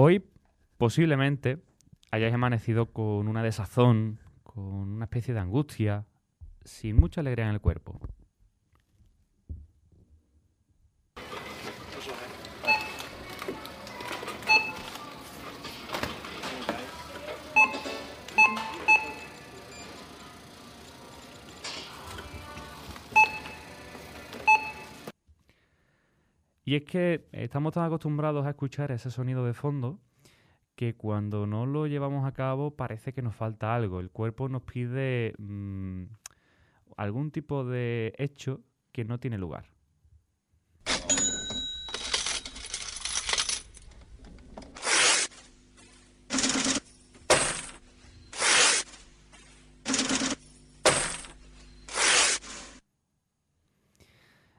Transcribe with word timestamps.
Hoy 0.00 0.24
posiblemente 0.76 1.58
hayáis 2.12 2.32
amanecido 2.32 2.86
con 2.86 3.26
una 3.26 3.42
desazón, 3.42 4.20
con 4.44 4.62
una 4.62 5.06
especie 5.06 5.34
de 5.34 5.40
angustia, 5.40 6.06
sin 6.64 6.94
mucha 6.94 7.20
alegría 7.20 7.46
en 7.46 7.54
el 7.54 7.60
cuerpo. 7.60 7.98
Y 26.68 26.74
es 26.76 26.84
que 26.84 27.26
estamos 27.32 27.72
tan 27.72 27.84
acostumbrados 27.84 28.44
a 28.44 28.50
escuchar 28.50 28.90
ese 28.92 29.10
sonido 29.10 29.42
de 29.46 29.54
fondo 29.54 29.98
que 30.74 30.94
cuando 30.94 31.46
no 31.46 31.64
lo 31.64 31.86
llevamos 31.86 32.26
a 32.26 32.32
cabo 32.32 32.76
parece 32.76 33.14
que 33.14 33.22
nos 33.22 33.34
falta 33.34 33.74
algo. 33.74 34.00
El 34.00 34.10
cuerpo 34.10 34.50
nos 34.50 34.64
pide 34.64 35.32
mm, 35.38 36.02
algún 36.98 37.30
tipo 37.30 37.64
de 37.64 38.12
hecho 38.18 38.60
que 38.92 39.06
no 39.06 39.18
tiene 39.18 39.38
lugar. 39.38 39.64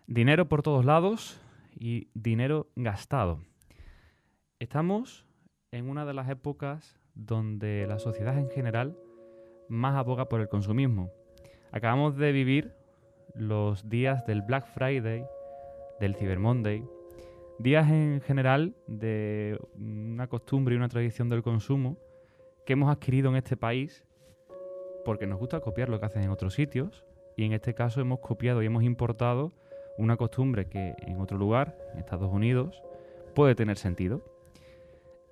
Dinero 0.08 0.50
por 0.50 0.64
todos 0.64 0.84
lados, 0.86 1.40
y 1.80 2.10
dinero 2.14 2.68
gastado. 2.76 3.40
Estamos 4.60 5.26
en 5.72 5.90
una 5.90 6.06
de 6.06 6.14
las 6.14 6.30
épocas 6.30 7.00
donde 7.16 7.88
la 7.88 8.00
sociedad 8.00 8.38
en 8.38 8.50
general 8.50 8.98
más 9.70 9.96
aboga 9.96 10.28
por 10.28 10.42
el 10.42 10.50
consumismo. 10.50 11.12
Acabamos 11.72 12.18
de 12.18 12.32
vivir 12.32 12.74
los 13.36 13.88
días 13.90 14.26
del 14.26 14.42
Black 14.42 14.68
Friday, 14.68 15.26
del 16.00 16.16
Cyber 16.16 16.40
Monday, 16.40 16.84
días 17.60 17.90
en 17.90 18.22
general 18.22 18.76
de 18.88 19.60
una 19.76 20.28
costumbre 20.28 20.76
y 20.76 20.78
una 20.78 20.90
tradición 20.90 21.30
del 21.30 21.44
consumo 21.44 21.98
que 22.66 22.74
hemos 22.74 22.92
adquirido 22.92 23.30
en 23.30 23.38
este 23.38 23.56
país 23.56 24.06
porque 25.06 25.28
nos 25.28 25.40
gusta 25.40 25.62
copiar 25.62 25.90
lo 25.90 26.00
que 26.00 26.06
hacen 26.06 26.24
en 26.24 26.30
otros 26.30 26.54
sitios 26.54 27.06
y 27.38 27.46
en 27.46 27.54
este 27.54 27.74
caso 27.74 28.02
hemos 28.02 28.20
copiado 28.20 28.62
y 28.62 28.66
hemos 28.66 28.84
importado 28.84 29.54
una 30.00 30.18
costumbre 30.18 30.68
que 30.68 30.96
en 31.00 31.20
otro 31.20 31.38
lugar, 31.38 31.78
en 31.94 32.00
Estados 32.00 32.32
Unidos, 32.32 32.82
puede 33.36 33.54
tener 33.54 33.78
sentido. 33.78 34.24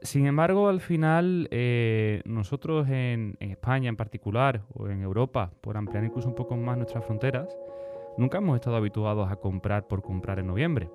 Sin 0.01 0.27
embargo, 0.27 0.67
al 0.69 0.81
final, 0.81 1.47
eh, 1.49 2.21
nosotros 2.25 2.87
en, 2.89 3.35
España 3.39 3.89
en 3.89 3.95
particular, 3.95 4.61
o 4.75 4.87
en 4.89 5.01
Europa, 5.01 5.51
por 5.61 5.77
ampliar 5.77 6.03
incluso 6.03 6.27
un 6.27 6.35
poco 6.35 6.55
más 6.55 6.77
nuestras 6.77 7.03
fronteras, 7.05 7.57
nunca 8.17 8.37
hemos 8.37 8.55
estado 8.55 8.75
habituados 8.75 9.31
a 9.31 9.37
comprar 9.37 9.87
por 9.87 10.03
comprar 10.03 10.37
en 10.37 10.47
noviembre. 10.47 10.89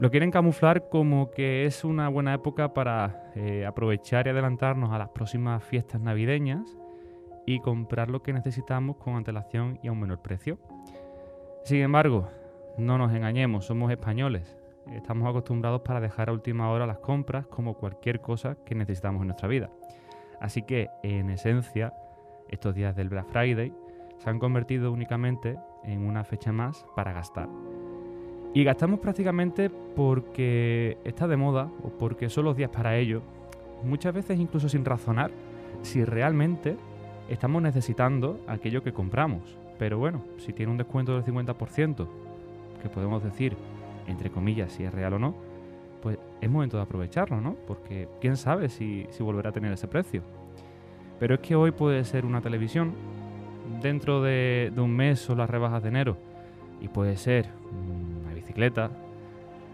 Lo 0.00 0.10
quieren 0.10 0.30
camuflar 0.30 0.88
como 0.88 1.30
que 1.30 1.66
es 1.66 1.84
una 1.84 2.08
buena 2.08 2.32
época 2.32 2.72
para 2.72 3.30
eh, 3.36 3.66
aprovechar 3.66 4.26
y 4.26 4.30
adelantarnos 4.30 4.90
a 4.90 4.98
las 4.98 5.10
próximas 5.10 5.62
fiestas 5.62 6.00
navideñas 6.00 6.76
y 7.46 7.60
comprar 7.60 8.10
lo 8.10 8.22
que 8.22 8.32
necesitamos 8.32 8.96
con 8.96 9.16
antelación 9.16 9.78
y 9.82 9.88
a 9.88 9.92
un 9.92 10.00
menor 10.00 10.22
precio. 10.22 10.58
Sin 11.64 11.82
embargo, 11.82 12.28
no 12.76 12.98
nos 12.98 13.12
engañemos, 13.12 13.66
somos 13.66 13.90
españoles. 13.90 14.56
Estamos 14.92 15.28
acostumbrados 15.28 15.82
para 15.82 16.00
dejar 16.00 16.28
a 16.28 16.32
última 16.32 16.70
hora 16.70 16.86
las 16.86 16.98
compras 16.98 17.46
como 17.46 17.74
cualquier 17.74 18.20
cosa 18.20 18.56
que 18.64 18.74
necesitamos 18.74 19.20
en 19.22 19.28
nuestra 19.28 19.48
vida. 19.48 19.70
Así 20.40 20.62
que, 20.62 20.88
en 21.02 21.30
esencia, 21.30 21.92
estos 22.48 22.74
días 22.74 22.96
del 22.96 23.08
Black 23.08 23.28
Friday 23.28 23.72
se 24.18 24.30
han 24.30 24.38
convertido 24.38 24.92
únicamente 24.92 25.56
en 25.84 26.06
una 26.06 26.24
fecha 26.24 26.52
más 26.52 26.84
para 26.96 27.12
gastar. 27.12 27.48
Y 28.52 28.64
gastamos 28.64 28.98
prácticamente 28.98 29.70
porque 29.70 30.98
está 31.04 31.28
de 31.28 31.36
moda 31.36 31.70
o 31.84 31.90
porque 31.90 32.28
son 32.28 32.46
los 32.46 32.56
días 32.56 32.70
para 32.70 32.96
ello, 32.96 33.22
muchas 33.84 34.12
veces 34.12 34.40
incluso 34.40 34.68
sin 34.68 34.84
razonar 34.84 35.30
si 35.82 36.04
realmente 36.04 36.76
estamos 37.28 37.62
necesitando 37.62 38.40
aquello 38.48 38.82
que 38.82 38.92
compramos. 38.92 39.56
Pero 39.78 39.98
bueno, 39.98 40.22
si 40.38 40.52
tiene 40.52 40.72
un 40.72 40.78
descuento 40.78 41.14
del 41.14 41.24
50%, 41.24 42.08
que 42.80 42.88
podemos 42.88 43.22
decir, 43.22 43.56
entre 44.06 44.30
comillas, 44.30 44.72
si 44.72 44.84
es 44.84 44.92
real 44.92 45.14
o 45.14 45.18
no, 45.18 45.34
pues 46.02 46.18
es 46.40 46.50
momento 46.50 46.76
de 46.76 46.82
aprovecharlo, 46.82 47.40
¿no? 47.40 47.56
Porque 47.66 48.08
quién 48.20 48.36
sabe 48.36 48.68
si, 48.68 49.06
volverá 49.20 49.50
a 49.50 49.52
tener 49.52 49.72
ese 49.72 49.88
precio. 49.88 50.22
Pero 51.18 51.34
es 51.34 51.40
que 51.40 51.54
hoy 51.54 51.70
puede 51.70 52.04
ser 52.04 52.24
una 52.24 52.40
televisión, 52.40 52.94
dentro 53.82 54.22
de, 54.22 54.72
un 54.76 54.96
mes 54.96 55.20
son 55.20 55.38
las 55.38 55.50
rebajas 55.50 55.82
de 55.82 55.90
enero, 55.90 56.16
y 56.80 56.88
puede 56.88 57.16
ser 57.16 57.48
una 57.70 58.32
bicicleta, 58.32 58.90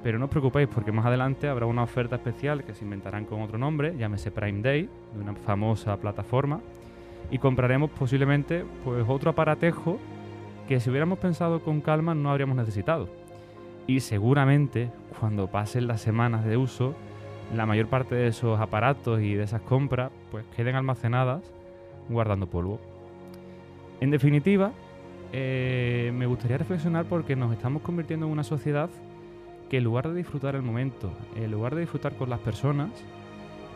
pero 0.02 0.18
no 0.18 0.26
os 0.26 0.30
preocupéis 0.30 0.68
porque 0.68 0.92
más 0.92 1.06
adelante 1.06 1.48
habrá 1.48 1.66
una 1.66 1.82
oferta 1.82 2.16
especial 2.16 2.64
que 2.64 2.74
se 2.74 2.84
inventarán 2.84 3.24
con 3.24 3.42
otro 3.42 3.58
nombre, 3.58 3.96
llámese 3.96 4.30
Prime 4.30 4.60
Day, 4.60 4.88
de 5.14 5.20
una 5.20 5.34
famosa 5.34 5.96
plataforma, 5.96 6.60
y 7.30 7.38
compraremos 7.38 7.90
posiblemente 7.90 8.64
pues 8.84 9.04
otro 9.08 9.30
aparatejo 9.30 9.98
que 10.68 10.80
si 10.80 10.90
hubiéramos 10.90 11.18
pensado 11.18 11.60
con 11.60 11.80
calma 11.80 12.14
no 12.14 12.30
habríamos 12.30 12.56
necesitado. 12.56 13.08
Y 13.86 14.00
seguramente 14.00 14.90
cuando 15.20 15.46
pasen 15.48 15.86
las 15.86 16.00
semanas 16.00 16.44
de 16.44 16.56
uso, 16.56 16.94
la 17.54 17.66
mayor 17.66 17.86
parte 17.86 18.14
de 18.14 18.28
esos 18.28 18.60
aparatos 18.60 19.20
y 19.20 19.34
de 19.34 19.44
esas 19.44 19.62
compras 19.62 20.10
pues 20.30 20.44
queden 20.56 20.74
almacenadas 20.74 21.42
guardando 22.08 22.48
polvo. 22.48 22.80
En 24.00 24.10
definitiva, 24.10 24.72
eh, 25.32 26.12
me 26.14 26.26
gustaría 26.26 26.58
reflexionar 26.58 27.06
porque 27.06 27.36
nos 27.36 27.52
estamos 27.52 27.82
convirtiendo 27.82 28.26
en 28.26 28.32
una 28.32 28.44
sociedad 28.44 28.90
que 29.70 29.78
en 29.78 29.84
lugar 29.84 30.08
de 30.08 30.14
disfrutar 30.14 30.54
el 30.54 30.62
momento, 30.62 31.12
en 31.34 31.50
lugar 31.50 31.74
de 31.74 31.80
disfrutar 31.80 32.14
con 32.14 32.30
las 32.30 32.40
personas, 32.40 32.90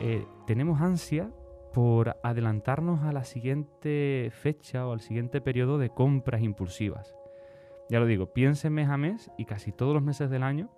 eh, 0.01 0.25
tenemos 0.47 0.81
ansia 0.81 1.31
por 1.73 2.17
adelantarnos 2.23 3.03
a 3.03 3.13
la 3.13 3.25
siguiente 3.25 4.31
fecha 4.33 4.87
o 4.87 4.93
al 4.93 5.01
siguiente 5.01 5.41
periodo 5.41 5.79
de 5.79 5.91
compras 5.91 6.43
impulsivas. 6.43 7.15
Ya 7.89 8.01
lo 8.01 8.07
digo, 8.07 8.33
piensen 8.33 8.73
mes 8.73 8.89
a 8.89 8.97
mes 8.97 9.31
y 9.37 9.45
casi 9.45 9.73
todos 9.73 9.95
los 9.95 10.03
meses 10.03 10.31
del 10.31 10.43
año 10.43 10.71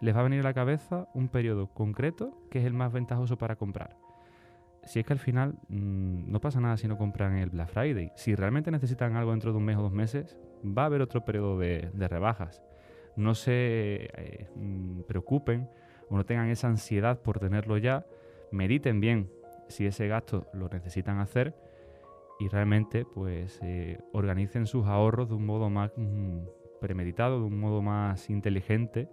les 0.00 0.14
va 0.14 0.20
a 0.20 0.24
venir 0.24 0.40
a 0.40 0.44
la 0.44 0.54
cabeza 0.54 1.08
un 1.14 1.28
periodo 1.28 1.68
concreto 1.68 2.36
que 2.50 2.58
es 2.58 2.64
el 2.64 2.72
más 2.72 2.92
ventajoso 2.92 3.38
para 3.38 3.56
comprar. 3.56 3.96
Si 4.84 5.00
es 5.00 5.06
que 5.06 5.12
al 5.12 5.18
final 5.18 5.54
mm, 5.68 6.30
no 6.30 6.40
pasa 6.40 6.60
nada 6.60 6.76
si 6.76 6.86
no 6.86 6.96
compran 6.96 7.36
el 7.36 7.50
Black 7.50 7.70
Friday. 7.70 8.12
Si 8.14 8.34
realmente 8.34 8.70
necesitan 8.70 9.16
algo 9.16 9.32
dentro 9.32 9.50
de 9.50 9.58
un 9.58 9.64
mes 9.64 9.76
o 9.76 9.82
dos 9.82 9.92
meses, 9.92 10.38
va 10.64 10.82
a 10.82 10.86
haber 10.86 11.02
otro 11.02 11.24
periodo 11.24 11.58
de, 11.58 11.90
rebajas. 12.08 12.62
No 13.16 13.34
se 13.34 14.10
eh, 14.16 14.48
mm, 14.54 15.00
preocupen 15.02 15.68
o 16.08 16.16
no 16.16 16.24
tengan 16.24 16.50
esa 16.50 16.68
ansiedad 16.68 17.20
por 17.20 17.40
tenerlo 17.40 17.78
ya. 17.78 18.06
Mediten 18.52 19.00
bien 19.00 19.28
si 19.68 19.86
ese 19.86 20.08
gasto 20.08 20.46
lo 20.52 20.68
necesitan 20.68 21.18
hacer 21.18 21.54
y 22.38 22.48
realmente 22.48 23.04
pues 23.04 23.58
eh, 23.62 23.98
organicen 24.12 24.66
sus 24.66 24.86
ahorros 24.86 25.28
de 25.28 25.34
un 25.34 25.46
modo 25.46 25.70
más 25.70 25.92
mm, 25.96 26.40
premeditado, 26.80 27.40
de 27.40 27.46
un 27.46 27.58
modo 27.58 27.82
más 27.82 28.28
inteligente 28.30 29.08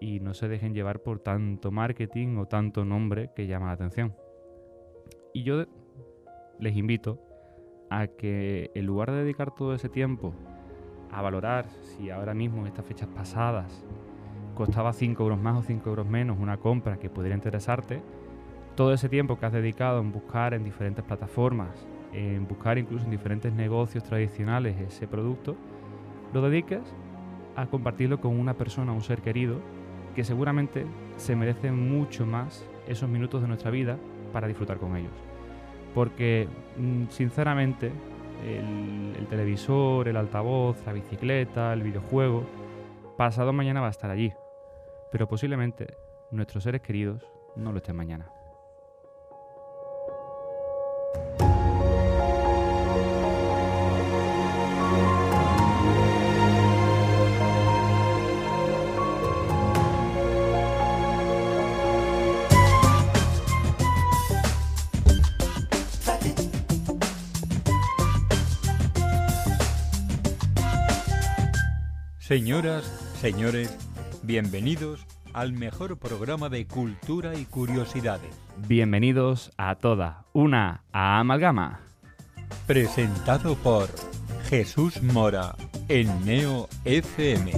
y 0.00 0.20
no 0.20 0.34
se 0.34 0.48
dejen 0.48 0.74
llevar 0.74 1.00
por 1.00 1.20
tanto 1.20 1.70
marketing 1.70 2.36
o 2.38 2.46
tanto 2.46 2.84
nombre 2.84 3.30
que 3.34 3.46
llama 3.46 3.66
la 3.66 3.72
atención. 3.72 4.16
Y 5.32 5.44
yo 5.44 5.66
les 6.58 6.76
invito 6.76 7.20
a 7.90 8.06
que 8.06 8.70
en 8.74 8.86
lugar 8.86 9.10
de 9.10 9.18
dedicar 9.18 9.54
todo 9.54 9.74
ese 9.74 9.88
tiempo 9.88 10.32
a 11.12 11.22
valorar 11.22 11.66
si 11.68 12.10
ahora 12.10 12.34
mismo 12.34 12.60
en 12.60 12.68
estas 12.68 12.86
fechas 12.86 13.08
pasadas 13.08 13.84
costaba 14.54 14.92
5 14.92 15.22
euros 15.22 15.40
más 15.40 15.58
o 15.58 15.62
5 15.62 15.88
euros 15.88 16.06
menos 16.06 16.38
una 16.38 16.56
compra 16.58 16.98
que 16.98 17.10
pudiera 17.10 17.34
interesarte, 17.34 18.02
todo 18.80 18.94
ese 18.94 19.10
tiempo 19.10 19.38
que 19.38 19.44
has 19.44 19.52
dedicado 19.52 20.00
en 20.00 20.10
buscar 20.10 20.54
en 20.54 20.64
diferentes 20.64 21.04
plataformas, 21.04 21.86
en 22.14 22.48
buscar 22.48 22.78
incluso 22.78 23.04
en 23.04 23.10
diferentes 23.10 23.52
negocios 23.52 24.02
tradicionales 24.02 24.80
ese 24.80 25.06
producto, 25.06 25.54
lo 26.32 26.40
dediques 26.40 26.80
a 27.56 27.66
compartirlo 27.66 28.22
con 28.22 28.40
una 28.40 28.54
persona, 28.54 28.92
un 28.92 29.02
ser 29.02 29.20
querido, 29.20 29.60
que 30.14 30.24
seguramente 30.24 30.86
se 31.18 31.36
merece 31.36 31.70
mucho 31.70 32.24
más 32.24 32.66
esos 32.88 33.06
minutos 33.06 33.42
de 33.42 33.48
nuestra 33.48 33.70
vida 33.70 33.98
para 34.32 34.48
disfrutar 34.48 34.78
con 34.78 34.96
ellos. 34.96 35.12
Porque, 35.94 36.48
mm, 36.78 37.08
sinceramente, 37.10 37.92
el, 38.46 39.14
el 39.14 39.26
televisor, 39.26 40.08
el 40.08 40.16
altavoz, 40.16 40.78
la 40.86 40.94
bicicleta, 40.94 41.74
el 41.74 41.82
videojuego, 41.82 42.46
pasado 43.18 43.52
mañana 43.52 43.82
va 43.82 43.88
a 43.88 43.90
estar 43.90 44.10
allí. 44.10 44.32
Pero 45.12 45.28
posiblemente 45.28 45.98
nuestros 46.30 46.64
seres 46.64 46.80
queridos 46.80 47.30
no 47.56 47.72
lo 47.72 47.76
estén 47.76 47.94
mañana. 47.94 48.39
Señoras, 72.30 72.84
señores, 73.20 73.76
bienvenidos 74.22 75.04
al 75.32 75.52
mejor 75.52 75.98
programa 75.98 76.48
de 76.48 76.64
cultura 76.64 77.34
y 77.34 77.44
curiosidades. 77.44 78.30
Bienvenidos 78.68 79.50
a 79.56 79.74
toda 79.74 80.26
una 80.32 80.84
amalgama. 80.92 81.80
Presentado 82.68 83.56
por 83.56 83.88
Jesús 84.44 85.02
Mora 85.02 85.56
en 85.88 86.24
Neo 86.24 86.68
FM. 86.84 87.50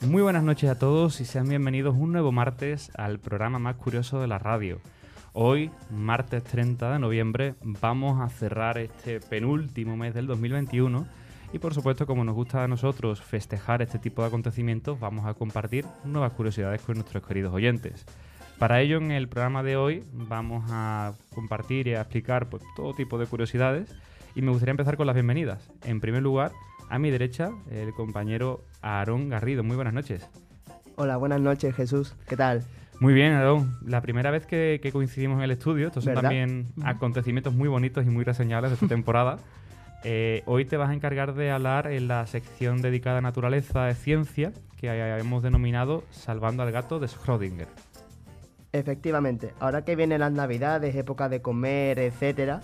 Muy 0.00 0.22
buenas 0.22 0.42
noches 0.42 0.70
a 0.70 0.76
todos 0.76 1.20
y 1.20 1.24
sean 1.24 1.48
bienvenidos 1.48 1.94
un 1.96 2.10
nuevo 2.10 2.32
martes 2.32 2.90
al 2.96 3.20
programa 3.20 3.60
más 3.60 3.76
curioso 3.76 4.20
de 4.20 4.26
la 4.26 4.40
radio. 4.40 4.80
Hoy, 5.38 5.70
martes 5.90 6.42
30 6.44 6.94
de 6.94 6.98
noviembre, 6.98 7.56
vamos 7.62 8.22
a 8.22 8.30
cerrar 8.30 8.78
este 8.78 9.20
penúltimo 9.20 9.94
mes 9.94 10.14
del 10.14 10.26
2021 10.26 11.06
y 11.52 11.58
por 11.58 11.74
supuesto, 11.74 12.06
como 12.06 12.24
nos 12.24 12.34
gusta 12.34 12.64
a 12.64 12.68
nosotros 12.68 13.20
festejar 13.20 13.82
este 13.82 13.98
tipo 13.98 14.22
de 14.22 14.28
acontecimientos, 14.28 14.98
vamos 14.98 15.26
a 15.26 15.34
compartir 15.34 15.84
nuevas 16.04 16.32
curiosidades 16.32 16.80
con 16.80 16.94
nuestros 16.94 17.22
queridos 17.26 17.52
oyentes. 17.52 18.06
Para 18.58 18.80
ello, 18.80 18.96
en 18.96 19.10
el 19.10 19.28
programa 19.28 19.62
de 19.62 19.76
hoy 19.76 20.04
vamos 20.10 20.64
a 20.70 21.12
compartir 21.34 21.88
y 21.88 21.92
a 21.92 22.00
explicar 22.00 22.48
pues, 22.48 22.62
todo 22.74 22.94
tipo 22.94 23.18
de 23.18 23.26
curiosidades 23.26 23.94
y 24.34 24.40
me 24.40 24.52
gustaría 24.52 24.70
empezar 24.70 24.96
con 24.96 25.06
las 25.06 25.16
bienvenidas. 25.16 25.68
En 25.84 26.00
primer 26.00 26.22
lugar, 26.22 26.52
a 26.88 26.98
mi 26.98 27.10
derecha, 27.10 27.50
el 27.70 27.92
compañero 27.92 28.64
Aarón 28.80 29.28
Garrido. 29.28 29.62
Muy 29.62 29.76
buenas 29.76 29.92
noches. 29.92 30.26
Hola, 30.94 31.18
buenas 31.18 31.42
noches 31.42 31.74
Jesús. 31.74 32.14
¿Qué 32.26 32.38
tal? 32.38 32.64
Muy 32.98 33.12
bien, 33.12 33.32
Aarón. 33.32 33.78
La 33.84 34.00
primera 34.00 34.30
vez 34.30 34.46
que, 34.46 34.80
coincidimos 34.92 35.38
en 35.38 35.44
el 35.44 35.50
estudio, 35.50 35.88
estos 35.88 36.04
son 36.04 36.14
también 36.14 36.68
acontecimientos 36.82 37.54
muy 37.54 37.68
bonitos 37.68 38.06
y 38.06 38.08
muy 38.08 38.24
reseñables 38.24 38.70
de 38.70 38.74
esta 38.74 38.88
temporada. 38.94 39.38
Eh, 40.04 40.42
hoy 40.46 40.64
te 40.64 40.76
vas 40.76 40.90
a 40.90 40.94
encargar 40.94 41.34
de 41.34 41.50
hablar 41.50 41.88
en 41.88 42.08
la 42.08 42.26
sección 42.26 42.80
dedicada 42.80 43.18
a 43.18 43.20
naturaleza 43.20 43.90
y 43.90 43.94
ciencia 43.94 44.52
que 44.76 44.88
hemos 45.18 45.42
denominado 45.42 46.04
Salvando 46.10 46.62
al 46.62 46.70
gato 46.70 46.98
de 46.98 47.06
Schrödinger. 47.06 47.66
Efectivamente, 48.72 49.52
ahora 49.58 49.84
que 49.84 49.96
vienen 49.96 50.20
las 50.20 50.32
navidades, 50.32 50.94
época 50.94 51.28
de 51.28 51.40
comer, 51.40 51.98
etcétera, 51.98 52.60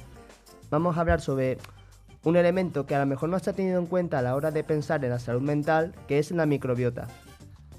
vamos 0.71 0.97
a 0.97 1.01
hablar 1.01 1.21
sobre 1.21 1.59
un 2.25 2.37
elemento 2.37 2.87
que 2.87 2.95
a 2.95 3.01
lo 3.01 3.07
mejor 3.07 3.29
no 3.29 3.39
se 3.39 3.51
ha 3.51 3.53
tenido 3.55 3.79
en 3.79 3.87
cuenta 3.87 4.19
a 4.19 4.23
la 4.23 4.37
hora 4.37 4.51
de 4.51 4.63
pensar 4.63 5.05
en 5.05 5.11
la 5.11 5.19
salud 5.19 5.43
mental, 5.43 5.95
que 6.07 6.19
es 6.19 6.31
la 6.31 6.47
microbiota. 6.47 7.09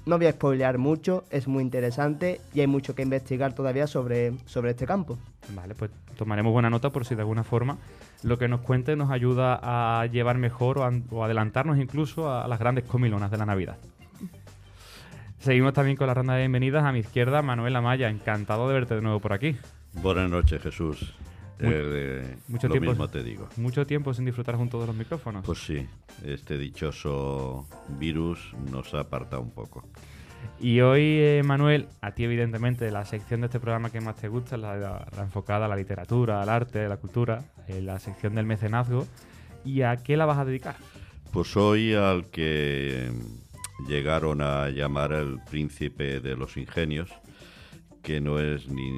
No 0.06 0.18
voy 0.18 0.26
a 0.26 0.32
spoilear 0.32 0.76
mucho, 0.76 1.24
es 1.30 1.48
muy 1.48 1.62
interesante 1.62 2.40
y 2.52 2.60
hay 2.60 2.66
mucho 2.66 2.94
que 2.94 3.02
investigar 3.02 3.54
todavía 3.54 3.86
sobre, 3.86 4.34
sobre 4.44 4.72
este 4.72 4.86
campo. 4.86 5.18
Vale, 5.54 5.74
pues 5.74 5.90
tomaremos 6.16 6.52
buena 6.52 6.68
nota 6.68 6.90
por 6.90 7.06
si 7.06 7.14
de 7.14 7.22
alguna 7.22 7.42
forma 7.42 7.78
lo 8.22 8.38
que 8.38 8.48
nos 8.48 8.60
cuente 8.60 8.96
nos 8.96 9.10
ayuda 9.10 9.58
a 9.62 10.04
llevar 10.06 10.36
mejor 10.36 10.78
o, 10.78 11.24
adelantarnos 11.24 11.78
incluso 11.78 12.30
a, 12.30 12.46
las 12.48 12.58
grandes 12.58 12.84
comilonas 12.84 13.30
de 13.30 13.38
la 13.38 13.46
Navidad. 13.46 13.78
Seguimos 15.38 15.72
también 15.72 15.96
con 15.96 16.06
la 16.06 16.14
ronda 16.14 16.34
de 16.34 16.40
bienvenidas. 16.40 16.84
A 16.84 16.92
mi 16.92 17.00
izquierda, 17.00 17.42
Manuel 17.42 17.76
Amaya. 17.76 18.08
Encantado 18.08 18.66
de 18.68 18.74
verte 18.74 18.94
de 18.94 19.02
nuevo 19.02 19.20
por 19.20 19.34
aquí. 19.34 19.56
Buenas 19.92 20.30
noches, 20.30 20.62
Jesús. 20.62 21.14
Eh, 21.60 22.36
mucho 22.48 22.68
lo 22.68 22.72
tiempo, 22.72 22.90
mismo 22.90 23.08
te 23.08 23.22
digo. 23.22 23.48
Mucho 23.56 23.86
tiempo 23.86 24.12
sin 24.12 24.24
disfrutar 24.24 24.56
junto 24.56 24.80
de 24.80 24.86
los 24.86 24.96
micrófonos. 24.96 25.44
Pues 25.44 25.58
sí, 25.60 25.86
este 26.24 26.58
dichoso 26.58 27.66
virus 27.98 28.54
nos 28.70 28.92
ha 28.94 29.00
apartado 29.00 29.42
un 29.42 29.50
poco. 29.50 29.84
Y 30.60 30.80
hoy, 30.80 31.02
eh, 31.02 31.42
Manuel, 31.44 31.88
a 32.00 32.12
ti 32.12 32.24
evidentemente 32.24 32.90
la 32.90 33.04
sección 33.04 33.40
de 33.40 33.46
este 33.46 33.60
programa 33.60 33.90
que 33.90 34.00
más 34.00 34.16
te 34.16 34.28
gusta, 34.28 34.56
la, 34.56 34.76
la, 34.76 35.22
enfocada 35.22 35.66
a 35.66 35.68
la 35.68 35.76
literatura, 35.76 36.42
al 36.42 36.48
arte, 36.48 36.84
a 36.84 36.88
la 36.88 36.96
cultura, 36.96 37.44
eh, 37.68 37.80
la 37.80 37.98
sección 37.98 38.34
del 38.34 38.46
mecenazgo. 38.46 39.06
¿Y 39.64 39.82
a 39.82 39.96
qué 39.96 40.16
la 40.16 40.26
vas 40.26 40.38
a 40.38 40.44
dedicar? 40.44 40.76
Pues 41.32 41.56
hoy 41.56 41.94
al 41.94 42.30
que 42.30 43.10
llegaron 43.88 44.40
a 44.40 44.68
llamar 44.70 45.12
el 45.12 45.40
príncipe 45.50 46.20
de 46.20 46.36
los 46.36 46.56
ingenios, 46.56 47.10
que 48.04 48.20
no 48.20 48.38
es 48.38 48.68
ni 48.68 48.92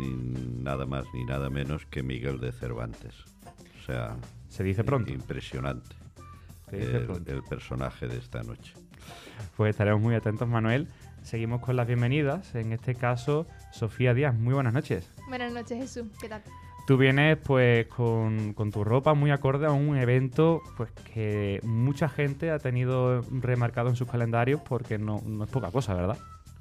nada 0.62 0.84
más 0.84 1.06
ni 1.14 1.24
nada 1.24 1.48
menos 1.48 1.86
que 1.86 2.02
Miguel 2.02 2.40
de 2.40 2.50
Cervantes. 2.50 3.14
O 3.80 3.86
sea, 3.86 4.16
se 4.48 4.64
dice 4.64 4.82
pronto. 4.82 5.12
Impresionante. 5.12 5.94
el, 6.72 7.42
personaje 7.48 8.08
de 8.08 8.18
esta 8.18 8.42
noche. 8.42 8.74
Pues 9.56 9.70
estaremos 9.70 10.02
muy 10.02 10.16
atentos, 10.16 10.48
Manuel. 10.48 10.88
Seguimos 11.22 11.60
con 11.60 11.76
las 11.76 11.86
bienvenidas. 11.86 12.52
En 12.56 12.72
este 12.72 12.96
caso, 12.96 13.46
Sofía 13.72 14.12
Díaz. 14.12 14.34
Muy 14.34 14.54
buenas 14.54 14.74
noches. 14.74 15.08
Buenas 15.28 15.52
noches, 15.52 15.78
Jesús. 15.78 16.08
¿Qué 16.20 16.28
tal? 16.28 16.42
Tú 16.88 16.96
vienes 16.96 17.38
pues 17.38 17.86
con, 17.86 18.54
tu 18.72 18.82
ropa 18.82 19.14
muy 19.14 19.30
acorde 19.30 19.66
a 19.66 19.70
un 19.70 19.96
evento 19.96 20.62
pues 20.76 20.90
que 21.12 21.60
mucha 21.62 22.08
gente 22.08 22.50
ha 22.50 22.58
tenido 22.58 23.22
remarcado 23.30 23.88
en 23.88 23.96
sus 23.96 24.08
calendarios 24.10 24.60
porque 24.62 24.98
no, 24.98 25.20
no 25.24 25.44
es 25.44 25.50
poca 25.50 25.70
cosa, 25.70 25.94
¿verdad? 25.94 26.18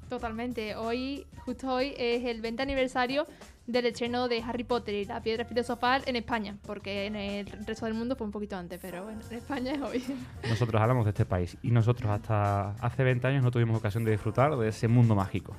Totalmente. 0.08 0.76
Hoy, 0.76 1.26
justo 1.44 1.72
hoy, 1.72 1.94
es 1.96 2.24
el 2.24 2.40
20 2.40 2.62
aniversario 2.62 3.26
del 3.66 3.86
estreno 3.86 4.28
de 4.28 4.42
Harry 4.42 4.64
Potter 4.64 4.94
y 4.94 5.04
la 5.04 5.20
piedra 5.20 5.44
filosofal 5.44 6.02
en 6.06 6.16
España, 6.16 6.56
porque 6.66 7.06
en 7.06 7.16
el 7.16 7.46
resto 7.66 7.86
del 7.86 7.94
mundo 7.94 8.14
fue 8.14 8.26
un 8.26 8.32
poquito 8.32 8.56
antes, 8.56 8.78
pero 8.80 9.04
bueno, 9.04 9.20
en 9.28 9.36
España 9.36 9.72
es 9.72 9.82
hoy. 9.82 10.04
Nosotros 10.48 10.80
hablamos 10.80 11.04
de 11.04 11.10
este 11.10 11.24
país 11.24 11.56
y 11.62 11.70
nosotros 11.70 12.10
hasta 12.10 12.70
hace 12.72 13.02
20 13.02 13.26
años 13.26 13.42
no 13.42 13.50
tuvimos 13.50 13.76
ocasión 13.76 14.04
de 14.04 14.12
disfrutar 14.12 14.56
de 14.56 14.68
ese 14.68 14.86
mundo 14.86 15.14
mágico. 15.16 15.56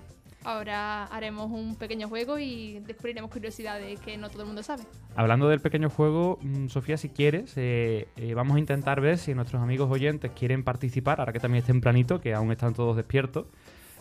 Ahora 0.48 1.08
haremos 1.08 1.52
un 1.52 1.76
pequeño 1.76 2.08
juego 2.08 2.40
y 2.40 2.80
descubriremos 2.80 3.30
curiosidades 3.30 4.00
que 4.00 4.16
no 4.16 4.30
todo 4.30 4.44
el 4.44 4.48
mundo 4.48 4.64
sabe. 4.64 4.84
Hablando 5.14 5.50
del 5.50 5.60
pequeño 5.60 5.90
juego, 5.90 6.40
mm, 6.42 6.68
Sofía, 6.70 6.96
si 6.96 7.10
quieres, 7.10 7.52
eh, 7.58 8.08
eh, 8.16 8.34
vamos 8.34 8.56
a 8.56 8.60
intentar 8.60 9.02
ver 9.02 9.18
si 9.18 9.34
nuestros 9.34 9.62
amigos 9.62 9.92
oyentes 9.92 10.32
quieren 10.32 10.64
participar, 10.64 11.20
ahora 11.20 11.34
que 11.34 11.42
también 11.42 11.64
es 11.64 11.68
tempranito, 11.68 12.22
que 12.22 12.34
aún 12.34 12.50
están 12.54 12.74
todos 12.74 12.96
despiertos. 12.96 13.48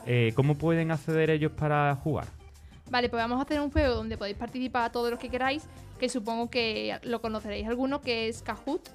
Eh, 0.06 0.32
¿Cómo 0.35 0.56
pueden 0.56 0.91
acceder 0.93 1.31
ellos 1.31 1.53
para 1.53 1.94
jugar? 1.97 2.26
Vale, 2.88 3.08
pues 3.08 3.20
vamos 3.20 3.41
a 3.41 3.43
hacer 3.43 3.61
un 3.61 3.70
juego 3.70 3.94
donde 3.94 4.17
podéis 4.17 4.37
participar 4.37 4.85
a 4.85 4.93
todos 4.93 5.11
los 5.11 5.19
que 5.19 5.29
queráis, 5.29 5.64
que 5.99 6.08
supongo 6.08 6.49
que 6.49 6.97
lo 7.03 7.20
conoceréis 7.20 7.67
alguno, 7.67 8.00
que 8.00 8.29
es 8.29 8.43
Kahoot. 8.43 8.88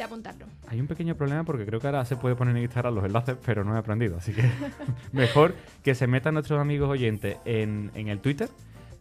apuntarlo. 0.00 0.46
Hay 0.68 0.80
un 0.80 0.86
pequeño 0.86 1.16
problema 1.16 1.42
porque 1.42 1.66
creo 1.66 1.80
que 1.80 1.88
ahora 1.88 2.04
se 2.04 2.14
puede 2.14 2.36
poner 2.36 2.56
en 2.56 2.62
Instagram 2.62 2.94
los 2.94 3.04
enlaces, 3.04 3.36
pero 3.44 3.64
no 3.64 3.74
he 3.74 3.78
aprendido. 3.80 4.18
Así 4.18 4.32
que 4.32 4.48
mejor 5.12 5.56
que 5.82 5.96
se 5.96 6.06
metan 6.06 6.34
nuestros 6.34 6.60
amigos 6.60 6.88
oyentes 6.88 7.36
en, 7.44 7.90
en 7.96 8.06
el 8.06 8.20
Twitter, 8.20 8.48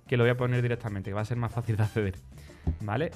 que 0.08 0.18
lo 0.18 0.24
voy 0.24 0.32
a 0.32 0.38
poner 0.38 0.64
directamente, 0.64 1.12
que 1.12 1.14
va 1.14 1.22
a 1.22 1.26
ser 1.26 1.38
más 1.38 1.52
fácil 1.52 1.78
de 1.78 1.84
acceder. 1.84 2.16
¿Vale? 2.82 3.12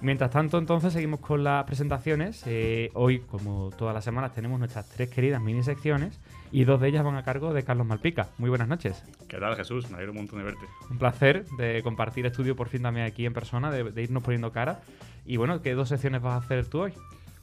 Mientras 0.00 0.30
tanto, 0.30 0.56
entonces, 0.56 0.94
seguimos 0.94 1.20
con 1.20 1.44
las 1.44 1.64
presentaciones. 1.64 2.42
Eh, 2.46 2.90
hoy, 2.94 3.18
como 3.18 3.68
todas 3.76 3.94
las 3.94 4.02
semanas, 4.02 4.32
tenemos 4.32 4.58
nuestras 4.58 4.88
tres 4.88 5.10
queridas 5.10 5.42
mini 5.42 5.62
secciones 5.62 6.18
y 6.52 6.64
dos 6.64 6.80
de 6.80 6.88
ellas 6.88 7.02
van 7.02 7.16
a 7.16 7.24
cargo 7.24 7.54
de 7.54 7.64
Carlos 7.64 7.86
Malpica. 7.86 8.28
Muy 8.36 8.50
buenas 8.50 8.68
noches. 8.68 9.02
¿Qué 9.26 9.38
tal, 9.38 9.56
Jesús? 9.56 9.90
Me 9.90 9.96
alegro 9.96 10.12
un 10.12 10.18
montón 10.18 10.38
de 10.38 10.44
verte. 10.44 10.66
Un 10.90 10.98
placer 10.98 11.46
de 11.56 11.82
compartir 11.82 12.26
estudio 12.26 12.54
por 12.54 12.68
fin 12.68 12.82
también 12.82 13.06
aquí 13.06 13.24
en 13.24 13.32
persona, 13.32 13.70
de, 13.70 14.02
irnos 14.02 14.22
poniendo 14.22 14.52
cara. 14.52 14.82
Y 15.24 15.38
bueno, 15.38 15.62
¿qué 15.62 15.72
dos 15.72 15.88
secciones 15.88 16.20
vas 16.20 16.34
a 16.34 16.44
hacer 16.44 16.66
tú 16.66 16.82
hoy? 16.82 16.92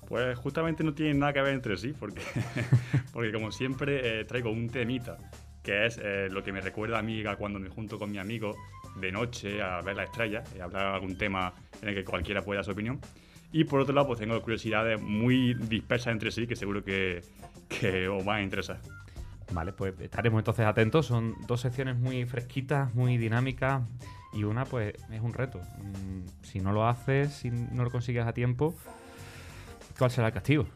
Pues 0.07 0.37
justamente 0.37 0.83
no 0.83 0.93
tienen 0.93 1.19
nada 1.19 1.33
que 1.33 1.41
ver 1.41 1.53
entre 1.55 1.75
sí, 1.77 1.93
porque, 1.99 2.21
porque 3.13 3.31
como 3.31 3.51
siempre 3.51 4.21
eh, 4.21 4.25
traigo 4.25 4.51
un 4.51 4.69
temita, 4.69 5.17
que 5.63 5.87
es 5.87 5.99
eh, 6.01 6.27
lo 6.29 6.43
que 6.43 6.51
me 6.51 6.61
recuerda 6.61 6.99
a 6.99 7.01
mí 7.01 7.23
cuando 7.37 7.59
me 7.59 7.69
junto 7.69 7.97
con 7.97 8.11
mi 8.11 8.19
amigo 8.19 8.55
de 8.95 9.11
noche 9.11 9.61
a 9.61 9.81
ver 9.81 9.95
la 9.95 10.03
estrella 10.03 10.43
y 10.55 10.59
hablar 10.59 10.85
algún 10.85 11.17
tema 11.17 11.53
en 11.81 11.89
el 11.89 11.95
que 11.95 12.03
cualquiera 12.03 12.43
pueda 12.43 12.59
dar 12.59 12.65
su 12.65 12.71
opinión. 12.71 12.99
Y 13.51 13.63
por 13.63 13.81
otro 13.81 13.93
lado, 13.93 14.07
pues 14.07 14.19
tengo 14.19 14.39
curiosidades 14.41 15.01
muy 15.01 15.53
dispersas 15.53 16.13
entre 16.13 16.31
sí 16.31 16.45
que 16.45 16.55
seguro 16.55 16.83
que, 16.83 17.21
que 17.67 18.07
os 18.07 18.23
van 18.23 18.37
a 18.37 18.41
interesar. 18.43 18.79
Vale, 19.51 19.73
pues 19.73 19.99
estaremos 19.99 20.39
entonces 20.39 20.65
atentos. 20.65 21.07
Son 21.07 21.35
dos 21.47 21.61
secciones 21.61 21.97
muy 21.97 22.25
fresquitas, 22.25 22.93
muy 22.93 23.17
dinámicas 23.17 23.81
y 24.33 24.43
una 24.43 24.65
pues 24.65 24.93
es 25.11 25.21
un 25.21 25.33
reto. 25.33 25.59
Mm, 25.59 26.43
si 26.43 26.59
no 26.59 26.71
lo 26.71 26.87
haces, 26.87 27.33
si 27.33 27.49
no 27.49 27.83
lo 27.83 27.89
consigues 27.89 28.25
a 28.25 28.33
tiempo, 28.33 28.75
¿cuál 29.97 30.11
será 30.11 30.27
el 30.27 30.33
castigo? 30.33 30.67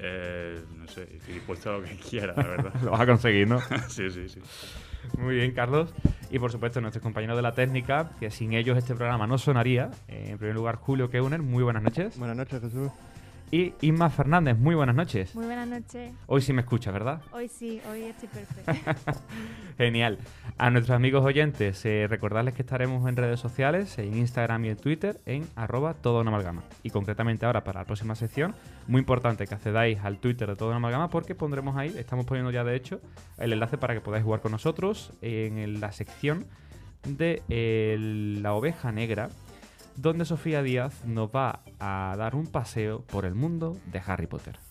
Eh, 0.00 0.62
no 0.76 0.86
sé, 0.86 1.08
estoy 1.12 1.34
dispuesto 1.34 1.70
a 1.70 1.78
lo 1.78 1.82
que 1.82 1.96
quiera, 2.10 2.34
la 2.36 2.46
verdad. 2.46 2.74
lo 2.82 2.92
vas 2.92 3.00
a 3.00 3.06
conseguir, 3.06 3.48
¿no? 3.48 3.60
sí, 3.88 4.10
sí, 4.10 4.28
sí. 4.28 4.40
Muy 5.18 5.36
bien, 5.36 5.52
Carlos. 5.52 5.92
Y 6.30 6.38
por 6.38 6.52
supuesto, 6.52 6.80
nuestros 6.80 7.02
compañeros 7.02 7.36
de 7.36 7.42
la 7.42 7.52
técnica, 7.52 8.10
que 8.20 8.30
sin 8.30 8.52
ellos 8.52 8.76
este 8.76 8.94
programa 8.94 9.26
no 9.26 9.38
sonaría. 9.38 9.90
Eh, 10.08 10.28
en 10.30 10.38
primer 10.38 10.54
lugar, 10.54 10.76
Julio 10.76 11.10
Keuner, 11.10 11.42
muy 11.42 11.62
buenas 11.62 11.82
noches. 11.82 12.18
Buenas 12.18 12.36
noches, 12.36 12.60
Jesús. 12.60 12.90
Y 13.50 13.72
Inma 13.80 14.10
Fernández, 14.10 14.58
muy 14.58 14.74
buenas 14.74 14.94
noches. 14.94 15.34
Muy 15.34 15.46
buenas 15.46 15.66
noches. 15.66 16.12
Hoy 16.26 16.42
sí 16.42 16.52
me 16.52 16.60
escucha, 16.60 16.90
¿verdad? 16.90 17.22
Hoy 17.32 17.48
sí, 17.48 17.80
hoy 17.90 18.02
estoy 18.02 18.28
perfecta. 18.28 18.94
Genial. 19.78 20.18
A 20.58 20.68
nuestros 20.68 20.94
amigos 20.94 21.24
oyentes, 21.24 21.82
eh, 21.86 22.06
recordarles 22.10 22.52
que 22.52 22.60
estaremos 22.60 23.08
en 23.08 23.16
redes 23.16 23.40
sociales, 23.40 23.96
en 23.98 24.14
Instagram 24.18 24.66
y 24.66 24.68
en 24.68 24.76
Twitter, 24.76 25.20
en 25.24 25.48
arroba 25.56 25.94
todo 25.94 26.20
una 26.20 26.28
amalgama. 26.28 26.62
Y 26.82 26.90
concretamente 26.90 27.46
ahora 27.46 27.64
para 27.64 27.80
la 27.80 27.86
próxima 27.86 28.14
sección, 28.16 28.54
muy 28.86 28.98
importante 29.00 29.46
que 29.46 29.54
accedáis 29.54 29.98
al 30.00 30.18
Twitter 30.18 30.46
de 30.50 30.56
todo 30.56 30.68
una 30.68 30.76
amalgama 30.76 31.08
porque 31.08 31.34
pondremos 31.34 31.74
ahí, 31.78 31.94
estamos 31.96 32.26
poniendo 32.26 32.50
ya 32.50 32.64
de 32.64 32.76
hecho, 32.76 33.00
el 33.38 33.54
enlace 33.54 33.78
para 33.78 33.94
que 33.94 34.02
podáis 34.02 34.24
jugar 34.24 34.42
con 34.42 34.52
nosotros 34.52 35.14
en 35.22 35.80
la 35.80 35.90
sección 35.92 36.44
de 37.06 37.42
el- 37.48 38.42
la 38.42 38.52
oveja 38.52 38.92
negra, 38.92 39.30
donde 39.98 40.24
Sofía 40.24 40.62
Díaz 40.62 41.04
nos 41.04 41.28
va 41.28 41.64
a 41.80 42.14
dar 42.16 42.36
un 42.36 42.46
paseo 42.46 43.02
por 43.02 43.24
el 43.24 43.34
mundo 43.34 43.76
de 43.90 44.00
Harry 44.06 44.28
Potter. 44.28 44.67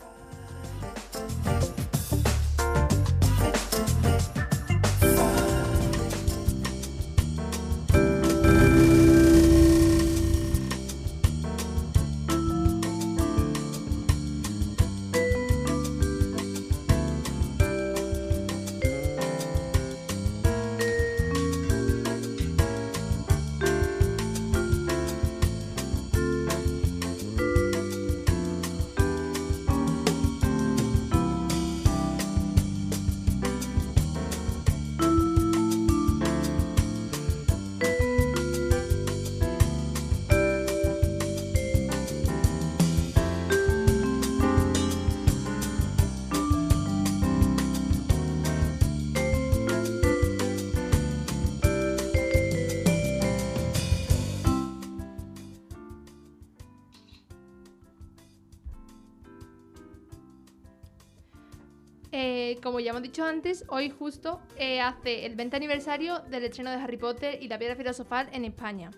Antes, 63.38 63.66
hoy 63.70 63.90
justo 63.92 64.42
eh, 64.58 64.82
hace 64.82 65.26
el 65.26 65.36
20 65.36 65.56
aniversario 65.58 66.20
del 66.22 66.44
estreno 66.46 66.72
de 66.72 66.78
Harry 66.78 66.98
Potter 66.98 67.38
y 67.42 67.48
la 67.48 67.60
Piedra 67.60 67.76
Filosofal 67.76 68.28
en 68.32 68.46
España. 68.46 68.90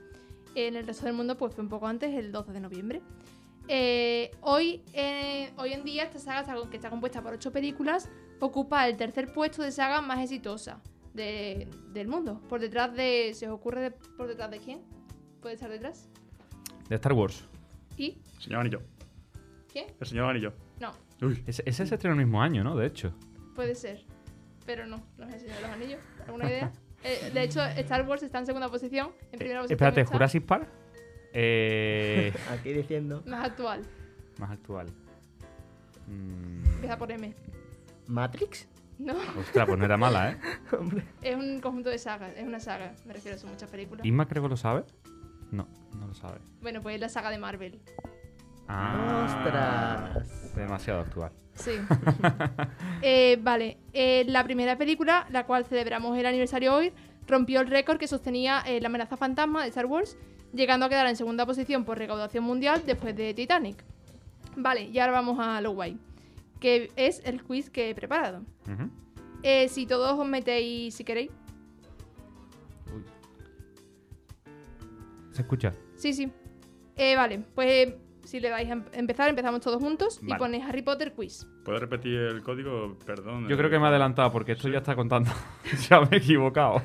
En 0.56 0.76
el 0.78 0.88
resto 0.88 1.06
del 1.06 1.14
mundo 1.14 1.38
pues 1.38 1.54
fue 1.54 1.64
un 1.64 1.70
poco 1.70 1.88
antes, 1.88 2.14
el 2.16 2.32
12 2.32 2.54
de 2.54 2.60
noviembre. 2.62 3.02
Eh, 3.68 4.32
hoy, 4.42 4.82
eh, 4.94 5.52
hoy 5.58 5.74
en 5.74 5.84
día 5.84 6.04
esta 6.04 6.20
saga, 6.20 6.46
que 6.70 6.78
está 6.78 6.90
compuesta 6.90 7.22
por 7.22 7.34
ocho 7.34 7.52
películas, 7.52 8.10
ocupa 8.40 8.88
el 8.88 8.96
tercer 8.96 9.32
puesto 9.34 9.62
de 9.62 9.72
saga 9.74 10.02
más 10.02 10.20
exitosa 10.20 10.82
de- 11.14 11.68
del 11.92 12.08
mundo. 12.08 12.42
Por 12.48 12.62
detrás 12.62 12.96
de... 12.96 13.32
¿Se 13.36 13.48
os 13.48 13.54
ocurre 13.54 13.82
de- 13.82 13.92
por 13.92 14.28
detrás 14.28 14.50
de 14.52 14.60
quién? 14.60 14.82
¿Puede 15.42 15.56
estar 15.56 15.70
detrás? 15.70 16.08
De 16.88 16.96
Star 16.96 17.12
Wars. 17.14 17.44
¿Y? 17.98 18.18
Señor 18.40 18.62
Anillo. 18.62 18.82
¿Quién? 19.72 19.88
El 20.00 20.08
señor 20.08 20.30
Anillo. 20.30 20.54
No, 20.80 20.92
Uy. 21.22 21.44
Ese, 21.46 21.62
ese 21.66 21.86
se 21.86 21.96
estrenó 21.96 22.16
el 22.18 22.26
mismo 22.26 22.42
año, 22.42 22.64
¿no? 22.64 22.76
De 22.78 22.88
hecho. 22.88 23.14
puede 23.54 23.76
ser. 23.76 24.06
Pero 24.70 24.86
no, 24.86 25.02
no 25.18 25.26
es 25.26 25.34
el 25.34 25.40
Señor 25.40 25.56
de 25.56 25.62
los 25.64 25.72
Anillos. 25.72 26.00
¿Alguna 26.28 26.46
idea? 26.48 26.72
Eh, 27.02 27.32
de 27.34 27.44
hecho, 27.44 27.64
Star 27.64 28.06
Wars 28.06 28.22
está 28.24 28.40
en 28.40 28.46
segunda 28.46 28.68
posición. 28.70 29.12
En 29.32 29.40
primera 29.40 29.62
posición 29.62 29.78
Espérate, 29.78 30.02
está 30.02 30.12
Jurassic 30.14 30.46
Park. 30.46 30.68
Eh, 31.32 32.34
Aquí 32.52 32.74
diciendo 32.74 33.24
más 33.26 33.46
actual. 33.46 33.84
más 34.38 34.52
actual. 34.52 34.88
Mm, 36.08 36.66
Empieza 36.74 36.98
por 36.98 37.10
M. 37.10 37.34
Matrix. 38.08 38.68
No, 38.98 39.16
ostras, 39.40 39.66
pues 39.66 39.80
no 39.80 39.86
era 39.86 39.96
mala, 39.96 40.32
¿eh? 40.32 40.38
Hombre. 40.78 41.06
es 41.22 41.38
un 41.38 41.62
conjunto 41.62 41.90
de 41.90 41.98
sagas. 41.98 42.34
Es 42.36 42.44
una 42.46 42.60
saga. 42.60 42.94
Me 43.06 43.14
refiero, 43.14 43.38
son 43.38 43.52
muchas 43.52 43.70
películas. 43.70 44.06
¿Isma 44.06 44.28
creo 44.28 44.44
que 44.44 44.50
lo 44.50 44.58
sabe? 44.58 44.84
No, 45.52 45.70
no 45.98 46.06
lo 46.06 46.14
sabe. 46.14 46.40
Bueno, 46.62 46.82
pues 46.82 46.96
es 46.96 47.02
la 47.02 47.08
saga 47.08 47.32
de 47.32 47.38
Marvel. 47.40 47.80
Ah, 48.68 49.26
Ostras. 49.26 50.39
Demasiado 50.60 51.00
actual. 51.02 51.32
Sí. 51.56 51.72
Eh, 53.02 53.40
vale, 53.42 53.78
eh, 53.94 54.26
la 54.28 54.44
primera 54.44 54.78
película, 54.78 55.26
la 55.32 55.46
cual 55.46 55.64
celebramos 55.64 56.18
el 56.18 56.26
aniversario 56.26 56.76
hoy, 56.76 56.92
rompió 57.28 57.62
el 57.62 57.68
récord 57.68 57.98
que 57.98 58.10
sostenía 58.10 58.62
eh, 58.68 58.82
la 58.82 58.88
amenaza 58.88 59.16
fantasma 59.16 59.64
de 59.64 59.70
Star 59.70 59.86
Wars, 59.86 60.18
llegando 60.54 60.86
a 60.86 60.90
quedar 60.90 61.08
en 61.08 61.16
segunda 61.16 61.46
posición 61.46 61.86
por 61.86 61.98
recaudación 61.98 62.44
mundial 62.44 62.84
después 62.86 63.16
de 63.16 63.34
Titanic. 63.34 63.86
Vale, 64.58 64.84
y 64.84 65.00
ahora 65.00 65.14
vamos 65.14 65.40
a 65.40 65.62
lo 65.62 65.72
guay, 65.72 65.98
que 66.60 66.92
es 66.98 67.22
el 67.24 67.42
quiz 67.42 67.70
que 67.70 67.90
he 67.90 67.96
preparado. 67.96 68.42
Si 69.70 69.86
todos 69.86 70.20
os 70.20 70.28
metéis, 70.28 70.94
si 70.96 71.06
queréis. 71.06 71.32
Uy. 72.94 73.06
¿Se 75.32 75.42
escucha? 75.42 75.74
Sí, 75.96 76.12
sí. 76.14 76.30
Vale, 76.98 77.46
pues 77.56 77.94
si 78.30 78.40
le 78.40 78.50
dais 78.50 78.70
a 78.70 78.74
em- 78.74 78.86
empezar, 78.94 79.28
empezamos 79.28 79.60
todos 79.62 79.82
juntos 79.82 80.20
y 80.22 80.34
ponéis 80.36 80.64
Harry 80.66 80.84
Potter 80.84 81.14
quiz. 81.14 81.48
¿Puedes 81.66 81.82
repetir 81.82 82.14
el 82.14 82.44
código? 82.44 82.96
Perdón. 83.04 83.48
Yo 83.48 83.56
eh, 83.56 83.58
creo 83.58 83.72
que 83.72 83.80
me 83.80 83.86
he 83.86 83.88
adelantado 83.90 84.32
porque 84.32 84.52
esto 84.52 84.70
ya 84.70 84.78
está 84.78 84.96
contando. 84.96 85.32
ya 85.90 86.00
me 86.02 86.18
he 86.18 86.20
equivocado. 86.20 86.82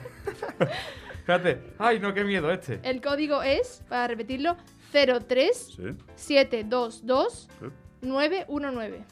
Fíjate. 1.26 1.74
Ay, 1.78 2.00
no, 2.00 2.14
qué 2.14 2.24
miedo 2.24 2.50
este. 2.50 2.80
El 2.82 3.02
código 3.02 3.42
es, 3.42 3.82
para 3.88 4.08
repetirlo, 4.08 4.56
03 4.92 5.56
Sí. 5.76 5.82
722 6.16 7.48
sí. 7.60 7.66
919. 8.00 9.04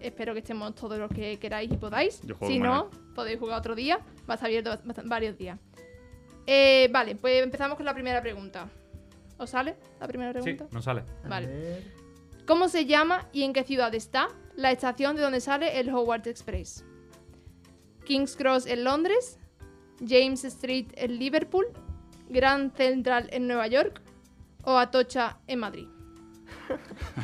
Espero 0.00 0.32
que 0.34 0.38
estemos 0.38 0.74
todos 0.76 0.98
los 0.98 1.10
que 1.10 1.38
queráis 1.40 1.72
y 1.72 1.76
podáis. 1.76 2.22
Yo 2.22 2.36
juego 2.36 2.52
Si 2.52 2.60
no, 2.60 2.90
podéis 3.16 3.40
jugar 3.40 3.58
otro 3.58 3.74
día. 3.74 3.98
Va 4.28 4.34
a 4.34 4.36
estar 4.36 4.46
abierto 4.46 4.70
varios 5.06 5.36
días. 5.36 5.58
Eh, 6.46 6.88
vale, 6.92 7.16
pues 7.16 7.42
empezamos 7.42 7.76
con 7.76 7.84
la 7.84 7.92
primera 7.92 8.22
pregunta. 8.22 8.68
¿Os 9.38 9.50
sale 9.50 9.76
la 10.00 10.06
primera 10.08 10.32
Sí, 10.32 10.52
pregunta? 10.52 10.66
no 10.74 10.82
sale. 10.82 11.04
Vale. 11.28 11.82
¿Cómo 12.46 12.68
se 12.68 12.86
llama 12.86 13.28
y 13.32 13.42
en 13.44 13.52
qué 13.52 13.62
ciudad 13.64 13.94
está 13.94 14.28
la 14.56 14.70
estación 14.72 15.16
de 15.16 15.22
donde 15.22 15.40
sale 15.40 15.78
el 15.80 15.90
Howard 15.90 16.26
Express? 16.26 16.84
King's 18.04 18.36
Cross 18.36 18.66
en 18.66 18.84
Londres, 18.84 19.38
James 20.06 20.44
Street 20.44 20.86
en 20.94 21.18
Liverpool, 21.18 21.66
Grand 22.30 22.74
Central 22.74 23.28
en 23.32 23.46
Nueva 23.46 23.66
York 23.66 24.00
o 24.64 24.76
Atocha 24.78 25.38
en 25.46 25.58
Madrid. 25.60 25.88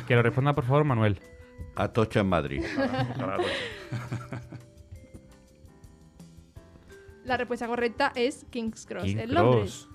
Que 0.07 0.15
lo 0.15 0.21
responda, 0.21 0.53
por 0.53 0.63
favor, 0.65 0.83
Manuel. 0.83 1.19
Atocha 1.75 2.19
en 2.21 2.27
Madrid. 2.27 2.63
Pues, 2.75 2.89
La 7.25 7.37
respuesta 7.37 7.65
correcta 7.67 8.11
es 8.15 8.45
King's 8.51 8.85
Cross 8.85 9.03
King 9.05 9.17
en 9.17 9.33
Londres. 9.33 9.87
Cross. 9.87 9.94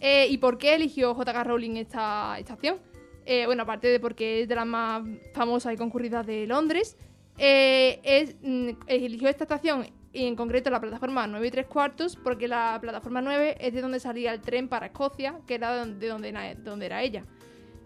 Eh, 0.00 0.26
¿Y 0.28 0.38
por 0.38 0.58
qué 0.58 0.74
eligió 0.74 1.14
J.K. 1.14 1.44
Rowling 1.44 1.76
esta 1.76 2.38
estación? 2.38 2.78
Eh, 3.24 3.46
bueno, 3.46 3.64
aparte 3.64 3.88
de 3.88 3.98
porque 3.98 4.42
es 4.42 4.48
de 4.48 4.54
las 4.54 4.66
más 4.66 5.02
famosas 5.34 5.72
y 5.74 5.76
concurridas 5.76 6.26
de 6.26 6.46
Londres, 6.46 6.96
eh, 7.38 8.36
mm, 8.42 8.84
eligió 8.86 9.28
esta 9.28 9.44
estación 9.44 9.86
y 10.12 10.26
en 10.26 10.36
concreto 10.36 10.70
la 10.70 10.80
plataforma 10.80 11.26
9 11.26 11.46
y 11.46 11.50
3 11.50 11.66
cuartos 11.66 12.16
porque 12.16 12.48
la 12.48 12.78
plataforma 12.80 13.20
9 13.20 13.56
es 13.60 13.74
de 13.74 13.80
donde 13.82 14.00
salía 14.00 14.32
el 14.32 14.40
tren 14.40 14.68
para 14.68 14.86
Escocia, 14.86 15.40
que 15.46 15.54
era 15.54 15.84
de 15.84 16.08
donde, 16.08 16.54
donde 16.62 16.86
era 16.86 17.02
ella. 17.02 17.24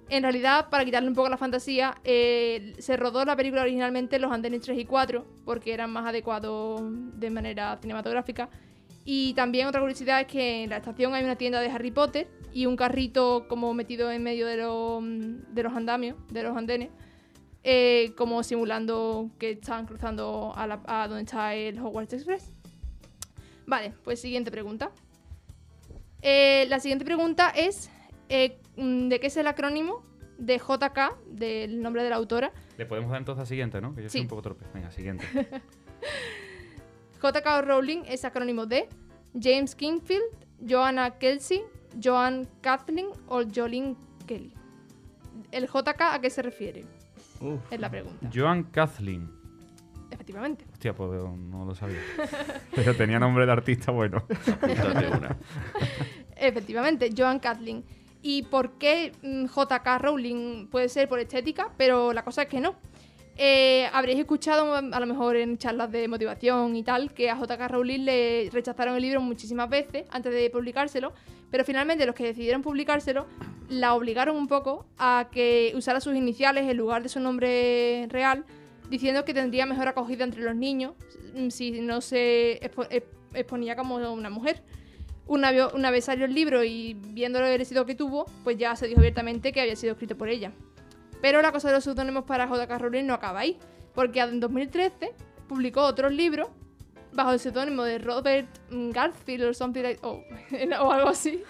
En 0.09 0.25
realidad, 0.25 0.69
para 0.71 0.85
quitarle 0.85 1.09
un 1.09 1.15
poco 1.15 1.29
la 1.29 1.37
fantasía, 1.37 1.95
se 2.05 2.97
rodó 2.97 3.25
la 3.25 3.37
película 3.37 3.63
originalmente 3.63 4.17
en 4.17 4.23
los 4.23 4.33
andenes 4.33 4.61
3 4.63 4.79
y 4.79 4.85
4 4.85 5.25
porque 5.45 5.73
eran 5.73 5.93
más 5.93 6.07
adecuados 6.07 6.81
de 6.85 7.31
manera 7.31 7.79
cinematográfica. 7.81 8.49
Y 9.13 9.35
también 9.35 9.67
otra 9.67 9.81
curiosidad 9.81 10.21
es 10.21 10.29
que 10.29 10.63
en 10.63 10.71
la 10.71 10.77
estación 10.77 11.15
hay 11.15 11.25
una 11.25 11.35
tienda 11.35 11.61
de 11.61 11.69
Harry 11.69 11.91
Potter 11.91 12.29
y 12.53 12.67
un 12.67 12.77
carrito 12.77 13.47
como 13.49 13.75
metido 13.75 14.09
en 14.13 14.23
medio 14.23 14.47
de, 14.47 14.57
los- 14.59 15.03
de 15.53 15.63
los 15.65 15.73
andamios, 15.73 16.17
de 16.31 16.45
los 16.45 16.57
andenes, 16.57 16.91
eh, 17.65 18.13
como 18.17 18.45
simulando 18.45 19.29
que 19.41 19.51
están 19.51 19.87
cruzando 19.87 20.53
a, 20.55 20.65
la- 20.69 20.81
a 20.87 21.09
donde 21.09 21.25
está 21.25 21.57
el 21.57 21.81
Hogwarts 21.81 22.13
Express. 22.13 22.53
Vale, 23.67 23.95
pues 24.05 24.21
siguiente 24.21 24.53
pregunta. 24.53 24.93
Eh, 26.23 26.67
la 26.69 26.79
siguiente 26.79 27.05
pregunta 27.05 27.51
es, 27.51 27.91
eh, 28.29 28.59
mm, 28.77 29.09
¿de 29.09 29.19
qué 29.19 29.27
es 29.27 29.37
el 29.37 29.49
acrónimo 29.49 30.05
de 30.39 30.59
JK, 30.59 31.17
del 31.27 31.83
nombre 31.83 32.05
de 32.05 32.11
la 32.11 32.17
autora? 32.17 32.53
Le 32.79 32.87
podemos 32.87 33.11
dar 33.11 33.19
entonces 33.19 33.41
al 33.41 33.47
siguiente, 33.49 33.81
¿no? 33.81 33.93
Que 33.93 34.05
yo 34.05 34.09
soy 34.09 34.21
un 34.21 34.29
poco 34.29 34.43
torpe. 34.43 34.67
Venga, 34.73 34.93
siguiente. 34.93 35.25
JK 37.23 37.63
Rowling 37.65 38.03
es 38.07 38.25
acrónimo 38.25 38.67
de 38.67 38.89
James 39.41 39.75
Kingfield, 39.75 40.25
Joanna 40.67 41.19
Kelsey, 41.19 41.63
Joan 42.03 42.49
Kathleen 42.61 43.09
o 43.29 43.43
Jolene 43.45 43.97
Kelly. 44.27 44.55
¿el 45.51 45.67
JK 45.67 46.01
a 46.01 46.21
qué 46.21 46.31
se 46.31 46.43
refiere? 46.43 46.85
Uf. 47.41 47.61
Es 47.71 47.81
la 47.81 47.91
pregunta. 47.91 48.29
Joan 48.33 48.65
Kathleen. 48.65 49.31
Efectivamente. 50.11 50.65
Hostia, 50.73 50.95
pues 50.95 51.23
no 51.23 51.65
lo 51.65 51.75
sabía. 51.75 52.01
Pero 52.75 52.95
tenía 52.97 53.19
nombre 53.19 53.47
de 53.47 53.53
artista 53.53 53.93
bueno. 53.93 54.25
Apúntate 54.53 55.09
una. 55.09 55.37
Efectivamente, 56.37 57.11
Joan 57.17 57.39
Catlin. 57.39 57.85
¿Y 58.23 58.43
por 58.43 58.73
qué 58.73 59.13
mm, 59.23 59.47
JK 59.47 60.01
Rowling 60.01 60.67
puede 60.69 60.89
ser 60.89 61.09
por 61.09 61.19
estética? 61.21 61.71
Pero 61.77 62.13
la 62.13 62.25
cosa 62.25 62.43
es 62.43 62.49
que 62.49 62.61
no. 62.61 62.75
Eh, 63.43 63.89
habréis 63.95 64.19
escuchado 64.19 64.75
a 64.75 65.01
lo 65.01 65.07
mejor 65.07 65.35
en 65.35 65.57
charlas 65.57 65.91
de 65.91 66.07
motivación 66.09 66.77
y 66.77 66.83
tal 66.83 67.15
que 67.15 67.31
a 67.31 67.39
JK 67.41 67.69
Rowling 67.71 68.01
le 68.05 68.51
rechazaron 68.53 68.97
el 68.97 69.01
libro 69.01 69.23
muchísimas 69.23 69.71
veces 69.71 70.05
antes 70.11 70.31
de 70.31 70.51
publicárselo, 70.51 71.15
pero 71.51 71.65
finalmente 71.65 72.05
los 72.05 72.15
que 72.15 72.25
decidieron 72.25 72.61
publicárselo 72.61 73.25
la 73.71 73.95
obligaron 73.95 74.37
un 74.37 74.47
poco 74.47 74.85
a 74.99 75.31
que 75.33 75.73
usara 75.75 76.03
sus 76.03 76.15
iniciales 76.15 76.69
en 76.69 76.77
lugar 76.77 77.03
de 77.03 77.09
su 77.09 77.19
nombre 77.19 78.07
real, 78.11 78.45
diciendo 78.91 79.25
que 79.25 79.33
tendría 79.33 79.65
mejor 79.65 79.89
acogida 79.89 80.25
entre 80.25 80.43
los 80.43 80.55
niños 80.55 80.93
mm, 81.35 81.49
si 81.49 81.81
no 81.81 82.03
se 82.03 82.61
exp- 82.61 83.03
exponía 83.33 83.75
como 83.75 83.95
una 83.95 84.29
mujer. 84.29 84.63
Una, 85.27 85.69
una 85.69 85.91
vez 85.91 86.05
salió 86.05 86.27
el 86.27 86.35
libro 86.35 86.63
y 86.63 86.93
viendo 86.93 87.39
el 87.39 87.59
éxito 87.59 87.87
que 87.87 87.95
tuvo, 87.95 88.27
pues 88.45 88.59
ya 88.59 88.77
se 88.77 88.87
dijo 88.87 89.01
abiertamente 89.01 89.51
que 89.53 89.63
había 89.63 89.77
sido 89.77 89.93
escrito 89.93 90.19
por 90.19 90.29
ella. 90.29 90.53
Pero 91.21 91.43
la 91.43 91.53
cosa 91.53 91.69
de 91.69 91.75
los 91.75 91.85
seudónimos 91.85 92.25
para 92.25 92.47
J.K. 92.49 92.79
Rowling 92.79 93.05
no 93.07 93.15
acaba 93.15 93.41
ahí, 93.41 93.59
porque 93.95 94.21
en 94.21 94.41
2013 94.41 95.13
publicó 95.49 95.83
otros 95.83 96.13
libros 96.13 96.49
bajo 97.13 97.33
el 97.33 97.41
seudónimo 97.41 97.83
de 97.83 97.99
Robert 97.99 98.49
Garfield 98.71 99.45
o 99.47 99.55
something 99.55 99.83
like- 99.83 100.01
o- 100.03 100.23
o 100.81 100.93
algo 100.93 101.09
así. 101.09 101.43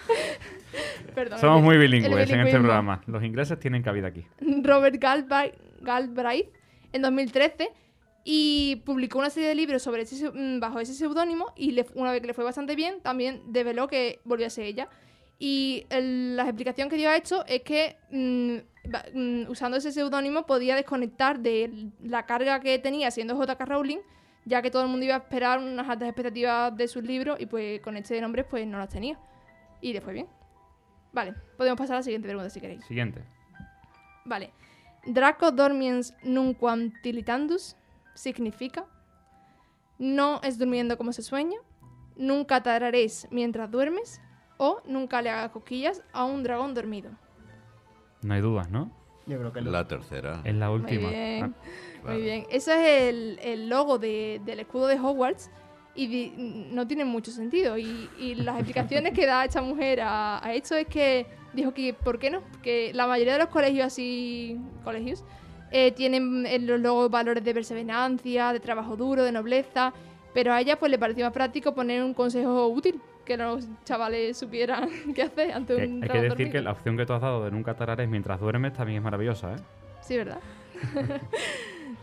Perdón. 1.15 1.39
Somos 1.39 1.57
el- 1.59 1.63
muy 1.63 1.77
bilingües 1.77 2.29
en 2.29 2.39
este 2.41 2.57
programa. 2.59 3.01
Los 3.07 3.23
ingleses 3.23 3.59
tienen 3.59 3.83
cabida 3.83 4.07
aquí. 4.07 4.25
Robert 4.63 4.95
Galbraith, 4.99 5.53
Galbraith 5.81 6.49
en 6.93 7.01
2013 7.03 7.69
y 8.23 8.81
publicó 8.85 9.19
una 9.19 9.29
serie 9.29 9.49
de 9.49 9.55
libros 9.55 9.81
sobre 9.81 10.03
ese, 10.03 10.29
mm, 10.31 10.59
bajo 10.59 10.79
ese 10.79 10.93
seudónimo 10.93 11.53
y 11.55 11.71
le- 11.71 11.85
una 11.95 12.11
vez 12.11 12.21
que 12.21 12.27
le 12.27 12.33
fue 12.33 12.43
bastante 12.43 12.75
bien, 12.75 13.01
también 13.01 13.41
develó 13.47 13.87
que 13.87 14.19
volvió 14.23 14.47
a 14.47 14.49
ser 14.49 14.65
ella. 14.65 14.89
Y 15.39 15.85
el- 15.89 16.35
la 16.37 16.43
explicación 16.43 16.89
que 16.89 16.97
dio 16.97 17.09
a 17.09 17.15
esto 17.15 17.43
es 17.47 17.61
que 17.63 17.97
mm, 18.11 18.57
usando 19.47 19.77
ese 19.77 19.91
seudónimo 19.91 20.45
podía 20.45 20.75
desconectar 20.75 21.39
de 21.39 21.91
la 22.03 22.25
carga 22.25 22.59
que 22.59 22.79
tenía 22.79 23.11
siendo 23.11 23.35
J.K. 23.35 23.65
Rowling, 23.65 23.99
ya 24.45 24.61
que 24.61 24.71
todo 24.71 24.83
el 24.83 24.89
mundo 24.89 25.05
iba 25.05 25.15
a 25.15 25.19
esperar 25.19 25.59
unas 25.59 25.87
altas 25.87 26.07
expectativas 26.07 26.75
de 26.75 26.87
sus 26.87 27.03
libros 27.03 27.39
y 27.39 27.45
pues 27.45 27.79
con 27.81 27.95
este 27.97 28.19
nombre 28.21 28.43
pues 28.43 28.65
no 28.67 28.77
las 28.77 28.89
tenía. 28.89 29.19
Y 29.81 29.93
le 29.93 30.01
fue 30.01 30.13
bien. 30.13 30.27
Vale, 31.13 31.33
podemos 31.57 31.77
pasar 31.77 31.95
a 31.95 31.99
la 31.99 32.03
siguiente 32.03 32.27
pregunta 32.27 32.49
si 32.49 32.59
queréis. 32.59 32.85
Siguiente. 32.85 33.21
Vale. 34.25 34.51
Draco 35.05 35.51
dormiens 35.51 36.13
nunquam 36.23 36.91
tilitandus 37.01 37.75
significa 38.13 38.85
no 40.01 40.41
es 40.41 40.57
durmiendo 40.57 40.97
como 40.97 41.13
se 41.13 41.21
sueña, 41.21 41.59
nunca 42.15 42.63
tararéis 42.63 43.27
mientras 43.29 43.69
duermes 43.69 44.19
o 44.57 44.81
nunca 44.85 45.21
le 45.21 45.29
hagas 45.29 45.51
cosquillas 45.51 46.03
a 46.11 46.25
un 46.25 46.41
dragón 46.41 46.73
dormido. 46.73 47.11
No 48.23 48.33
hay 48.33 48.41
dudas, 48.41 48.69
¿no? 48.69 48.91
Yo 49.27 49.37
creo 49.39 49.53
que. 49.53 49.61
La 49.61 49.87
tercera. 49.87 50.41
Es 50.43 50.55
la 50.55 50.69
Muy 50.69 50.79
última. 50.79 51.09
bien, 51.09 51.43
Ah, 51.43 51.49
Claro. 52.01 52.15
muy 52.17 52.23
bien. 52.23 52.45
Eso 52.49 52.71
es 52.71 53.09
el, 53.09 53.39
el 53.43 53.69
logo 53.69 53.97
de- 53.99 54.41
del 54.45 54.59
escudo 54.61 54.87
de 54.87 54.99
Hogwarts 54.99 55.49
y 55.95 56.07
di- 56.07 56.33
no 56.71 56.87
tiene 56.87 57.05
mucho 57.05 57.31
sentido. 57.31 57.77
Y, 57.77 58.09
y 58.19 58.35
las 58.35 58.55
explicaciones 58.55 59.13
que 59.13 59.25
da 59.25 59.45
esta 59.45 59.61
mujer 59.61 60.01
a, 60.01 60.43
a 60.43 60.53
esto 60.53 60.75
es 60.75 60.87
que 60.87 61.27
dijo 61.53 61.73
que, 61.73 61.93
¿por 61.93 62.17
qué 62.17 62.29
no? 62.31 62.41
Que 62.63 62.91
la 62.93 63.05
mayoría 63.07 63.33
de 63.33 63.39
los 63.39 63.49
colegios 63.49 63.85
así, 63.87 64.57
colegios, 64.83 65.23
eh, 65.71 65.91
tienen 65.91 66.45
en 66.47 66.65
los 66.67 66.79
logos 66.79 67.09
valores 67.11 67.43
de 67.43 67.53
perseverancia, 67.53 68.51
de 68.53 68.59
trabajo 68.59 68.95
duro, 68.97 69.23
de 69.23 69.31
nobleza, 69.31 69.93
pero 70.33 70.53
a 70.53 70.59
ella 70.61 70.79
pues 70.79 70.89
le 70.91 70.97
pareció 70.97 71.25
más 71.25 71.33
práctico 71.33 71.73
poner 71.75 72.03
un 72.03 72.13
consejo 72.13 72.67
útil, 72.67 72.99
que 73.31 73.37
los 73.37 73.67
chavales 73.85 74.37
supieran 74.37 74.89
qué 75.15 75.23
hacer 75.23 75.51
ante 75.53 75.75
un 75.75 76.03
hay 76.03 76.09
que 76.09 76.21
decir 76.21 76.51
que 76.51 76.61
la 76.61 76.71
opción 76.71 76.97
que 76.97 77.05
tú 77.05 77.13
has 77.13 77.21
dado 77.21 77.45
de 77.45 77.51
nunca 77.51 77.73
tarares 77.75 78.09
mientras 78.09 78.39
duermes 78.39 78.73
también 78.73 78.97
es 78.97 79.03
maravillosa, 79.03 79.53
¿eh? 79.53 79.59
Sí, 80.01 80.17
¿verdad? 80.17 80.39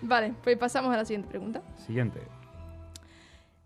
vale, 0.02 0.32
pues 0.42 0.56
pasamos 0.56 0.92
a 0.94 0.96
la 0.96 1.04
siguiente 1.04 1.28
pregunta. 1.28 1.62
Siguiente. 1.76 2.20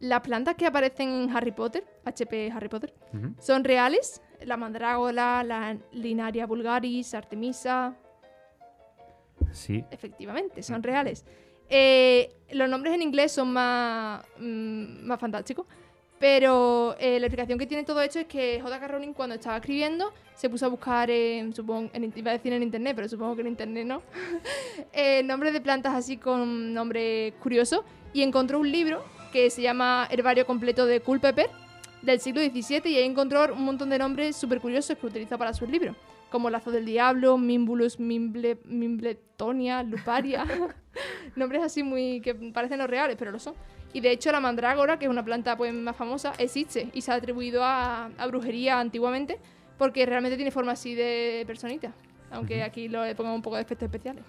Las 0.01 0.22
plantas 0.22 0.57
que 0.57 0.66
aparecen 0.66 1.09
en 1.09 1.37
Harry 1.37 1.53
Potter, 1.53 1.85
HP 2.05 2.51
Harry 2.51 2.68
Potter. 2.68 2.92
¿son 3.38 3.62
reales? 3.62 4.20
La 4.44 4.57
mandrágora, 4.57 5.44
la 5.44 5.77
linaria 5.92 6.46
vulgaris, 6.46 7.14
Artemisa, 7.14 7.94
Sí. 9.53 9.85
efectivamente, 9.92 10.62
son 10.64 10.83
reales. 10.83 11.25
Eh, 11.68 12.29
los 12.53 12.68
nombres 12.68 12.94
en 12.94 13.03
inglés 13.03 13.31
son 13.31 13.53
más, 13.53 14.25
mm, 14.38 15.07
más 15.07 15.20
fantásticos, 15.20 15.66
pero 16.22 16.94
eh, 17.00 17.18
la 17.18 17.26
explicación 17.26 17.58
que 17.58 17.66
tiene 17.66 17.82
todo 17.82 18.00
esto 18.00 18.20
es 18.20 18.26
que 18.26 18.61
J.K. 18.62 18.87
Rowling 18.87 19.12
cuando 19.12 19.35
estaba 19.35 19.56
escribiendo 19.56 20.12
se 20.37 20.48
puso 20.48 20.66
a 20.66 20.68
buscar, 20.68 21.11
en, 21.11 21.52
supongo, 21.52 21.90
en, 21.92 22.12
iba 22.14 22.30
a 22.30 22.35
decir 22.35 22.52
en 22.52 22.62
internet, 22.62 22.94
pero 22.94 23.08
supongo 23.08 23.35
que 23.35 23.40
en 23.40 23.48
internet 23.48 23.85
no, 23.85 24.02
eh, 24.92 25.24
nombres 25.24 25.52
de 25.52 25.61
plantas 25.61 25.96
así 25.96 26.18
con 26.18 26.72
nombre 26.72 27.35
curioso 27.42 27.85
y 28.12 28.22
encontró 28.22 28.61
un 28.61 28.70
libro 28.70 29.04
que 29.32 29.50
se 29.50 29.62
llama 29.62 30.06
Herbario 30.12 30.46
completo 30.46 30.87
de 30.87 31.00
Culpeper 31.00 31.50
del 32.02 32.20
siglo 32.20 32.40
XVII 32.40 32.82
y 32.85 32.98
ahí 32.98 33.04
encontró 33.04 33.52
un 33.52 33.64
montón 33.64 33.90
de 33.90 33.98
nombres 33.98 34.37
súper 34.37 34.61
curiosos 34.61 34.96
que 34.96 35.04
utiliza 35.04 35.37
para 35.37 35.52
sus 35.52 35.68
libros, 35.68 35.96
como 36.30 36.50
Lazo 36.50 36.70
del 36.70 36.87
Diablo, 36.87 37.37
Mimbulus 37.37 37.98
Mimble, 37.98 38.58
Mimbletonia, 38.64 39.82
Luparia, 39.82 40.46
nombres 41.35 41.64
así 41.64 41.82
muy 41.82 42.20
que 42.20 42.32
parecen 42.32 42.78
los 42.78 42.88
reales, 42.88 43.16
pero 43.18 43.32
lo 43.32 43.40
son. 43.40 43.54
Y 43.92 44.00
de 44.00 44.11
hecho 44.11 44.33
la 44.33 44.40
mandrágora, 44.40 44.98
que 44.98 45.05
es 45.05 45.11
una 45.11 45.24
planta 45.24 45.57
pues 45.57 45.72
más 45.74 45.94
famosa, 45.96 46.33
existe 46.38 46.88
y 46.92 47.02
se 47.02 47.12
ha 47.12 47.16
atribuido 47.16 47.62
a, 47.64 48.07
a 48.07 48.26
brujería 48.26 48.81
antiguamente 48.81 49.38
porque 49.78 50.07
realmente 50.07 50.37
tiene 50.37 50.50
forma 50.50 50.72
así 50.72 50.94
de 50.94 51.44
personita, 51.46 51.92
aunque 52.31 52.62
aquí 52.62 52.88
lo 52.88 53.05
le 53.05 53.14
pongamos 53.14 53.37
un 53.37 53.42
poco 53.42 53.57
de 53.57 53.62
efectos 53.62 53.87
especiales. 53.87 54.24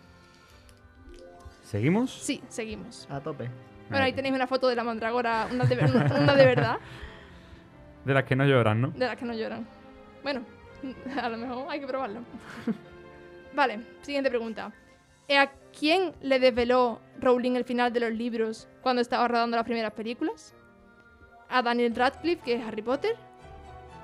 ¿Seguimos? 1.63 2.11
Sí, 2.11 2.41
seguimos. 2.49 3.07
A 3.09 3.19
tope. 3.19 3.49
Bueno, 3.89 4.05
ahí 4.05 4.13
tenéis 4.13 4.33
una 4.35 4.47
foto 4.47 4.67
de 4.67 4.75
la 4.75 4.83
mandrágora, 4.83 5.47
una 5.51 5.65
de, 5.65 5.75
ver- 5.75 5.89
una- 5.95 6.15
una 6.19 6.33
de 6.35 6.45
verdad, 6.45 6.77
De 8.05 8.13
las 8.13 8.25
que 8.25 8.35
no 8.35 8.45
lloran, 8.45 8.81
¿no? 8.81 8.89
de 8.89 9.05
las 9.05 9.15
que 9.15 9.23
no 9.25 9.33
lloran. 9.33 9.65
Bueno, 10.23 10.41
a 11.21 11.29
lo 11.29 11.37
mejor 11.37 11.65
hay 11.69 11.79
que 11.79 11.87
probarlo. 11.87 12.19
Vale, 13.53 13.79
siguiente 14.01 14.29
pregunta. 14.29 14.71
¿Eh, 15.73 15.75
¿A 15.75 15.79
quién 15.79 16.13
le 16.21 16.39
desveló 16.39 16.99
Rowling 17.19 17.55
el 17.55 17.63
final 17.63 17.91
de 17.91 17.99
los 17.99 18.11
libros 18.11 18.67
cuando 18.81 19.01
estaba 19.01 19.27
rodando 19.27 19.57
las 19.57 19.65
primeras 19.65 19.93
películas? 19.93 20.53
¿A 21.49 21.61
Daniel 21.61 21.95
Radcliffe, 21.95 22.41
que 22.43 22.55
es 22.55 22.63
Harry 22.63 22.81
Potter? 22.81 23.15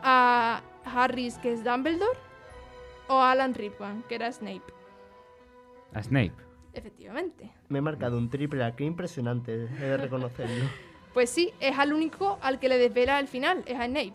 ¿A 0.01 0.62
Harris, 0.86 1.38
que 1.38 1.53
es 1.53 1.63
Dumbledore? 1.63 2.17
¿O 3.08 3.13
a 3.13 3.32
Alan 3.32 3.53
Rickman, 3.53 4.03
que 4.08 4.15
era 4.15 4.32
Snape? 4.32 4.63
A 5.93 6.03
Snape. 6.03 6.34
Efectivamente. 6.73 7.51
Me 7.69 7.79
he 7.79 7.82
marcado 7.82 8.17
un 8.17 8.29
triple 8.29 8.63
aquí 8.63 8.86
impresionante, 8.86 9.53
he 9.53 9.86
de 9.86 9.97
reconocerlo. 9.97 10.65
Pues 11.12 11.32
sí, 11.32 11.51
es 11.60 11.75
al 11.77 11.91
único 11.91 12.38
al 12.39 12.60
que 12.60 12.69
le 12.69 12.77
desvela 12.77 13.19
el 13.19 13.27
final, 13.27 13.63
es 13.65 13.79
a 13.79 13.88
Snape. 13.88 14.13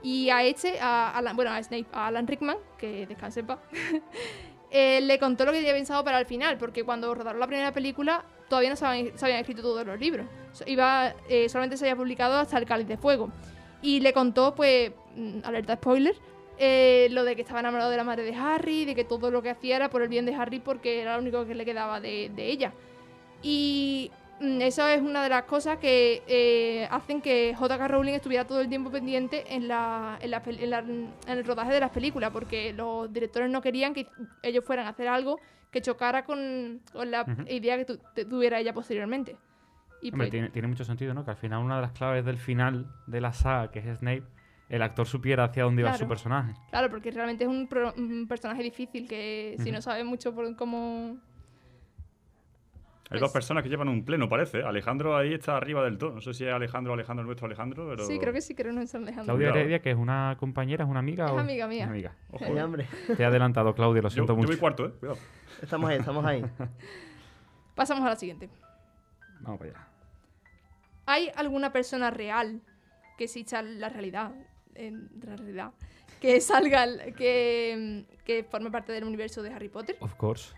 Y 0.00 0.30
a 0.30 0.44
este, 0.44 0.78
a 0.80 1.10
Alan, 1.10 1.34
bueno, 1.34 1.50
a 1.50 1.60
Snape, 1.60 1.88
a 1.92 2.06
Alan 2.06 2.28
Rickman, 2.28 2.56
que 2.78 3.04
descanse 3.04 3.40
en 3.40 3.48
paz, 3.48 3.58
eh, 4.70 5.00
le 5.00 5.18
contó 5.18 5.44
lo 5.44 5.52
que 5.52 5.58
tenía 5.58 5.72
pensado 5.72 6.04
para 6.04 6.18
el 6.18 6.26
final, 6.26 6.58
porque 6.58 6.84
cuando 6.84 7.14
rodaron 7.14 7.40
la 7.40 7.46
primera 7.46 7.72
película 7.72 8.24
todavía 8.48 8.70
no 8.70 8.76
se 8.76 8.86
habían, 8.86 9.08
escrito 9.38 9.62
todos 9.62 9.86
los 9.86 9.98
libros. 9.98 10.26
Eh, 10.66 11.48
solamente 11.48 11.76
se 11.76 11.84
había 11.84 11.96
publicado 11.96 12.38
hasta 12.38 12.58
el 12.58 12.64
Cáliz 12.64 12.86
de 12.86 12.96
Fuego. 12.96 13.30
Y 13.82 14.00
le 14.00 14.12
contó, 14.12 14.54
pues, 14.54 14.92
mm, 15.16 15.40
alerta 15.44 15.76
spoiler, 15.76 16.16
eh, 16.58 17.08
lo 17.10 17.24
de 17.24 17.36
que 17.36 17.42
estaba 17.42 17.60
enamorado 17.60 17.90
de 17.90 17.96
la 17.96 18.04
madre 18.04 18.22
de 18.22 18.34
Harry, 18.34 18.84
de 18.84 18.94
que 18.94 19.04
todo 19.04 19.30
lo 19.30 19.42
que 19.42 19.50
hacía 19.50 19.76
era 19.76 19.90
por 19.90 20.02
el 20.02 20.08
bien 20.08 20.24
de 20.24 20.34
Harry 20.34 20.60
porque 20.60 21.02
era 21.02 21.14
lo 21.14 21.22
único 21.22 21.44
que 21.46 21.54
le 21.54 21.64
quedaba 21.64 22.00
de, 22.00 22.30
de 22.34 22.46
ella. 22.46 22.72
Y 23.42 24.10
eso 24.40 24.86
es 24.88 25.00
una 25.00 25.22
de 25.22 25.28
las 25.30 25.44
cosas 25.44 25.78
que 25.78 26.22
eh, 26.26 26.86
hacen 26.90 27.20
que 27.22 27.54
J.K. 27.56 27.88
Rowling 27.88 28.12
estuviera 28.14 28.46
todo 28.46 28.60
el 28.60 28.68
tiempo 28.68 28.90
pendiente 28.90 29.44
en, 29.54 29.68
la, 29.68 30.18
en, 30.20 30.30
la 30.30 30.42
en 30.46 30.70
la- 30.70 30.78
en 30.80 31.10
el 31.26 31.44
rodaje 31.44 31.72
de 31.72 31.80
las 31.80 31.90
películas, 31.90 32.30
porque 32.30 32.72
los 32.72 33.12
directores 33.12 33.50
no 33.50 33.60
querían 33.62 33.94
que 33.94 34.06
ellos 34.42 34.64
fueran 34.64 34.86
a 34.86 34.90
hacer 34.90 35.08
algo 35.08 35.38
que 35.70 35.80
chocara 35.80 36.24
con, 36.24 36.80
con 36.92 37.10
la 37.10 37.22
Ujú. 37.22 37.42
idea 37.48 37.76
que 37.78 37.84
tu- 37.84 37.98
te- 38.14 38.24
tuviera 38.24 38.58
ella 38.58 38.72
posteriormente. 38.72 39.36
Y 40.02 40.08
Hombre, 40.12 40.26
pues, 40.26 40.30
tiene, 40.30 40.50
tiene 40.50 40.68
mucho 40.68 40.84
sentido, 40.84 41.14
¿no? 41.14 41.24
Que 41.24 41.30
al 41.30 41.36
final 41.38 41.62
una 41.64 41.76
de 41.76 41.82
las 41.82 41.92
claves 41.92 42.24
del 42.24 42.38
final 42.38 42.86
de 43.06 43.20
la 43.20 43.32
saga, 43.32 43.70
que 43.70 43.78
es 43.78 43.98
Snape, 43.98 44.22
el 44.68 44.82
actor 44.82 45.06
supiera 45.06 45.44
hacia 45.44 45.62
dónde 45.64 45.80
iba 45.82 45.90
Claro. 45.90 46.04
su 46.04 46.08
personaje. 46.08 46.52
claro, 46.70 46.90
porque 46.90 47.10
realmente 47.10 47.44
es 47.44 47.50
un, 47.50 47.66
pro- 47.68 47.94
un 47.96 48.26
personaje 48.28 48.62
difícil 48.62 49.08
que 49.08 49.54
si 49.58 49.64
Ujú. 49.64 49.72
no 49.72 49.80
sabes 49.82 50.04
mucho 50.04 50.34
por 50.34 50.54
cómo... 50.56 51.16
Hay 53.08 53.10
Pues- 53.10 53.20
dos 53.20 53.30
personas 53.32 53.62
que 53.62 53.68
llevan 53.68 53.88
un 53.88 54.04
pleno, 54.04 54.28
parece. 54.28 54.62
Alejandro 54.64 55.16
ahí 55.16 55.32
está 55.34 55.56
arriba 55.56 55.84
del 55.84 55.96
todo. 55.96 56.10
No 56.12 56.20
sé 56.20 56.34
si 56.34 56.44
es 56.44 56.52
Alejandro, 56.52 56.92
Alejandro, 56.92 57.24
nuestro 57.24 57.46
Alejandro, 57.46 57.86
pero... 57.88 58.04
Sí, 58.04 58.18
creo 58.18 58.32
que 58.32 58.40
sí, 58.40 58.54
creo 58.56 58.70
que 58.72 58.76
no 58.76 58.82
es 58.82 58.92
Alejandro. 58.96 59.24
Claudia. 59.36 59.48
Heredia, 59.50 59.78
que 59.80 59.92
es 59.92 59.96
una 59.96 60.36
compañera, 60.40 60.82
es 60.84 60.90
una 60.90 60.98
amiga. 60.98 61.26
Es 61.26 61.30
o- 61.32 61.38
amiga 61.38 61.68
mía. 61.68 61.84
Una 61.84 61.92
amiga. 61.92 62.16
Ojo, 62.32 62.44
Ay, 62.44 62.56
eh. 62.58 62.62
hombre. 62.64 62.86
Te 63.16 63.22
he 63.22 63.24
adelantado, 63.26 63.74
Claudia, 63.76 64.02
lo 64.02 64.08
Yo, 64.08 64.12
siento 64.14 64.32
yo 64.32 64.36
mucho. 64.38 64.48
voy 64.48 64.56
cuarto, 64.56 64.86
¿eh? 64.86 64.92
Cuidado. 64.98 65.18
Estamos 65.62 65.88
ahí, 65.90 65.98
estamos 65.98 66.24
ahí. 66.24 66.44
Pasamos 67.76 68.04
a 68.04 68.08
la 68.10 68.16
siguiente. 68.16 68.48
Vamos 69.40 69.58
para 69.60 69.70
allá. 69.70 69.88
¿Hay 71.06 71.30
alguna 71.36 71.72
persona 71.72 72.10
real 72.10 72.60
que 73.18 73.24
exista 73.24 73.62
la 73.62 73.88
realidad? 73.88 74.32
En 74.74 75.08
realidad. 75.20 75.70
Que 76.20 76.40
salga, 76.40 76.86
que, 77.16 78.04
que 78.24 78.42
forme 78.44 78.70
parte 78.70 78.90
del 78.92 79.04
universo 79.04 79.42
de 79.42 79.52
Harry 79.52 79.68
Potter. 79.68 79.96
Of 80.00 80.14
course. 80.14 80.54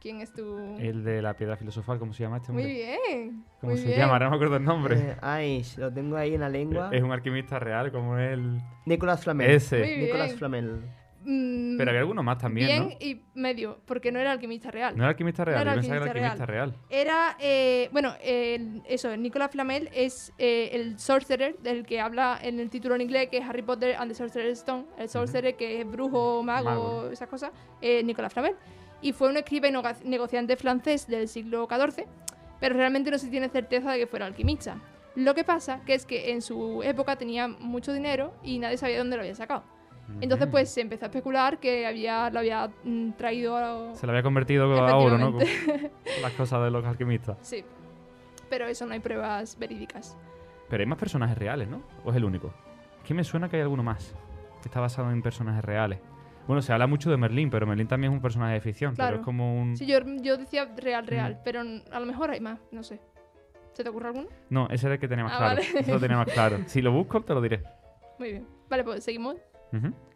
¿Quién 0.00 0.20
es 0.20 0.32
tu...? 0.32 0.76
El 0.78 1.04
de 1.04 1.22
la 1.22 1.34
piedra 1.34 1.56
filosofal, 1.56 1.98
¿cómo 1.98 2.12
se 2.12 2.22
llama 2.22 2.38
este 2.38 2.50
hombre? 2.50 2.64
Muy 2.64 2.72
bien. 2.74 3.44
¿Cómo 3.60 3.72
muy 3.72 3.80
se 3.80 3.86
bien. 3.86 3.98
llama? 4.00 4.12
Ahora 4.14 4.26
no 4.26 4.30
me 4.30 4.36
acuerdo 4.36 4.56
el 4.56 4.64
nombre. 4.64 4.96
Eh, 4.98 5.16
ay, 5.20 5.64
lo 5.76 5.92
tengo 5.92 6.16
ahí 6.16 6.34
en 6.34 6.40
la 6.40 6.48
lengua. 6.48 6.90
Es 6.92 7.02
un 7.02 7.12
alquimista 7.12 7.58
real, 7.58 7.90
como 7.92 8.18
el. 8.18 8.60
Nicolás 8.86 9.22
Flamel. 9.22 9.50
Ese. 9.50 9.78
Muy 9.78 9.88
bien. 9.88 10.00
Nicolás 10.00 10.34
Flamel. 10.34 10.80
Mm, 11.24 11.76
Pero 11.76 11.90
había 11.90 12.00
alguno 12.00 12.24
más 12.24 12.38
también, 12.38 12.66
bien 12.66 12.82
¿no? 12.82 12.90
y 12.98 13.22
medio, 13.40 13.78
porque 13.86 14.10
no 14.10 14.18
era 14.18 14.32
alquimista 14.32 14.72
real. 14.72 14.96
No 14.96 15.04
era 15.04 15.10
alquimista 15.10 15.44
real, 15.44 15.60
era 15.62 15.76
yo 15.76 15.80
pensaba 15.80 16.00
que 16.12 16.18
era 16.18 16.30
alquimista 16.32 16.46
real. 16.46 16.76
Era, 16.90 17.36
eh, 17.38 17.88
bueno, 17.92 18.14
el- 18.24 18.82
eso, 18.88 19.16
Nicolas 19.16 19.52
Flamel 19.52 19.88
es 19.94 20.32
eh, 20.38 20.70
el 20.72 20.98
sorcerer 20.98 21.56
del 21.60 21.86
que 21.86 22.00
habla 22.00 22.40
en 22.42 22.58
el 22.58 22.70
título 22.70 22.96
en 22.96 23.02
inglés, 23.02 23.28
que 23.30 23.38
es 23.38 23.44
Harry 23.48 23.62
Potter 23.62 23.94
and 23.96 24.10
the 24.10 24.16
Sorcerer's 24.16 24.58
Stone. 24.58 24.84
El 24.98 25.08
sorcerer 25.08 25.54
que 25.54 25.80
es 25.80 25.88
brujo, 25.88 26.42
mago, 26.42 26.64
Mago. 26.64 27.10
esas 27.12 27.28
cosas, 27.28 27.52
eh, 27.80 28.02
Nicolas 28.02 28.32
Flamel. 28.32 28.56
Y 29.02 29.12
fue 29.12 29.28
un 29.28 29.36
escriba 29.36 29.68
y 29.68 29.72
negociante 30.08 30.56
francés 30.56 31.06
del 31.06 31.28
siglo 31.28 31.68
XIV, 31.68 32.06
pero 32.60 32.76
realmente 32.76 33.10
no 33.10 33.18
se 33.18 33.28
tiene 33.28 33.48
certeza 33.48 33.92
de 33.92 33.98
que 33.98 34.06
fuera 34.06 34.26
alquimista. 34.26 34.78
Lo 35.14 35.34
que 35.34 35.44
pasa 35.44 35.80
que 35.84 35.94
es 35.94 36.06
que 36.06 36.32
en 36.32 36.40
su 36.40 36.82
época 36.82 37.16
tenía 37.16 37.48
mucho 37.48 37.92
dinero 37.92 38.32
y 38.42 38.58
nadie 38.58 38.78
sabía 38.78 38.98
dónde 38.98 39.16
lo 39.16 39.22
había 39.22 39.34
sacado. 39.34 39.64
Entonces, 40.20 40.48
pues 40.48 40.68
se 40.68 40.80
empezó 40.80 41.06
a 41.06 41.08
especular 41.08 41.58
que 41.58 41.86
había, 41.86 42.28
lo 42.30 42.40
había 42.40 42.70
mm, 42.84 43.12
traído 43.12 43.56
a, 43.56 43.94
Se 43.94 44.06
le 44.06 44.12
había 44.12 44.22
convertido 44.22 44.64
a 44.64 44.96
oro, 44.96 45.18
¿no? 45.18 45.38
Las 46.22 46.32
cosas 46.32 46.62
de 46.62 46.70
los 46.70 46.84
alquimistas. 46.84 47.38
Sí. 47.40 47.64
Pero 48.50 48.66
eso 48.66 48.84
no 48.86 48.92
hay 48.92 49.00
pruebas 49.00 49.58
verídicas. 49.58 50.16
Pero 50.68 50.82
hay 50.82 50.86
más 50.86 50.98
personajes 50.98 51.36
reales, 51.38 51.68
¿no? 51.68 51.82
¿O 52.04 52.10
es 52.10 52.16
el 52.16 52.24
único? 52.24 52.52
Es 52.98 53.04
que 53.04 53.14
me 53.14 53.24
suena 53.24 53.48
que 53.48 53.56
hay 53.56 53.62
alguno 53.62 53.82
más. 53.82 54.14
Que 54.60 54.68
está 54.68 54.80
basado 54.80 55.10
en 55.10 55.22
personajes 55.22 55.64
reales. 55.64 55.98
Bueno, 56.46 56.60
se 56.62 56.72
habla 56.72 56.86
mucho 56.86 57.10
de 57.10 57.16
Merlín, 57.16 57.50
pero 57.50 57.66
Merlín 57.66 57.86
también 57.86 58.12
es 58.12 58.16
un 58.16 58.22
personaje 58.22 58.54
de 58.54 58.60
ficción. 58.60 58.94
Claro. 58.94 59.10
Pero 59.12 59.20
es 59.20 59.24
como 59.24 59.60
un. 59.60 59.76
Sí, 59.76 59.86
yo, 59.86 59.98
yo 60.20 60.36
decía 60.36 60.64
real, 60.76 61.06
real, 61.06 61.34
Mm. 61.34 61.38
pero 61.44 61.60
n- 61.60 61.82
a 61.92 62.00
lo 62.00 62.06
mejor 62.06 62.30
hay 62.30 62.40
más, 62.40 62.58
no 62.72 62.82
sé. 62.82 63.00
¿Se 63.72 63.82
te 63.84 63.88
ocurre 63.88 64.08
alguno? 64.08 64.28
No, 64.50 64.68
ese 64.68 64.86
era 64.86 64.94
el 64.94 65.00
que 65.00 65.08
tenía 65.08 65.24
más 65.24 65.32
Ah, 65.34 65.38
claro. 65.38 65.62
vale. 65.62 65.80
Eso 65.80 65.92
lo 65.94 66.00
tenía 66.00 66.16
más 66.16 66.28
claro. 66.32 66.58
Si 66.66 66.82
lo 66.82 66.92
busco, 66.92 67.20
te 67.22 67.32
lo 67.32 67.40
diré. 67.40 67.62
Muy 68.18 68.32
bien. 68.32 68.46
Vale, 68.68 68.84
pues 68.84 69.02
seguimos. 69.04 69.36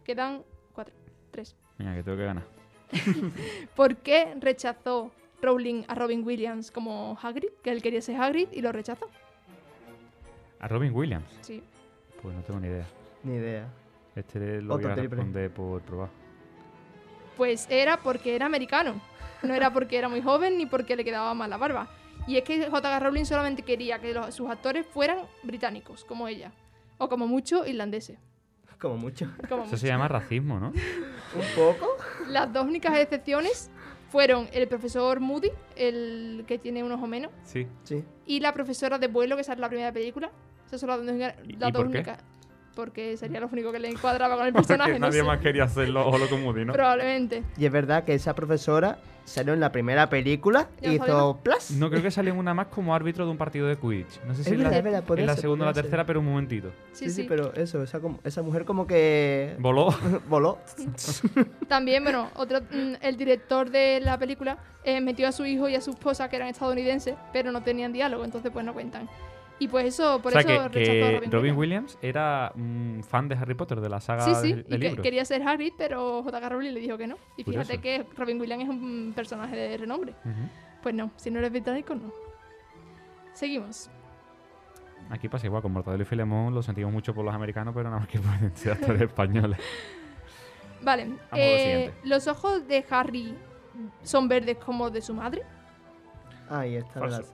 Quedan 0.04 0.42
cuatro. 0.72 0.94
Tres. 1.30 1.56
Venga, 1.78 1.94
que 1.94 2.02
tengo 2.02 2.18
que 2.18 2.24
ganar. 2.24 2.44
¿Por 3.74 3.96
qué 3.96 4.34
rechazó 4.40 5.10
Rowling 5.42 5.84
a 5.88 5.94
Robin 5.94 6.22
Williams 6.24 6.70
como 6.70 7.18
Hagrid? 7.22 7.48
Que 7.62 7.70
él 7.70 7.82
quería 7.82 8.00
ser 8.02 8.20
Hagrid 8.20 8.48
y 8.52 8.60
lo 8.62 8.72
rechazó. 8.72 9.08
A 10.60 10.68
Robin 10.68 10.92
Williams. 10.94 11.26
Sí. 11.42 11.62
Pues 12.22 12.34
no 12.34 12.42
tengo 12.42 12.60
ni 12.60 12.68
idea. 12.68 12.86
Ni 13.24 13.34
idea. 13.34 13.66
Este 14.16 14.60
lo 14.62 14.74
Otro 14.74 14.88
voy 14.88 14.92
a 14.92 14.94
triple. 14.96 15.16
responder 15.16 15.50
por 15.52 15.82
probar. 15.82 16.08
Pues 17.36 17.66
era 17.70 17.98
porque 17.98 18.34
era 18.34 18.46
americano. 18.46 19.00
No 19.42 19.54
era 19.54 19.72
porque 19.72 19.98
era 19.98 20.08
muy 20.08 20.22
joven 20.22 20.56
ni 20.56 20.66
porque 20.66 20.96
le 20.96 21.04
quedaba 21.04 21.34
mal 21.34 21.50
la 21.50 21.58
barba. 21.58 21.88
Y 22.26 22.36
es 22.38 22.42
que 22.44 22.68
J.K. 22.68 22.98
Rowling 22.98 23.24
solamente 23.26 23.62
quería 23.62 23.98
que 24.00 24.12
los- 24.14 24.34
sus 24.34 24.48
actores 24.50 24.86
fueran 24.86 25.18
británicos, 25.42 26.04
como 26.04 26.26
ella. 26.26 26.50
O 26.98 27.08
como 27.08 27.26
mucho, 27.28 27.66
irlandeses. 27.66 28.18
Como 28.80 28.96
mucho. 28.96 29.30
Como 29.48 29.64
Eso 29.64 29.76
se 29.76 29.86
llama 29.86 30.08
racismo, 30.08 30.58
¿no? 30.58 30.68
¿Un 31.34 31.54
poco? 31.54 31.86
Las 32.28 32.50
dos 32.52 32.64
únicas 32.66 32.96
excepciones 32.98 33.70
fueron 34.10 34.48
el 34.52 34.66
profesor 34.66 35.20
Moody, 35.20 35.50
el 35.76 36.44
que 36.46 36.58
tiene 36.58 36.82
un 36.82 36.92
ojo 36.92 37.06
menos, 37.06 37.30
Sí. 37.44 37.66
Sí. 37.84 38.02
y 38.26 38.40
la 38.40 38.52
profesora 38.54 38.98
de 38.98 39.08
vuelo, 39.08 39.36
que 39.36 39.44
sale 39.44 39.56
en 39.56 39.60
la 39.62 39.68
primera 39.68 39.92
película. 39.92 40.30
Esas 40.66 40.80
son 40.80 40.88
las 40.88 40.98
dos, 40.98 41.08
únicas- 41.08 41.34
¿Y- 41.46 41.52
las 41.52 41.68
y 41.68 41.72
dos 41.72 41.82
por 41.82 41.90
qué? 41.92 41.98
únicas. 41.98 42.24
Porque 42.76 43.16
sería 43.16 43.40
lo 43.40 43.48
único 43.50 43.72
que 43.72 43.78
le 43.80 43.88
encuadraba 43.88 44.36
con 44.36 44.46
el 44.46 44.52
personaje. 44.52 44.90
Porque 44.92 45.00
no 45.00 45.06
nadie 45.08 45.20
sé. 45.20 45.26
más 45.26 45.40
quería 45.40 45.64
hacerlo 45.64 46.06
o 46.06 46.16
lo 46.18 46.28
con 46.28 46.42
Moody, 46.42 46.64
¿no? 46.66 46.72
Probablemente. 46.74 47.42
Y 47.56 47.64
es 47.66 47.72
verdad 47.72 48.04
que 48.04 48.14
esa 48.14 48.34
profesora 48.34 48.98
salió 49.24 49.54
en 49.54 49.58
la 49.60 49.72
primera 49.72 50.08
película 50.08 50.68
lo 50.82 50.92
hizo 50.92 51.40
plus. 51.42 51.72
No 51.72 51.90
creo 51.90 52.00
que 52.02 52.12
salió 52.12 52.32
en 52.32 52.38
una 52.38 52.54
más 52.54 52.68
como 52.68 52.94
árbitro 52.94 53.24
de 53.24 53.30
un 53.32 53.38
partido 53.38 53.66
de 53.66 53.76
Quidditch. 53.76 54.20
No 54.24 54.34
sé 54.34 54.44
si 54.44 54.50
Es 54.50 54.52
en 54.54 54.58
la, 54.62 54.64
verdad, 54.68 54.78
es 54.78 54.84
verdad, 54.84 55.04
podría 55.04 55.22
en 55.24 55.26
la 55.26 55.36
segunda 55.36 55.64
o 55.64 55.66
la 55.66 55.70
podría 55.72 55.82
ser. 55.82 55.90
tercera, 55.90 56.06
pero 56.06 56.20
un 56.20 56.26
momentito. 56.26 56.68
Sí, 56.92 57.06
Sí, 57.06 57.10
sí. 57.10 57.22
sí, 57.22 57.26
pero 57.28 57.52
eso, 57.54 57.82
esa, 57.82 57.98
como- 57.98 58.20
esa 58.22 58.42
mujer 58.42 58.64
como 58.66 58.86
que 58.86 59.56
Voló. 59.58 59.88
voló. 60.28 60.58
También, 61.66 62.02
bueno, 62.04 62.30
otro, 62.34 62.60
mm, 62.60 62.94
el 63.00 63.16
director 63.16 63.70
de 63.70 64.00
la 64.00 64.18
película 64.18 64.58
eh, 64.84 65.00
metió 65.00 65.26
a 65.26 65.32
su 65.32 65.44
hijo 65.44 65.68
y 65.68 65.74
a 65.74 65.80
su 65.80 65.90
esposa, 65.90 66.28
que 66.28 66.36
eran 66.36 66.48
estadounidenses, 66.48 67.16
pero 67.32 67.50
no 67.50 67.62
tenían 67.62 67.92
diálogo, 67.92 68.24
entonces 68.24 68.50
pues 68.52 68.64
no 68.64 68.74
cuentan. 68.74 69.08
Y 69.58 69.68
pues 69.68 69.86
eso, 69.86 70.20
por 70.20 70.36
o 70.36 70.40
sea 70.40 70.40
eso 70.40 70.48
que, 70.70 70.78
rechazó 70.78 70.92
a 70.92 70.94
que 70.94 71.16
Robin, 71.16 71.32
Robin 71.32 71.56
Williams. 71.56 71.96
Williams 71.96 71.98
era 72.02 72.52
un 72.56 73.02
fan 73.08 73.26
de 73.28 73.36
Harry 73.36 73.54
Potter, 73.54 73.80
de 73.80 73.88
la 73.88 74.00
saga 74.00 74.22
Sí, 74.22 74.34
sí, 74.34 74.64
y 74.68 74.78
que- 74.78 74.96
quería 74.96 75.24
ser 75.24 75.42
Hagrid, 75.48 75.72
pero 75.78 76.22
J.K. 76.22 76.48
Rowling 76.50 76.72
le 76.74 76.80
dijo 76.80 76.98
que 76.98 77.06
no. 77.06 77.16
Y 77.38 77.44
fíjate 77.44 77.78
Curioso. 77.78 77.80
que 77.82 78.06
Robin 78.16 78.38
Williams 78.40 78.64
es 78.64 78.68
un 78.68 79.12
personaje 79.16 79.56
de 79.56 79.76
renombre. 79.78 80.14
Pues 80.82 80.94
no, 80.94 81.10
si 81.16 81.30
no 81.30 81.38
eres 81.38 81.50
británico, 81.50 81.94
no. 81.94 82.12
Seguimos. 83.32 83.90
Aquí 85.08 85.28
pasa 85.28 85.46
igual, 85.46 85.62
con 85.62 85.72
Mortadelo 85.72 86.02
y 86.02 86.06
Filemón 86.06 86.52
lo 86.54 86.62
sentimos 86.62 86.92
mucho 86.92 87.14
por 87.14 87.24
los 87.24 87.34
americanos, 87.34 87.72
pero 87.74 87.88
nada 87.88 88.00
más 88.00 88.08
que 88.08 88.18
pueden 88.18 88.54
ser 88.56 88.72
actores 88.72 89.02
españoles. 89.02 89.58
Vale, 90.82 91.12
eh, 91.32 91.92
los 92.04 92.26
ojos 92.26 92.66
de 92.68 92.84
Harry 92.90 93.34
son 94.02 94.28
verdes 94.28 94.58
como 94.58 94.90
de 94.90 95.00
su 95.00 95.14
madre. 95.14 95.42
Ahí 96.50 96.76
está 96.76 97.00
Falso. 97.00 97.32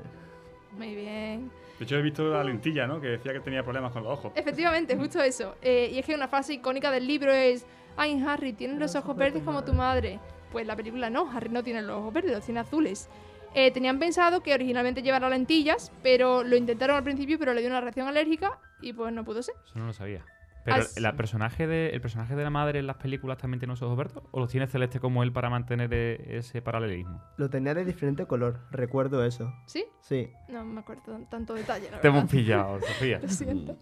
Muy 0.77 0.95
bien. 0.95 1.51
De 1.79 1.85
hecho, 1.85 1.97
he 1.97 2.03
visto 2.03 2.25
la 2.29 2.45
lentilla, 2.45 2.87
¿no? 2.87 3.01
Que 3.01 3.09
decía 3.09 3.33
que 3.33 3.41
tenía 3.41 3.63
problemas 3.63 3.93
con 3.93 4.05
los 4.05 4.13
ojos. 4.13 4.33
Efectivamente, 4.37 4.97
justo 4.97 5.21
eso. 5.23 5.57
Eh, 5.63 5.91
y 5.93 5.99
es 5.99 6.07
que 6.07 6.15
una 6.15 6.29
frase 6.29 6.55
icónica 6.55 6.91
del 6.91 7.07
libro 7.07 7.33
es: 7.33 7.67
Ay, 7.97 8.23
Harry, 8.27 8.53
tienes 8.53 8.79
los 8.79 8.95
ojos 8.95 9.17
verdes 9.17 9.43
como 9.43 9.65
tu 9.65 9.73
madre. 9.73 10.21
Pues 10.53 10.67
la 10.67 10.77
película 10.77 11.11
no, 11.11 11.31
Harry 11.31 11.49
no 11.49 11.63
tiene 11.63 11.83
los 11.83 11.99
ojos 11.99 12.13
verdes, 12.13 12.33
los 12.33 12.45
tiene 12.45 12.61
azules. 12.61 13.09
Eh, 13.55 13.71
tenían 13.71 13.99
pensado 13.99 14.43
que 14.43 14.55
originalmente 14.55 15.03
llevara 15.03 15.29
lentillas, 15.29 15.93
pero 16.03 16.43
lo 16.43 16.57
intentaron 16.57 16.97
al 16.97 17.05
principio, 17.05 17.39
pero 17.39 17.53
le 17.53 17.61
dio 17.61 17.71
una 17.71 17.81
reacción 17.81 18.07
alérgica 18.07 18.59
y 18.81 18.93
pues 18.93 19.13
no 19.13 19.25
pudo 19.25 19.43
ser. 19.43 19.55
Eso 19.65 19.79
no 19.79 19.87
lo 19.87 19.93
sabía. 19.93 20.25
Pero 20.65 20.77
As- 20.77 20.99
la 21.01 21.17
personaje 21.17 21.67
de, 21.67 21.91
¿el 21.91 22.01
personaje 22.01 22.37
de 22.37 22.43
la 22.45 22.51
madre 22.51 22.79
en 22.79 22.87
las 22.87 22.97
películas 22.97 23.39
también 23.39 23.59
tiene 23.59 23.73
los 23.73 23.83
ojos 23.83 23.97
verdes? 23.97 24.15
¿O 24.31 24.39
los 24.41 24.49
tiene 24.51 24.67
celeste 24.69 25.01
como 25.01 25.23
él 25.25 25.33
para 25.33 25.51
mantener 25.51 25.93
e- 25.93 26.39
ese 26.39 26.63
paralelismo? 26.63 27.21
Lo 27.37 27.51
tenía 27.51 27.75
de 27.75 27.85
diferente 27.85 28.27
color, 28.27 28.61
recuerdo 28.71 29.25
eso. 29.25 29.53
¿Sí? 29.67 29.85
Sí. 30.01 30.31
No 30.49 30.65
me 30.65 30.81
acuerdo 30.81 31.03
tan- 31.03 31.29
tanto 31.29 31.55
detalle, 31.55 31.91
la 31.91 32.01
Te 32.01 32.09
hemos 32.09 32.31
pillado, 32.31 32.79
Sofía. 32.87 33.19
Lo 33.21 33.29
siento. 33.29 33.77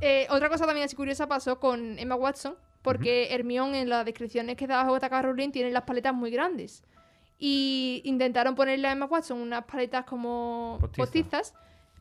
Eh, 0.00 0.26
otra 0.30 0.48
cosa 0.48 0.64
también 0.66 0.86
así 0.86 0.96
curiosa 0.96 1.26
pasó 1.28 1.60
con 1.60 1.98
Emma 1.98 2.14
Watson, 2.14 2.54
porque 2.82 3.34
Hermione 3.34 3.82
en 3.82 3.90
las 3.90 4.04
descripciones 4.06 4.56
que 4.56 4.66
daba 4.66 4.88
J.K. 4.88 5.22
Rowling 5.22 5.50
tiene 5.50 5.70
las 5.70 5.82
paletas 5.82 6.14
muy 6.14 6.30
grandes. 6.30 6.82
Y 7.38 8.02
intentaron 8.04 8.54
ponerle 8.54 8.88
a 8.88 8.92
Emma 8.92 9.06
Watson 9.06 9.38
unas 9.40 9.64
paletas 9.64 10.04
como 10.04 10.78
Postizas. 10.80 11.06
postizas, 11.06 11.54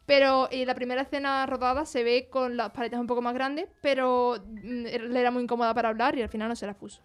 pero 0.09 0.49
en 0.51 0.65
la 0.65 0.73
primera 0.73 1.03
escena 1.03 1.45
rodada 1.45 1.85
se 1.85 2.03
ve 2.03 2.29
con 2.31 2.57
las 2.57 2.71
paletas 2.71 2.99
un 2.99 3.05
poco 3.05 3.21
más 3.21 3.35
grandes, 3.35 3.67
pero 3.79 4.37
mm, 4.43 4.83
le 4.85 5.19
era 5.19 5.29
muy 5.29 5.43
incómoda 5.43 5.71
para 5.75 5.89
hablar 5.89 6.17
y 6.17 6.23
al 6.23 6.29
final 6.29 6.49
no 6.49 6.55
se 6.55 6.65
las 6.65 6.75
puso. 6.75 7.01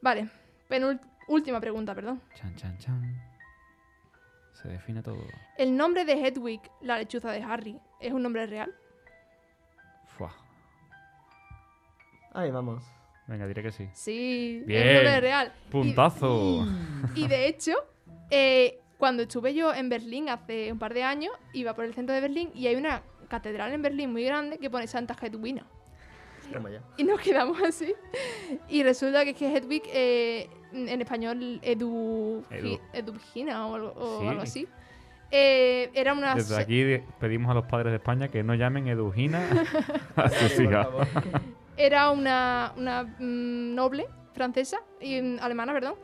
Vale, 0.00 0.28
penúltima 0.68 1.10
última 1.28 1.58
pregunta, 1.60 1.92
perdón. 1.92 2.22
Chan, 2.36 2.54
chan, 2.54 2.78
chan. 2.78 3.02
Se 4.62 4.68
define 4.68 5.02
todo. 5.02 5.18
¿El 5.58 5.76
nombre 5.76 6.04
de 6.04 6.12
Hedwig, 6.24 6.60
la 6.82 6.98
lechuza 6.98 7.32
de 7.32 7.42
Harry, 7.42 7.80
es 7.98 8.12
un 8.12 8.22
nombre 8.22 8.46
real? 8.46 8.72
Fuah. 10.16 10.30
Ahí 12.32 12.52
vamos. 12.52 12.84
Venga, 13.26 13.46
diré 13.48 13.64
que 13.64 13.72
sí. 13.72 13.88
Sí, 13.92 14.58
es 14.60 14.66
Bien. 14.66 14.86
un 14.88 14.94
nombre 14.94 15.20
real. 15.20 15.52
Y- 15.66 15.70
¡Puntazo! 15.72 16.64
Y 17.16 17.26
de 17.26 17.46
hecho, 17.48 17.72
eh, 18.30 18.78
cuando 18.98 19.22
estuve 19.24 19.54
yo 19.54 19.74
en 19.74 19.88
Berlín 19.88 20.28
hace 20.28 20.72
un 20.72 20.78
par 20.78 20.94
de 20.94 21.02
años, 21.02 21.32
iba 21.52 21.74
por 21.74 21.84
el 21.84 21.94
centro 21.94 22.14
de 22.14 22.20
Berlín 22.20 22.50
y 22.54 22.66
hay 22.66 22.76
una 22.76 23.02
catedral 23.28 23.72
en 23.72 23.82
Berlín 23.82 24.12
muy 24.12 24.24
grande 24.24 24.58
que 24.58 24.70
pone 24.70 24.86
Santa 24.86 25.14
Hedwina. 25.20 25.66
Y 26.96 27.02
nos 27.04 27.20
quedamos 27.20 27.60
así. 27.62 27.92
Y 28.68 28.82
resulta 28.84 29.24
que 29.24 29.30
es 29.30 29.36
que 29.36 29.52
Hedwig, 29.56 29.82
eh, 29.92 30.48
en 30.72 31.00
español, 31.00 31.58
Edu, 31.62 32.44
Edu. 32.50 32.78
O, 33.12 33.74
algo, 33.74 33.92
o 33.96 34.20
Sí. 34.20 34.26
algo 34.28 34.42
así. 34.42 34.68
eh, 35.32 35.90
era 35.92 36.12
una... 36.12 36.36
Desde 36.36 36.56
aquí 36.56 37.00
pedimos 37.18 37.50
a 37.50 37.54
los 37.54 37.66
padres 37.66 37.90
de 37.90 37.96
España 37.96 38.28
que 38.28 38.44
no 38.44 38.54
llamen 38.54 38.86
Edugina 38.86 39.40
a 40.16 40.28
sus 40.30 40.60
hijas. 40.60 40.86
Era 41.76 42.10
una, 42.12 42.72
una 42.76 43.02
mm, 43.02 43.74
noble 43.74 44.06
francesa, 44.32 44.78
y, 45.00 45.20
mm, 45.20 45.38
alemana, 45.40 45.72
perdón, 45.72 45.94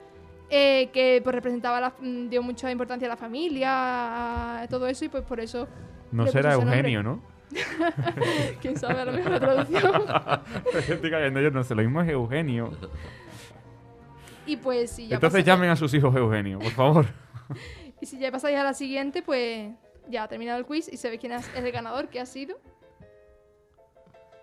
eh, 0.54 0.90
que 0.92 1.20
pues 1.24 1.34
representaba, 1.34 1.80
la- 1.80 1.94
mm, 1.98 2.28
dio 2.28 2.42
mucha 2.42 2.70
importancia 2.70 3.08
a 3.08 3.10
la 3.10 3.16
familia, 3.16 4.60
a 4.62 4.68
todo 4.68 4.86
eso, 4.86 5.04
y 5.06 5.08
pues 5.08 5.24
por 5.24 5.40
eso, 5.40 5.66
No 6.10 6.26
será. 6.26 6.52
Eugenio, 6.52 7.02
¿no? 7.02 7.22
quién 8.60 8.76
sabe, 8.76 9.00
a 9.00 9.04
lo 9.06 9.12
mejor 9.12 9.32
la 9.32 9.40
traducción. 9.40 10.02
Estoy 10.88 11.10
cayendo 11.10 11.40
yo, 11.40 11.50
no 11.50 11.64
sé, 11.64 11.74
lo 11.74 11.82
mismo 11.82 12.02
es 12.02 12.08
Eugenio. 12.10 12.70
y 14.46 14.56
pues 14.56 14.90
si 14.90 15.08
ya 15.08 15.14
Entonces 15.16 15.42
llamen 15.44 15.70
a 15.70 15.76
sus 15.76 15.92
hijos 15.94 16.14
Eugenio, 16.14 16.58
por 16.58 16.72
favor. 16.72 17.06
Y 18.00 18.06
si 18.06 18.18
ya 18.18 18.32
pasáis 18.32 18.58
a 18.58 18.64
la 18.64 18.74
siguiente, 18.74 19.22
pues 19.22 19.70
ya 20.08 20.24
ha 20.24 20.28
terminado 20.28 20.58
el 20.58 20.66
quiz 20.66 20.92
y 20.92 20.96
se 20.96 21.08
ve 21.08 21.18
quién 21.18 21.30
es 21.32 21.48
el 21.54 21.70
ganador, 21.70 22.08
que 22.08 22.18
ha 22.20 22.26
sido. 22.26 22.58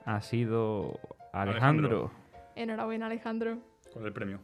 Ha 0.05 0.21
sido 0.21 0.97
Alejandro. 1.33 1.41
Alejandro. 1.99 2.11
Enhorabuena, 2.55 3.07
Alejandro. 3.07 3.57
Con 3.93 4.05
el 4.05 4.13
premio. 4.13 4.39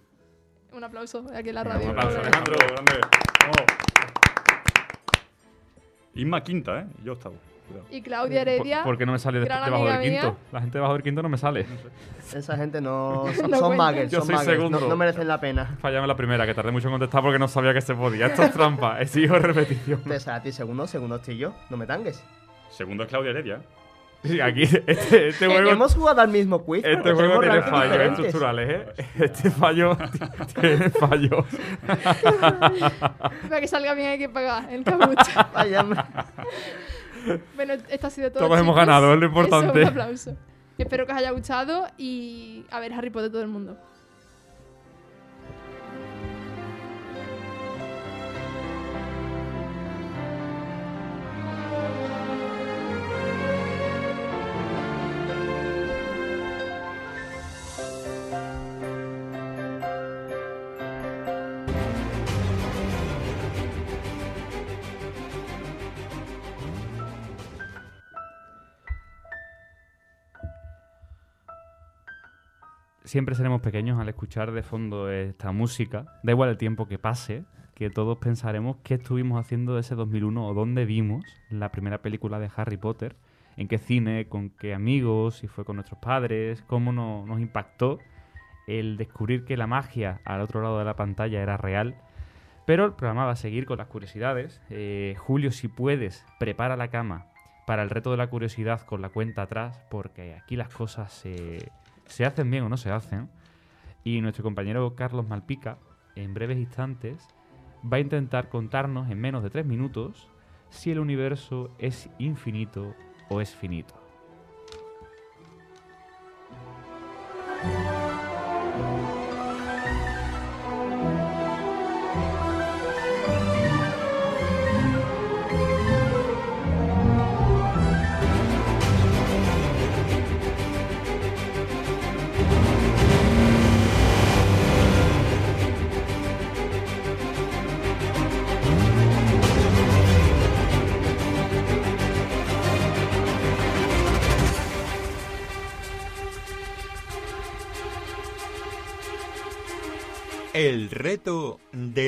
Un 0.75 0.83
aplauso 0.83 1.25
aquí 1.33 1.49
en 1.49 1.55
la 1.55 1.63
radio. 1.63 1.85
un 1.89 1.97
aplauso, 1.97 2.19
Alejandro. 2.19 2.55
grande. 2.57 2.93
Isma 6.15 6.43
quinta, 6.43 6.79
¿eh? 6.81 6.85
Yo 7.03 7.13
octavo. 7.13 7.35
Cuidado. 7.67 7.87
Y 7.89 8.01
Claudia 8.01 8.41
Heredia. 8.41 8.77
¿Por, 8.83 8.91
por 8.93 8.97
qué 8.99 9.05
no 9.05 9.11
me 9.13 9.19
sale 9.19 9.39
de- 9.39 9.45
gran 9.45 9.65
debajo 9.65 9.85
del 9.87 10.01
quinto? 10.01 10.27
mía. 10.33 10.37
La 10.51 10.61
gente 10.61 10.77
debajo 10.77 10.93
del 10.93 11.03
quinto 11.03 11.23
no 11.23 11.29
me 11.29 11.37
sale. 11.37 11.65
Esa 12.33 12.55
gente 12.57 12.79
no. 12.79 13.25
Son, 13.35 13.49
No 13.49 13.57
son 13.57 13.67
cuenta. 13.75 13.91
muggers, 13.91 14.11
Yo 14.11 14.21
son 14.21 14.35
soy 14.35 14.45
segundo. 14.45 14.79
No, 14.81 14.87
no 14.89 14.95
merecen 14.97 15.27
la 15.27 15.39
pena. 15.39 15.77
Fallame 15.81 16.07
la 16.07 16.15
primera, 16.15 16.45
que 16.45 16.53
tardé 16.53 16.71
mucho 16.71 16.87
en 16.89 16.93
contestar 16.93 17.21
porque 17.23 17.39
no 17.39 17.47
sabía 17.47 17.73
que 17.73 17.81
se 17.81 17.95
podía. 17.95 18.27
Esto 18.27 18.43
es 18.43 18.51
trampa, 18.51 19.01
exijo 19.01 19.39
repetición. 19.39 20.01
Te 20.03 20.19
sale 20.19 20.37
a 20.37 20.43
ti 20.43 20.51
segundo, 20.51 20.85
segundo 20.87 21.15
estoy 21.15 21.37
yo. 21.37 21.53
No 21.69 21.77
me 21.77 21.85
tangues. 21.87 22.23
Segundo 22.69 23.03
es 23.03 23.09
Claudia 23.09 23.31
Heredia. 23.31 23.61
Sí, 24.25 24.41
aquí, 24.41 24.63
este, 24.63 25.29
este 25.29 25.45
Eh, 25.45 25.47
juego, 25.47 25.69
hemos 25.71 25.95
jugado 25.95 26.21
al 26.21 26.29
mismo 26.29 26.63
quiz. 26.63 26.83
este 26.85 27.13
juego 27.13 27.39
tiene 27.39 27.61
fallos 27.61 27.83
diferentes. 27.83 28.19
estructurales, 28.25 28.69
¿eh? 28.69 29.05
Este 29.19 29.51
fallo 29.51 29.97
tiene 30.61 30.89
fallos. 30.89 31.45
Para 33.49 33.61
que 33.61 33.67
salga 33.67 33.93
bien 33.93 34.07
hay 34.09 34.17
que 34.19 34.29
pagar 34.29 34.71
el 34.71 34.83
Kahoot. 34.83 35.17
Vaya, 35.53 35.83
bueno, 37.55 37.73
esto 37.89 38.07
ha 38.07 38.09
sido 38.09 38.31
todo. 38.31 38.47
Todos 38.47 38.59
hemos 38.59 38.75
ganado, 38.75 39.13
es 39.13 39.19
lo 39.19 39.25
Eso, 39.27 39.35
importante. 39.39 39.81
un 39.81 39.87
aplauso. 39.87 40.35
Espero 40.77 41.05
que 41.05 41.13
os 41.13 41.17
haya 41.17 41.31
gustado 41.31 41.87
y 41.97 42.65
a 42.69 42.79
ver 42.79 42.93
Harry 42.93 43.09
Potter 43.09 43.31
todo 43.31 43.41
el 43.41 43.47
mundo. 43.47 43.77
Siempre 73.15 73.33
seremos 73.35 73.61
pequeños 73.61 73.97
al 73.97 74.09
escuchar 74.09 74.51
de 74.51 74.61
fondo 74.61 75.09
esta 75.09 75.53
música. 75.53 76.19
Da 76.21 76.33
igual 76.33 76.49
el 76.49 76.57
tiempo 76.57 76.85
que 76.85 76.99
pase, 76.99 77.45
que 77.73 77.89
todos 77.89 78.17
pensaremos 78.17 78.75
qué 78.83 78.95
estuvimos 78.95 79.39
haciendo 79.39 79.79
ese 79.79 79.95
2001 79.95 80.45
o 80.45 80.53
dónde 80.53 80.83
vimos 80.83 81.23
la 81.49 81.71
primera 81.71 81.99
película 82.01 82.39
de 82.39 82.49
Harry 82.57 82.75
Potter, 82.75 83.15
en 83.55 83.69
qué 83.69 83.77
cine, 83.77 84.27
con 84.27 84.49
qué 84.49 84.73
amigos, 84.73 85.37
si 85.37 85.47
fue 85.47 85.63
con 85.63 85.77
nuestros 85.77 85.97
padres, 86.01 86.61
cómo 86.67 86.91
no- 86.91 87.25
nos 87.25 87.39
impactó 87.39 87.99
el 88.67 88.97
descubrir 88.97 89.45
que 89.45 89.55
la 89.55 89.65
magia 89.65 90.19
al 90.25 90.41
otro 90.41 90.61
lado 90.61 90.77
de 90.79 90.83
la 90.83 90.97
pantalla 90.97 91.41
era 91.41 91.55
real. 91.55 91.95
Pero 92.65 92.83
el 92.83 92.95
programa 92.95 93.23
va 93.23 93.31
a 93.31 93.35
seguir 93.37 93.65
con 93.65 93.77
las 93.77 93.87
curiosidades. 93.87 94.59
Eh, 94.69 95.15
Julio, 95.19 95.53
si 95.53 95.69
puedes, 95.69 96.25
prepara 96.37 96.75
la 96.75 96.89
cama 96.89 97.27
para 97.65 97.81
el 97.81 97.89
reto 97.89 98.11
de 98.11 98.17
la 98.17 98.27
curiosidad 98.27 98.81
con 98.81 99.01
la 99.01 99.07
cuenta 99.07 99.43
atrás, 99.43 99.81
porque 99.89 100.35
aquí 100.35 100.57
las 100.57 100.67
cosas 100.67 101.13
se, 101.13 101.71
se 102.05 102.25
hacen 102.25 102.49
bien 102.49 102.63
o 102.63 102.69
no 102.69 102.77
se 102.77 102.91
hacen. 102.91 103.29
Y 104.03 104.21
nuestro 104.21 104.43
compañero 104.43 104.95
Carlos 104.95 105.27
Malpica, 105.27 105.77
en 106.15 106.33
breves 106.33 106.57
instantes, 106.57 107.27
va 107.91 107.97
a 107.97 108.01
intentar 108.01 108.49
contarnos 108.49 109.09
en 109.09 109.19
menos 109.19 109.43
de 109.43 109.49
tres 109.49 109.65
minutos 109.65 110.29
si 110.69 110.91
el 110.91 110.99
universo 110.99 111.71
es 111.79 112.09
infinito 112.19 112.95
o 113.29 113.41
es 113.41 113.55
finito. 113.55 114.04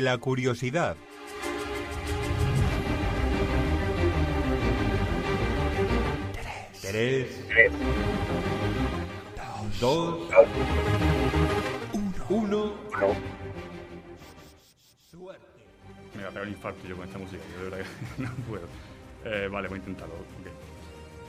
La 0.08 0.18
curiosidad. 0.18 0.96
Tres. 6.82 7.44
Dos. 9.82 10.30
Uno. 12.30 12.74
Me 16.16 16.24
va 16.24 16.30
a 16.30 16.32
pegar 16.32 16.44
un 16.44 16.50
infarto 16.50 16.88
yo 16.88 16.96
con 16.96 17.06
esta 17.06 17.20
música. 17.20 17.44
Yo 17.52 17.64
de 17.66 17.70
verdad 17.70 17.86
que 18.16 18.22
no 18.24 18.30
puedo. 18.48 18.68
Eh, 19.26 19.50
vale, 19.52 19.68
voy 19.68 19.76
a 19.76 19.80
intentarlo. 19.80 20.16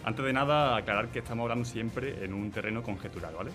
Antes 0.04 0.24
de 0.24 0.32
nada, 0.32 0.76
aclarar 0.76 1.08
que 1.08 1.18
estamos 1.18 1.42
hablando 1.42 1.64
siempre 1.64 2.24
en 2.24 2.32
un 2.32 2.52
terreno 2.52 2.84
conjetural, 2.84 3.34
¿vale? 3.34 3.50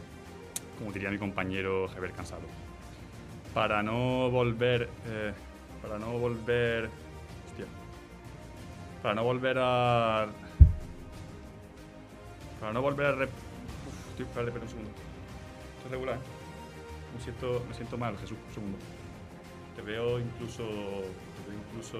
Como 0.77 0.91
diría 0.91 1.09
mi 1.09 1.17
compañero 1.17 1.88
Javier 1.88 2.12
Cansado. 2.12 2.72
Para 3.53 3.83
no 3.83 4.29
volver. 4.29 4.89
eh, 5.07 5.33
para 5.81 5.99
no 5.99 6.07
volver. 6.17 6.85
Hostia. 7.45 7.65
Para 9.01 9.15
no 9.15 9.23
volver 9.23 9.57
a. 9.59 10.27
Para 12.59 12.73
no 12.73 12.81
volver 12.81 13.05
a. 13.05 13.11
Rep... 13.11 13.29
Uf, 13.29 14.15
tío, 14.15 14.25
espérate, 14.25 14.49
espera 14.49 14.63
un 14.63 14.69
segundo. 14.69 14.89
Esto 14.89 15.85
es 15.85 15.91
regular, 15.91 16.15
¿eh? 16.15 17.17
Me 17.17 17.23
siento, 17.23 17.63
me 17.67 17.75
siento 17.75 17.97
mal, 17.97 18.17
Jesús. 18.17 18.37
Un 18.47 18.53
segundo. 18.53 18.77
Te 19.75 19.81
veo 19.81 20.19
incluso. 20.19 20.63
Te 20.63 21.49
veo 21.51 21.59
incluso 21.69 21.97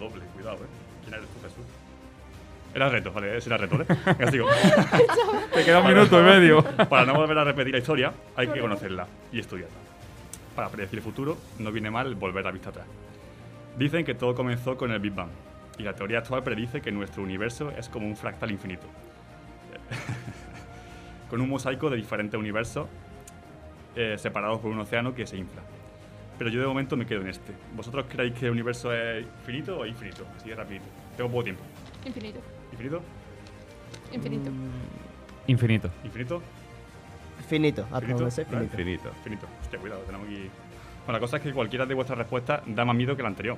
doble, 0.00 0.24
cuidado, 0.34 0.56
¿eh? 0.56 0.68
¿Quién 1.02 1.14
eres 1.14 1.28
tú, 1.28 1.40
Jesús? 1.42 1.64
Era 2.74 2.86
el 2.86 2.92
reto, 2.92 3.12
vale, 3.12 3.36
ese 3.36 3.48
era 3.48 3.56
reto. 3.58 3.78
Venga, 4.18 4.30
sigo. 4.30 4.46
Te 5.54 5.64
queda 5.64 5.80
un 5.80 5.86
minuto 5.88 6.18
y 6.20 6.22
medio. 6.24 6.62
Para 6.88 7.06
no 7.06 7.14
volver 7.14 7.38
a 7.38 7.44
repetir 7.44 7.72
la 7.72 7.78
historia, 7.78 8.12
hay 8.34 8.48
que 8.48 8.60
conocerla 8.60 9.06
y 9.32 9.40
estudiarla. 9.40 9.85
Para 10.56 10.70
predecir 10.70 10.98
el 10.98 11.04
futuro, 11.04 11.36
no 11.58 11.70
viene 11.70 11.90
mal 11.90 12.14
volver 12.14 12.44
la 12.44 12.50
vista 12.50 12.70
atrás. 12.70 12.86
Dicen 13.78 14.06
que 14.06 14.14
todo 14.14 14.34
comenzó 14.34 14.78
con 14.78 14.90
el 14.90 14.98
Big 14.98 15.12
Bang, 15.12 15.28
y 15.78 15.82
la 15.82 15.94
teoría 15.94 16.18
actual 16.18 16.42
predice 16.42 16.80
que 16.80 16.90
nuestro 16.90 17.22
universo 17.22 17.70
es 17.70 17.90
como 17.90 18.06
un 18.06 18.16
fractal 18.16 18.50
infinito. 18.50 18.86
con 21.30 21.40
un 21.42 21.48
mosaico 21.50 21.90
de 21.90 21.96
diferentes 21.96 22.38
universos 22.38 22.88
eh, 23.94 24.16
separados 24.18 24.60
por 24.60 24.70
un 24.70 24.78
océano 24.78 25.14
que 25.14 25.26
se 25.26 25.36
infla. 25.36 25.60
Pero 26.38 26.50
yo 26.50 26.60
de 26.60 26.66
momento 26.66 26.96
me 26.96 27.06
quedo 27.06 27.20
en 27.20 27.28
este. 27.28 27.52
¿Vosotros 27.74 28.06
creéis 28.08 28.34
que 28.34 28.46
el 28.46 28.52
universo 28.52 28.92
es 28.92 29.26
finito 29.44 29.78
o 29.78 29.86
infinito? 29.86 30.26
Así 30.36 30.48
de 30.48 30.54
rapidito. 30.54 30.86
Tengo 31.16 31.30
poco 31.30 31.44
tiempo. 31.44 31.62
Infinito. 32.04 32.40
¿Infinito? 32.72 33.02
Infinito. 34.12 34.50
Infinito. 35.46 35.90
¿Infinito? 36.04 36.42
Finito, 37.48 37.86
¿Finito? 38.00 38.30
finito. 38.30 38.76
Finito. 38.76 39.10
Finito. 39.22 39.46
Hostia, 39.60 39.78
cuidado, 39.78 40.00
tenemos 40.02 40.26
aquí. 40.26 40.50
Bueno, 41.04 41.12
la 41.12 41.20
cosa 41.20 41.36
es 41.36 41.42
que 41.42 41.52
cualquiera 41.52 41.86
de 41.86 41.94
vuestras 41.94 42.18
respuestas 42.18 42.62
da 42.66 42.84
más 42.84 42.96
miedo 42.96 43.16
que 43.16 43.22
la 43.22 43.28
anterior. 43.28 43.56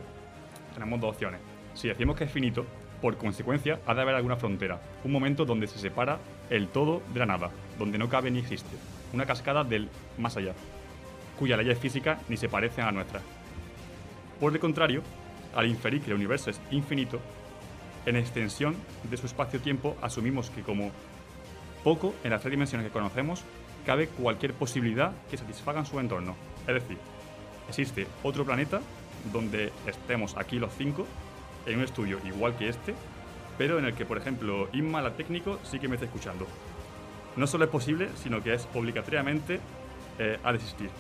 Tenemos 0.75 1.01
dos 1.01 1.15
opciones. 1.15 1.41
Si 1.75 1.89
decimos 1.89 2.17
que 2.17 2.25
es 2.25 2.31
finito, 2.31 2.67
por 3.01 3.17
consecuencia, 3.17 3.81
ha 3.87 3.95
de 3.95 4.03
haber 4.03 4.15
alguna 4.15 4.37
frontera. 4.37 4.81
Un 5.05 5.13
momento 5.13 5.45
donde 5.45 5.67
se 5.67 5.79
separa 5.79 6.19
el 6.51 6.69
todo 6.69 7.03
de 7.13 7.21
la 7.21 7.27
nada, 7.27 7.51
donde 7.79 7.99
no 7.99 8.09
cabe 8.09 8.31
ni 8.31 8.41
existe. 8.41 8.77
Una 9.13 9.25
cascada 9.25 9.65
del 9.65 9.89
más 10.19 10.37
allá, 10.37 10.53
cuyas 11.39 11.59
leyes 11.59 11.79
físicas 11.79 12.19
ni 12.29 12.37
se 12.37 12.49
parecen 12.49 12.85
a 12.85 12.93
nuestras. 12.93 13.23
Por 14.41 14.53
el 14.53 14.61
contrario, 14.61 15.03
al 15.55 15.67
inferir 15.67 16.03
que 16.03 16.11
el 16.11 16.17
universo 16.17 16.51
es 16.51 16.61
infinito, 16.71 17.21
en 18.07 18.17
extensión 18.17 18.77
de 19.11 19.17
su 19.17 19.27
espacio-tiempo 19.27 19.97
asumimos 20.01 20.51
que 20.51 20.63
como 20.63 20.91
poco 21.85 22.15
en 22.25 22.31
las 22.31 22.41
tres 22.41 22.53
dimensiones 22.53 22.87
que 22.87 22.93
conocemos 22.93 23.43
cabe 23.89 24.09
cualquier 24.09 24.53
posibilidad 24.53 25.13
que 25.31 25.39
satisfagan 25.39 25.87
su 25.87 25.99
entorno. 25.99 26.37
Es 26.67 26.75
decir, 26.75 26.99
existe 27.71 28.07
otro 28.23 28.45
planeta 28.45 28.83
donde 29.33 29.73
estemos 29.87 30.37
aquí 30.37 30.59
los 30.59 30.75
cinco 30.75 31.07
en 31.65 31.79
un 31.79 31.85
estudio 31.85 32.19
igual 32.27 32.55
que 32.59 32.69
este, 32.69 32.95
pero 33.57 33.79
en 33.79 33.87
el 33.87 33.95
que, 33.95 34.05
por 34.05 34.19
ejemplo, 34.19 34.69
Inma, 34.75 35.01
la 35.01 35.15
técnico, 35.15 35.59
sí 35.63 35.79
que 35.79 35.89
me 35.89 35.95
está 35.95 36.05
escuchando. 36.05 36.47
No 37.37 37.47
solo 37.47 37.65
es 37.65 37.71
posible, 37.71 38.11
sino 38.23 38.43
que 38.43 38.53
es 38.53 38.69
obligatoriamente 38.75 39.59
eh, 40.19 40.39
ha 40.45 40.53
de 40.53 40.59
existir. 40.59 40.91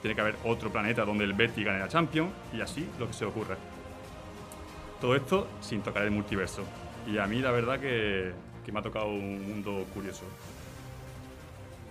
Tiene 0.00 0.14
que 0.14 0.20
haber 0.22 0.36
otro 0.46 0.72
planeta 0.72 1.04
donde 1.04 1.24
el 1.24 1.34
Betty 1.34 1.64
gane 1.64 1.80
la 1.80 1.88
Champions 1.88 2.30
y 2.50 2.62
así 2.62 2.88
lo 2.98 3.08
que 3.08 3.12
se 3.12 3.26
ocurra. 3.26 3.58
Todo 5.02 5.16
esto 5.16 5.48
sin 5.60 5.82
tocar 5.82 6.02
el 6.04 6.12
multiverso. 6.12 6.62
Y 7.06 7.18
a 7.18 7.26
mí 7.26 7.40
la 7.40 7.50
verdad 7.50 7.78
que 7.78 8.32
me 8.72 8.78
ha 8.78 8.82
tocado 8.82 9.08
un 9.08 9.46
mundo 9.46 9.84
curioso. 9.92 10.24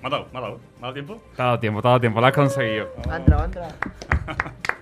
¿Me 0.02 0.08
ha 0.08 0.10
dado? 0.10 0.28
¿Me 0.32 0.38
ha 0.38 0.42
dado? 0.42 0.58
¿Me 0.58 0.78
ha 0.78 0.82
dado 0.82 0.94
tiempo? 0.94 1.22
Te 1.36 1.42
ha 1.42 1.46
dado 1.46 1.60
tiempo, 1.60 1.82
te 1.82 1.88
ha 1.88 1.90
dado 1.90 2.00
tiempo, 2.02 2.22
lo 2.22 2.28
has 2.28 2.34
conseguido. 2.34 2.90
Ha 3.10 3.18
entrado, 3.18 3.50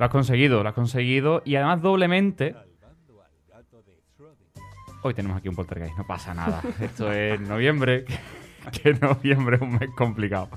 Lo 0.00 0.06
has 0.06 0.12
conseguido, 0.12 0.62
lo 0.62 0.68
has 0.70 0.74
conseguido. 0.74 1.42
Y 1.44 1.56
además 1.56 1.82
doblemente. 1.82 2.56
Hoy 5.02 5.12
tenemos 5.12 5.36
aquí 5.36 5.50
un 5.50 5.54
poltergeist, 5.54 5.94
no 5.98 6.06
pasa 6.06 6.32
nada. 6.32 6.62
Esto 6.80 7.12
es 7.12 7.38
noviembre, 7.38 8.06
que 8.82 8.94
noviembre 8.94 9.56
es 9.56 9.62
un 9.62 9.72
mes 9.72 9.90
complicado. 9.94 10.48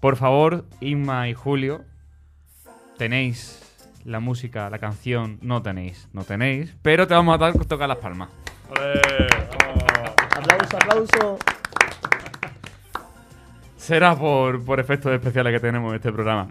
Por 0.00 0.16
favor, 0.16 0.64
Inma 0.80 1.28
y 1.28 1.34
Julio, 1.34 1.84
tenéis 2.98 3.62
la 4.04 4.18
música, 4.18 4.68
la 4.70 4.80
canción, 4.80 5.38
no 5.40 5.62
tenéis, 5.62 6.08
no 6.12 6.24
tenéis, 6.24 6.74
pero 6.82 7.06
te 7.06 7.14
vamos 7.14 7.36
a 7.36 7.38
dar, 7.38 7.52
tocar 7.64 7.88
las 7.88 7.98
palmas. 7.98 8.28
Aplauso, 10.36 10.76
aplauso. 10.76 11.38
Será 13.76 14.16
por, 14.16 14.64
por 14.64 14.80
efectos 14.80 15.12
especiales 15.12 15.52
que 15.52 15.60
tenemos 15.60 15.90
en 15.90 15.96
este 15.96 16.10
programa. 16.10 16.48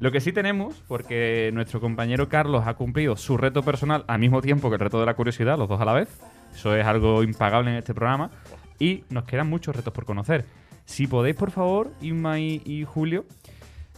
Lo 0.00 0.12
que 0.12 0.20
sí 0.20 0.32
tenemos, 0.32 0.82
porque 0.86 1.50
nuestro 1.52 1.80
compañero 1.80 2.28
Carlos 2.28 2.64
ha 2.66 2.74
cumplido 2.74 3.16
su 3.16 3.36
reto 3.36 3.62
personal 3.62 4.04
al 4.06 4.20
mismo 4.20 4.40
tiempo 4.40 4.68
que 4.68 4.74
el 4.74 4.80
reto 4.80 5.00
de 5.00 5.06
la 5.06 5.14
curiosidad, 5.14 5.58
los 5.58 5.68
dos 5.68 5.80
a 5.80 5.84
la 5.84 5.92
vez. 5.92 6.08
Eso 6.54 6.74
es 6.76 6.86
algo 6.86 7.22
impagable 7.24 7.70
en 7.70 7.76
este 7.76 7.94
programa. 7.94 8.30
Y 8.78 9.04
nos 9.10 9.24
quedan 9.24 9.48
muchos 9.48 9.74
retos 9.74 9.92
por 9.92 10.04
conocer. 10.04 10.44
Si 10.84 11.06
podéis, 11.06 11.34
por 11.36 11.50
favor, 11.50 11.90
Inma 12.00 12.38
y, 12.38 12.62
y 12.64 12.84
Julio. 12.84 13.24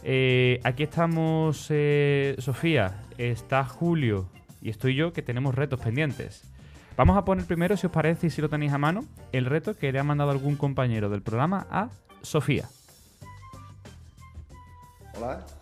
eh, 0.03 0.59
aquí 0.63 0.83
estamos 0.83 1.67
eh, 1.69 2.35
Sofía, 2.39 3.03
está 3.19 3.63
Julio 3.63 4.27
y 4.61 4.69
estoy 4.69 4.95
yo 4.95 5.13
que 5.13 5.21
tenemos 5.21 5.53
retos 5.53 5.79
pendientes. 5.79 6.43
Vamos 6.97 7.15
a 7.17 7.23
poner 7.23 7.45
primero, 7.45 7.77
si 7.77 7.85
os 7.85 7.91
parece 7.91 8.27
y 8.27 8.29
si 8.31 8.41
lo 8.41 8.49
tenéis 8.49 8.73
a 8.73 8.77
mano, 8.77 9.05
el 9.31 9.45
reto 9.45 9.77
que 9.77 9.91
le 9.91 9.99
ha 9.99 10.03
mandado 10.03 10.31
algún 10.31 10.55
compañero 10.55 11.09
del 11.09 11.21
programa 11.21 11.67
a 11.69 11.89
Sofía. 12.21 12.65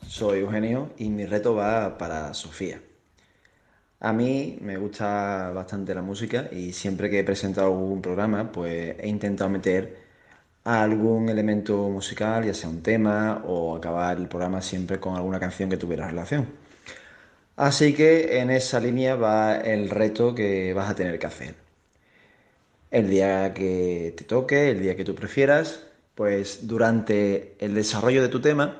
Soy 0.08 0.39
Eugenio 0.39 0.91
y 0.98 1.10
mi 1.10 1.26
reto 1.26 1.54
va 1.54 1.98
para 1.98 2.34
Sofía. 2.34 2.82
A 4.00 4.13
mí 4.13 4.58
me 4.62 4.78
gusta 4.78 5.52
bastante 5.54 5.93
la 5.93 6.02
música 6.02 6.48
y 6.52 6.72
siempre 6.72 7.10
que 7.10 7.19
he 7.19 7.24
presentado 7.26 7.67
algún 7.67 8.02
programa, 8.02 8.52
pues 8.54 8.95
he 8.98 9.08
intentado 9.10 9.50
meter 9.50 9.98
algún 10.63 11.28
elemento 11.28 11.89
musical, 11.89 12.45
ya 12.45 12.54
sea 12.54 12.69
un 12.69 12.82
tema 12.82 13.43
o 13.45 13.76
acabar 13.76 14.17
el 14.17 14.30
programa 14.30 14.62
siempre 14.62 15.00
con 15.00 15.15
alguna 15.15 15.39
canción 15.41 15.69
que 15.69 15.78
tuviera 15.78 16.08
relación. 16.08 16.48
Así 17.58 17.93
que 17.93 18.39
en 18.39 18.52
esa 18.52 18.80
línea 18.80 19.15
va 19.15 19.58
el 19.58 19.89
reto 19.89 20.34
que 20.34 20.74
vas 20.74 20.89
a 20.89 20.95
tener 20.95 21.19
que 21.19 21.28
hacer. 21.28 21.56
El 22.91 23.10
día 23.10 23.54
que 23.54 24.13
te 24.17 24.24
toque, 24.24 24.69
el 24.72 24.82
día 24.82 24.95
que 24.95 25.04
tú 25.04 25.15
prefieras, 25.15 25.84
pues 26.15 26.65
durante 26.67 27.56
el 27.60 27.74
desarrollo 27.76 28.22
de 28.22 28.30
tu 28.30 28.39
tema 28.41 28.80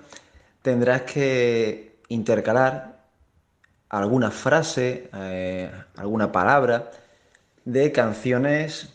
tendrás 0.62 1.04
que 1.04 2.02
intercalar 2.10 3.00
alguna 3.89 4.32
frase, 4.32 5.10
eh, 5.13 5.72
alguna 5.98 6.32
palabra 6.32 6.91
de 7.65 7.91
canciones, 7.91 8.93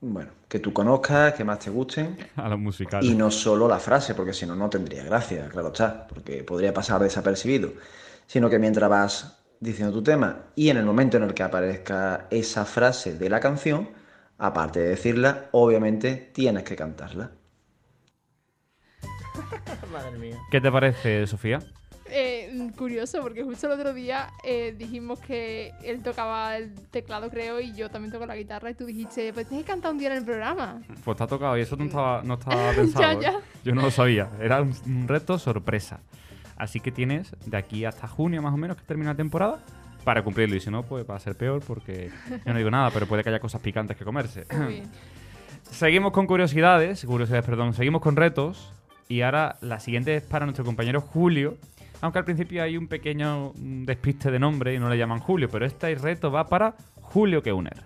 bueno, 0.00 0.30
que 0.48 0.58
tú 0.58 0.72
conozcas, 0.72 1.34
que 1.34 1.44
más 1.44 1.60
te 1.60 1.70
gusten. 1.70 2.16
A 2.36 2.48
los 2.48 2.58
musicales. 2.58 3.08
Y 3.08 3.14
no 3.14 3.30
solo 3.30 3.68
la 3.68 3.78
frase, 3.78 4.14
porque 4.14 4.32
si 4.32 4.46
no, 4.46 4.54
no 4.54 4.68
tendría 4.68 5.04
gracia, 5.04 5.48
claro 5.48 5.68
está, 5.68 6.06
porque 6.06 6.44
podría 6.44 6.74
pasar 6.74 7.00
desapercibido. 7.00 7.72
Sino 8.26 8.50
que 8.50 8.58
mientras 8.58 8.88
vas 8.90 9.38
diciendo 9.60 9.92
tu 9.92 10.02
tema 10.02 10.46
y 10.56 10.70
en 10.70 10.76
el 10.76 10.84
momento 10.84 11.16
en 11.16 11.22
el 11.22 11.34
que 11.34 11.42
aparezca 11.42 12.26
esa 12.30 12.64
frase 12.64 13.14
de 13.14 13.30
la 13.30 13.40
canción, 13.40 13.88
aparte 14.38 14.80
de 14.80 14.88
decirla, 14.88 15.48
obviamente 15.52 16.30
tienes 16.32 16.64
que 16.64 16.74
cantarla. 16.74 17.30
Madre 19.92 20.18
mía. 20.18 20.38
¿Qué 20.50 20.60
te 20.60 20.70
parece, 20.70 21.26
Sofía? 21.26 21.60
Eh, 22.14 22.70
curioso, 22.76 23.22
porque 23.22 23.42
justo 23.42 23.66
el 23.68 23.72
otro 23.72 23.94
día 23.94 24.28
eh, 24.44 24.74
dijimos 24.76 25.18
que 25.20 25.72
él 25.82 26.02
tocaba 26.02 26.58
el 26.58 26.74
teclado, 26.90 27.30
creo, 27.30 27.58
y 27.58 27.72
yo 27.72 27.88
también 27.90 28.12
toco 28.12 28.26
la 28.26 28.36
guitarra, 28.36 28.70
y 28.70 28.74
tú 28.74 28.84
dijiste, 28.84 29.32
pues 29.32 29.48
tienes 29.48 29.64
que 29.64 29.72
cantar 29.72 29.92
un 29.92 29.98
día 29.98 30.10
en 30.10 30.18
el 30.18 30.24
programa. 30.24 30.82
Pues 31.04 31.16
te 31.16 31.24
ha 31.24 31.26
tocado 31.26 31.56
y 31.56 31.62
eso 31.62 31.74
no 31.76 31.84
estaba, 31.84 32.22
no 32.22 32.34
estaba 32.34 32.72
pensado. 32.76 33.02
Ya, 33.02 33.30
¿eh? 33.30 33.32
ya. 33.32 33.40
Yo 33.64 33.74
no 33.74 33.82
lo 33.82 33.90
sabía. 33.90 34.28
Era 34.40 34.60
un, 34.60 34.74
un 34.84 35.08
reto 35.08 35.38
sorpresa. 35.38 36.00
Así 36.56 36.80
que 36.80 36.92
tienes 36.92 37.34
de 37.46 37.56
aquí 37.56 37.84
hasta 37.86 38.06
junio 38.06 38.42
más 38.42 38.52
o 38.52 38.56
menos 38.56 38.76
que 38.76 38.84
termina 38.84 39.12
la 39.12 39.16
temporada 39.16 39.64
para 40.04 40.22
cumplirlo. 40.22 40.54
Y 40.56 40.60
si 40.60 40.70
no, 40.70 40.82
pues 40.82 41.08
va 41.08 41.16
a 41.16 41.20
ser 41.20 41.34
peor 41.34 41.62
porque 41.66 42.10
yo 42.44 42.52
no 42.52 42.58
digo 42.58 42.70
nada, 42.70 42.90
pero 42.90 43.06
puede 43.06 43.22
que 43.22 43.30
haya 43.30 43.40
cosas 43.40 43.60
picantes 43.60 43.96
que 43.96 44.04
comerse. 44.04 44.44
Muy 44.54 44.74
bien. 44.74 44.84
Seguimos 45.70 46.12
con 46.12 46.26
curiosidades, 46.26 47.04
curiosidades, 47.04 47.46
perdón, 47.46 47.72
seguimos 47.72 48.02
con 48.02 48.16
retos. 48.16 48.70
Y 49.12 49.20
ahora 49.20 49.56
la 49.60 49.78
siguiente 49.78 50.16
es 50.16 50.22
para 50.22 50.46
nuestro 50.46 50.64
compañero 50.64 51.02
Julio. 51.02 51.58
Aunque 52.00 52.18
al 52.18 52.24
principio 52.24 52.62
hay 52.62 52.78
un 52.78 52.88
pequeño 52.88 53.52
despiste 53.54 54.30
de 54.30 54.38
nombre 54.38 54.72
y 54.74 54.78
no 54.78 54.88
le 54.88 54.96
llaman 54.96 55.18
Julio, 55.18 55.50
pero 55.50 55.66
este 55.66 55.94
reto 55.96 56.32
va 56.32 56.46
para 56.46 56.76
Julio 57.02 57.42
Keuner. 57.42 57.76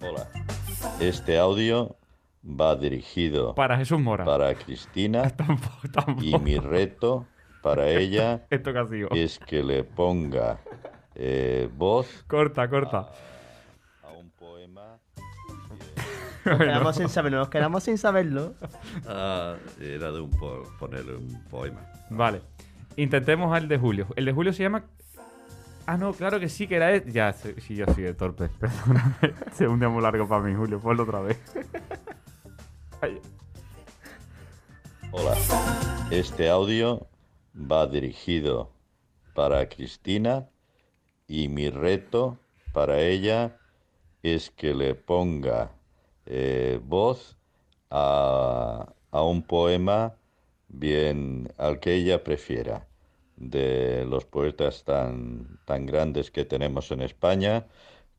Hola. 0.00 0.26
Este 0.98 1.36
audio 1.38 1.94
va 2.42 2.74
dirigido 2.74 3.54
Para 3.54 3.76
Jesús 3.76 4.00
Mora. 4.00 4.24
para 4.24 4.54
Cristina 4.54 5.28
Tampoco, 5.36 5.86
tampoco. 5.92 6.24
y 6.24 6.38
mi 6.38 6.56
reto 6.56 7.26
para 7.62 7.90
ella 7.90 8.46
Esto 8.48 8.72
que 8.72 9.22
es 9.22 9.38
que 9.38 9.62
le 9.62 9.84
ponga 9.84 10.58
eh, 11.14 11.68
voz 11.76 12.24
Corta, 12.26 12.66
corta. 12.66 13.10
Nos 16.44 16.58
quedamos 16.58 16.96
sin 16.96 17.08
saberlo, 17.08 17.38
nos 17.38 17.48
quedamos 17.48 17.82
sin 17.84 17.98
saberlo. 17.98 18.54
Ah, 19.06 19.54
era 19.80 20.10
de 20.10 20.20
un 20.20 20.30
po- 20.30 20.64
ponerle 20.78 21.14
un 21.16 21.42
poema. 21.50 21.80
Vale. 22.10 22.42
Intentemos 22.96 23.56
el 23.56 23.68
de 23.68 23.78
Julio. 23.78 24.06
El 24.16 24.24
de 24.24 24.32
Julio 24.32 24.52
se 24.52 24.62
llama. 24.64 24.84
Ah, 25.86 25.96
no, 25.96 26.12
claro 26.12 26.38
que 26.40 26.48
sí, 26.48 26.66
que 26.66 26.76
era. 26.76 26.92
este. 26.92 27.10
Ya, 27.12 27.32
sí, 27.32 27.54
sí, 27.58 27.74
yo 27.76 27.86
soy 27.94 28.04
de 28.04 28.14
torpe. 28.14 28.48
Perdóname. 28.60 29.34
Un 29.68 29.78
día 29.80 29.88
muy 29.88 30.02
largo 30.02 30.28
para 30.28 30.42
mí, 30.42 30.54
Julio. 30.54 30.78
Ponlo 30.80 31.02
otra 31.04 31.20
vez. 31.20 31.38
Ay, 33.00 33.20
Hola. 35.10 35.34
Este 36.10 36.48
audio 36.48 37.06
va 37.54 37.86
dirigido 37.86 38.70
para 39.34 39.68
Cristina 39.68 40.48
y 41.26 41.48
mi 41.48 41.68
reto 41.70 42.38
para 42.72 42.98
ella 43.00 43.56
es 44.22 44.50
que 44.50 44.74
le 44.74 44.94
ponga 44.94 45.72
eh, 46.26 46.80
voz 46.84 47.38
a, 47.90 48.94
a 49.10 49.22
un 49.24 49.42
poema 49.42 50.16
bien 50.68 51.52
al 51.58 51.80
que 51.80 51.94
ella 51.94 52.22
prefiera. 52.24 52.88
de 53.36 54.04
los 54.06 54.24
poetas 54.26 54.84
tan, 54.84 55.58
tan 55.64 55.86
grandes 55.86 56.30
que 56.30 56.44
tenemos 56.44 56.90
en 56.92 57.00
España, 57.02 57.66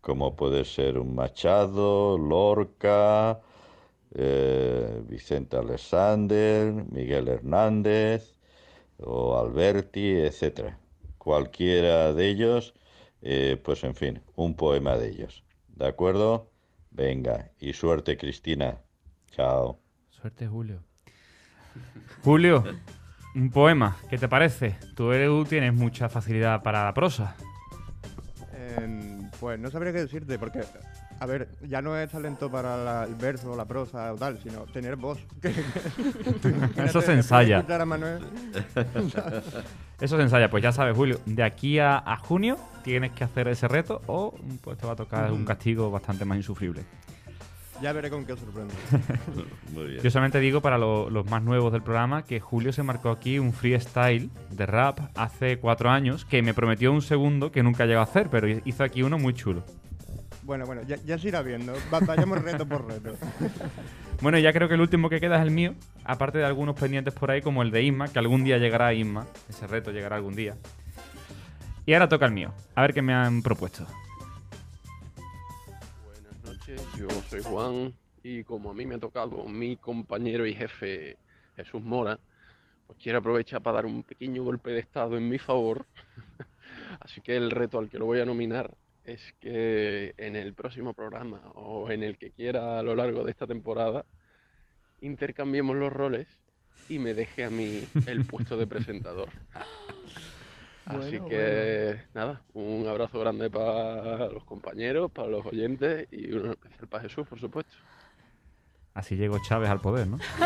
como 0.02 0.36
puede 0.36 0.66
ser 0.66 0.98
un 1.00 1.16
Machado, 1.16 2.18
Lorca, 2.18 3.42
eh, 4.16 5.02
Vicente 5.08 5.58
Alexander, 5.58 6.74
Miguel 6.92 7.28
Hernández 7.30 8.38
o 9.00 9.38
Alberti, 9.40 10.12
etcétera. 10.18 10.80
Cualquiera 11.20 12.14
de 12.14 12.30
ellos, 12.30 12.76
eh, 13.22 13.62
pues 13.64 13.84
en 13.86 13.96
fin, 13.96 14.24
un 14.36 14.56
poema 14.56 14.98
de 14.98 15.10
ellos. 15.10 15.46
¿De 15.70 15.88
acuerdo? 15.88 16.53
Venga, 16.94 17.50
y 17.60 17.74
suerte 17.74 18.18
Cristina. 18.18 18.78
Chao. 19.32 19.80
Suerte, 20.10 20.48
Julio. 20.48 20.84
Julio, 22.24 22.64
un 23.36 23.50
poema, 23.50 23.98
¿qué 24.10 24.18
te 24.18 24.28
parece? 24.28 24.78
Tú, 24.96 25.12
eres- 25.12 25.28
tú 25.28 25.44
tienes 25.46 25.74
mucha 25.74 26.08
facilidad 26.08 26.62
para 26.62 26.84
la 26.86 26.94
prosa. 26.94 27.36
Em, 28.78 29.30
pues 29.40 29.60
no 29.60 29.70
sabría 29.72 29.92
qué 29.92 30.00
decirte, 30.02 30.38
porque, 30.38 30.62
a 31.20 31.26
ver, 31.26 31.48
ya 31.68 31.82
no 31.82 31.98
es 31.98 32.10
talento 32.12 32.50
para 32.52 32.78
la- 32.78 33.04
el 33.06 33.16
verso, 33.16 33.56
la 33.56 33.66
prosa 33.66 34.14
o 34.14 34.16
tal, 34.18 34.40
sino 34.42 34.62
tener 34.66 34.96
voz. 34.96 35.20
Eso 36.78 37.02
se 37.02 37.14
ensaya. 37.14 37.58
escuchar 37.58 37.82
a 37.82 37.86
Manuel, 37.86 38.20
Eso 40.02 40.18
se 40.18 40.24
ensaya, 40.24 40.50
pues 40.50 40.64
ya 40.64 40.72
sabes, 40.72 40.96
Julio, 40.96 41.20
de 41.26 41.44
aquí 41.44 41.80
a, 41.80 41.98
a 41.98 42.18
junio 42.18 42.58
tienes 42.84 43.12
que 43.12 43.24
hacer 43.24 43.48
ese 43.48 43.68
reto 43.68 44.02
o 44.08 44.36
pues 44.62 44.78
te 44.78 44.86
va 44.86 44.94
a 44.94 44.96
tocar 44.98 45.32
un 45.32 45.46
castigo 45.46 45.90
bastante 45.92 46.26
más 46.26 46.36
insufrible. 46.38 46.84
ya 47.82 47.94
veré 47.94 48.10
con 48.10 48.26
qué 48.26 48.36
sorprende. 48.36 48.74
Muy 49.74 49.86
bien. 49.88 50.02
Yo 50.02 50.12
solamente 50.12 50.40
digo 50.40 50.60
para 50.62 50.78
lo- 50.78 51.10
los 51.10 51.30
más 51.30 51.42
nuevos 51.44 51.72
del 51.72 51.84
programa 51.84 52.24
que 52.24 52.40
Julio 52.42 52.74
se 52.74 52.84
marcó 52.84 53.12
aquí 53.12 53.40
un 53.40 53.54
freestyle 53.54 54.30
de 54.50 54.66
rap 54.66 55.00
hace 55.16 55.58
cuatro 55.60 55.90
años 55.90 56.26
que 56.26 56.42
me 56.42 56.54
prometió 56.54 56.92
un 56.92 57.02
segundo 57.02 57.52
que 57.52 57.64
nunca 57.64 57.86
llegó 57.86 58.02
a 58.02 58.04
hacer, 58.04 58.30
pero 58.30 58.48
hizo 58.50 58.84
aquí 58.84 59.04
uno 59.04 59.18
muy 59.18 59.34
chulo. 59.34 59.64
Bueno, 60.46 60.66
bueno, 60.66 60.82
ya, 60.84 60.98
ya 61.06 61.18
se 61.18 61.30
irá 61.30 61.42
viendo. 61.42 61.74
Va- 61.94 62.00
vayamos 62.02 62.42
reto 62.42 62.66
por 62.68 62.88
reto. 62.88 63.16
Bueno, 64.22 64.40
ya 64.40 64.54
creo 64.54 64.70
que 64.70 64.76
el 64.76 64.80
último 64.82 65.10
que 65.10 65.20
queda 65.20 65.36
es 65.36 65.42
el 65.42 65.52
mío, 65.52 65.76
aparte 66.06 66.38
de 66.38 66.46
algunos 66.46 66.80
pendientes 66.80 67.14
por 67.14 67.30
ahí 67.30 67.42
como 67.42 67.62
el 67.62 67.72
de 67.72 67.84
Isma, 67.84 68.08
que 68.08 68.20
algún 68.20 68.46
día 68.46 68.58
llegará 68.58 68.88
a 68.88 68.94
Isma, 68.94 69.28
ese 69.50 69.68
reto 69.68 69.92
llegará 69.92 70.16
algún 70.16 70.34
día. 70.34 70.56
Y 71.86 71.92
ahora 71.94 72.08
toca 72.08 72.26
el 72.28 72.32
mío, 72.32 72.54
a 72.74 72.82
ver 72.84 72.94
qué 72.94 73.02
me 73.02 73.14
han 73.14 73.42
propuesto. 73.42 73.86
Buenas 76.06 76.44
noches, 76.46 76.82
yo 76.98 77.10
soy 77.30 77.42
Juan 77.44 77.94
y 78.24 78.46
como 78.46 78.70
a 78.72 78.74
mí 78.74 78.86
me 78.86 78.96
ha 78.96 79.00
tocado 79.00 79.44
mi 79.46 79.76
compañero 79.76 80.46
y 80.48 80.54
jefe 80.54 81.18
Jesús 81.58 81.82
Mora, 81.84 82.18
pues 82.88 82.98
quiero 83.02 83.18
aprovechar 83.18 83.62
para 83.62 83.76
dar 83.78 83.86
un 83.88 84.04
pequeño 84.04 84.44
golpe 84.44 84.72
de 84.72 84.80
estado 84.80 85.18
en 85.18 85.28
mi 85.28 85.38
favor. 85.40 85.86
Así 87.02 87.20
que 87.20 87.36
el 87.36 87.52
reto 87.52 87.78
al 87.78 87.90
que 87.90 88.00
lo 88.00 88.06
voy 88.06 88.22
a 88.22 88.26
nominar 88.26 88.72
es 89.04 89.34
que 89.40 90.14
en 90.18 90.36
el 90.36 90.54
próximo 90.54 90.94
programa 90.94 91.42
o 91.56 91.92
en 91.92 92.04
el 92.04 92.18
que 92.18 92.32
quiera 92.32 92.80
a 92.80 92.84
lo 92.84 92.96
largo 92.96 93.24
de 93.24 93.32
esta 93.32 93.48
temporada 93.48 94.06
intercambiemos 95.02 95.76
los 95.76 95.94
roles 95.94 96.28
y 96.88 97.00
me 97.00 97.14
deje 97.14 97.44
a 97.46 97.50
mí 97.50 97.92
el 98.06 98.26
puesto 98.26 98.58
de 98.58 98.68
presentador. 98.68 99.30
Así 100.86 101.20
Bueno, 101.20 101.26
que 101.26 101.98
nada, 102.14 102.46
un 102.54 102.88
abrazo 102.88 103.20
grande 103.20 103.50
para 103.50 104.28
los 104.30 104.44
compañeros, 104.46 105.12
para 105.12 105.30
los 105.30 105.46
oyentes 105.46 106.08
y 106.12 106.32
uno 106.34 106.52
especial 106.54 106.88
para 106.90 107.04
Jesús, 107.04 107.28
por 107.28 107.40
supuesto. 107.40 107.74
Así 108.94 109.16
llegó 109.16 109.40
Chávez 109.40 109.70
al 109.72 109.80
poder, 109.80 110.08
¿no? 110.08 110.18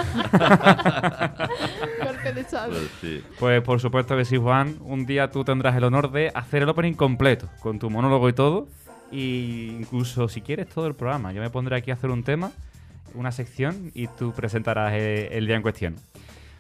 De 2.34 2.46
Chávez. 2.46 2.78
Pues 2.78 2.92
sí. 3.02 3.24
Pues 3.40 3.62
por 3.62 3.80
supuesto 3.80 4.16
que 4.18 4.26
sí, 4.26 4.38
Juan. 4.38 4.78
Un 4.82 5.06
día 5.06 5.32
tú 5.32 5.44
tendrás 5.44 5.76
el 5.76 5.84
honor 5.84 6.12
de 6.12 6.32
hacer 6.34 6.64
el 6.64 6.70
opening 6.70 6.94
completo, 6.94 7.50
con 7.62 7.80
tu 7.80 7.90
monólogo 7.90 8.28
y 8.30 8.34
todo. 8.34 8.68
Y 9.12 9.76
incluso 9.80 10.28
si 10.28 10.42
quieres 10.42 10.68
todo 10.68 10.88
el 10.88 10.96
programa. 10.96 11.32
Yo 11.32 11.42
me 11.42 11.50
pondré 11.50 11.78
aquí 11.78 11.92
a 11.92 11.94
hacer 11.96 12.10
un 12.10 12.24
tema, 12.24 12.52
una 13.14 13.32
sección, 13.32 13.92
y 13.94 14.08
tú 14.08 14.34
presentarás 14.34 14.94
eh, 14.94 15.30
el 15.38 15.48
día 15.48 15.56
en 15.56 15.62
cuestión. 15.62 15.96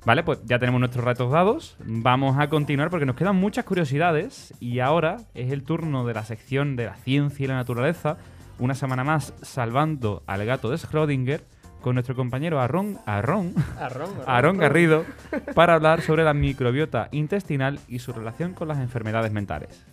Vale, 0.05 0.23
pues 0.23 0.39
ya 0.45 0.57
tenemos 0.57 0.79
nuestros 0.79 1.03
retos 1.03 1.31
dados. 1.31 1.75
Vamos 1.85 2.37
a 2.39 2.47
continuar 2.47 2.89
porque 2.89 3.05
nos 3.05 3.17
quedan 3.17 3.35
muchas 3.35 3.65
curiosidades. 3.65 4.53
Y 4.61 4.79
ahora 4.79 5.17
es 5.33 5.51
el 5.51 5.63
turno 5.63 6.05
de 6.05 6.13
la 6.13 6.23
sección 6.23 6.75
de 6.77 6.85
la 6.85 6.95
ciencia 6.95 7.43
y 7.43 7.47
la 7.47 7.55
naturaleza. 7.55 8.17
Una 8.59 8.73
semana 8.73 9.03
más 9.03 9.33
salvando 9.41 10.23
al 10.27 10.45
gato 10.45 10.69
de 10.69 10.77
Schrödinger 10.77 11.41
con 11.87 11.95
nuestro 11.95 12.17
compañero 12.17 12.59
Aaron, 12.59 12.99
Aaron, 13.05 13.53
Arrón, 13.79 14.09
Aarón 14.27 14.57
Garrido 14.57 15.05
para 15.55 15.73
hablar 15.73 16.01
sobre 16.01 16.25
la 16.25 16.33
microbiota 16.33 17.07
intestinal 17.13 17.79
y 17.87 17.99
su 17.99 18.11
relación 18.11 18.53
con 18.53 18.67
las 18.67 18.79
enfermedades 18.79 19.31
mentales. 19.31 19.85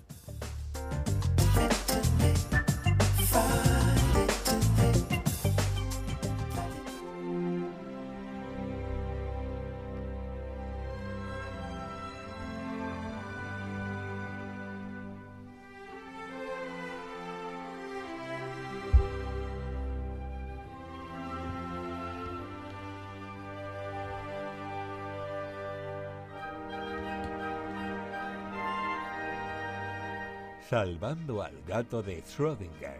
Salvando 30.74 31.40
al 31.40 31.54
gato 31.68 32.02
de 32.02 32.20
Schrödinger. 32.24 32.98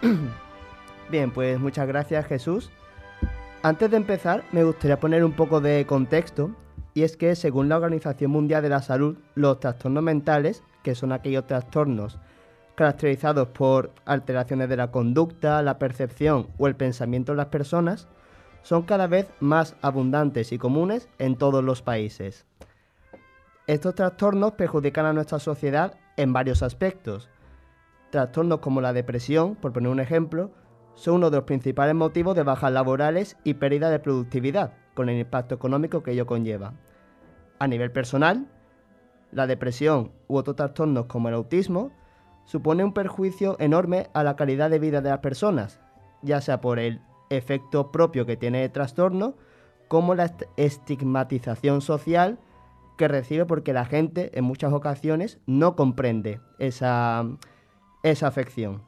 Bien, 1.10 1.30
pues 1.30 1.60
muchas 1.60 1.86
gracias 1.86 2.24
Jesús. 2.24 2.70
Antes 3.62 3.90
de 3.90 3.98
empezar, 3.98 4.42
me 4.52 4.64
gustaría 4.64 4.98
poner 4.98 5.22
un 5.22 5.32
poco 5.32 5.60
de 5.60 5.84
contexto, 5.84 6.50
y 6.94 7.02
es 7.02 7.18
que 7.18 7.36
según 7.36 7.68
la 7.68 7.76
Organización 7.76 8.30
Mundial 8.30 8.62
de 8.62 8.70
la 8.70 8.80
Salud, 8.80 9.18
los 9.34 9.60
trastornos 9.60 10.02
mentales, 10.02 10.62
que 10.82 10.94
son 10.94 11.12
aquellos 11.12 11.46
trastornos 11.46 12.18
caracterizados 12.74 13.48
por 13.48 13.92
alteraciones 14.06 14.70
de 14.70 14.78
la 14.78 14.90
conducta, 14.90 15.60
la 15.62 15.78
percepción 15.78 16.48
o 16.56 16.68
el 16.68 16.74
pensamiento 16.74 17.32
de 17.32 17.36
las 17.36 17.48
personas, 17.48 18.08
son 18.62 18.82
cada 18.82 19.06
vez 19.06 19.28
más 19.40 19.76
abundantes 19.82 20.52
y 20.52 20.58
comunes 20.58 21.08
en 21.18 21.36
todos 21.36 21.64
los 21.64 21.82
países. 21.82 22.46
Estos 23.66 23.94
trastornos 23.94 24.52
perjudican 24.52 25.06
a 25.06 25.12
nuestra 25.12 25.38
sociedad 25.38 25.94
en 26.16 26.32
varios 26.32 26.62
aspectos. 26.62 27.28
Trastornos 28.10 28.60
como 28.60 28.80
la 28.80 28.92
depresión, 28.92 29.56
por 29.56 29.72
poner 29.72 29.90
un 29.90 30.00
ejemplo, 30.00 30.50
son 30.94 31.16
uno 31.16 31.30
de 31.30 31.36
los 31.36 31.44
principales 31.44 31.94
motivos 31.94 32.34
de 32.34 32.42
bajas 32.42 32.72
laborales 32.72 33.36
y 33.44 33.54
pérdida 33.54 33.90
de 33.90 34.00
productividad, 34.00 34.72
con 34.94 35.08
el 35.08 35.18
impacto 35.18 35.54
económico 35.54 36.02
que 36.02 36.12
ello 36.12 36.26
conlleva. 36.26 36.72
A 37.58 37.68
nivel 37.68 37.92
personal, 37.92 38.46
la 39.32 39.46
depresión 39.46 40.12
u 40.26 40.36
otros 40.36 40.56
trastornos 40.56 41.06
como 41.06 41.28
el 41.28 41.34
autismo 41.34 41.92
supone 42.46 42.82
un 42.82 42.94
perjuicio 42.94 43.56
enorme 43.60 44.08
a 44.14 44.24
la 44.24 44.34
calidad 44.34 44.70
de 44.70 44.78
vida 44.78 45.00
de 45.00 45.10
las 45.10 45.18
personas, 45.18 45.80
ya 46.22 46.40
sea 46.40 46.60
por 46.60 46.78
el 46.78 47.00
efecto 47.30 47.90
propio 47.90 48.26
que 48.26 48.36
tiene 48.36 48.64
el 48.64 48.70
trastorno, 48.72 49.34
como 49.88 50.14
la 50.14 50.26
est- 50.26 50.44
estigmatización 50.56 51.80
social 51.80 52.38
que 52.96 53.08
recibe 53.08 53.46
porque 53.46 53.72
la 53.72 53.84
gente 53.84 54.36
en 54.36 54.44
muchas 54.44 54.72
ocasiones 54.72 55.38
no 55.46 55.76
comprende 55.76 56.40
esa, 56.58 57.24
esa 58.02 58.26
afección. 58.26 58.82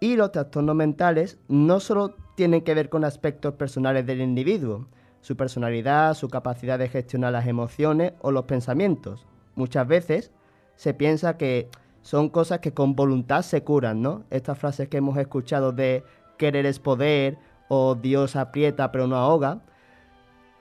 Y 0.00 0.16
los 0.16 0.32
trastornos 0.32 0.76
mentales 0.76 1.38
no 1.48 1.80
solo 1.80 2.14
tienen 2.34 2.60
que 2.60 2.74
ver 2.74 2.90
con 2.90 3.04
aspectos 3.04 3.54
personales 3.54 4.04
del 4.04 4.20
individuo, 4.20 4.86
su 5.22 5.36
personalidad, 5.36 6.14
su 6.14 6.28
capacidad 6.28 6.78
de 6.78 6.88
gestionar 6.88 7.32
las 7.32 7.46
emociones 7.46 8.12
o 8.20 8.30
los 8.30 8.44
pensamientos. 8.44 9.26
Muchas 9.54 9.88
veces 9.88 10.30
se 10.76 10.92
piensa 10.92 11.38
que 11.38 11.70
son 12.02 12.28
cosas 12.28 12.60
que 12.60 12.74
con 12.74 12.94
voluntad 12.94 13.40
se 13.42 13.64
curan, 13.64 14.02
¿no? 14.02 14.24
Estas 14.30 14.58
frases 14.58 14.88
que 14.88 14.98
hemos 14.98 15.16
escuchado 15.16 15.72
de 15.72 16.04
querer 16.36 16.66
es 16.66 16.78
poder 16.78 17.38
o 17.68 17.94
Dios 17.94 18.36
aprieta 18.36 18.92
pero 18.92 19.06
no 19.06 19.16
ahoga, 19.16 19.60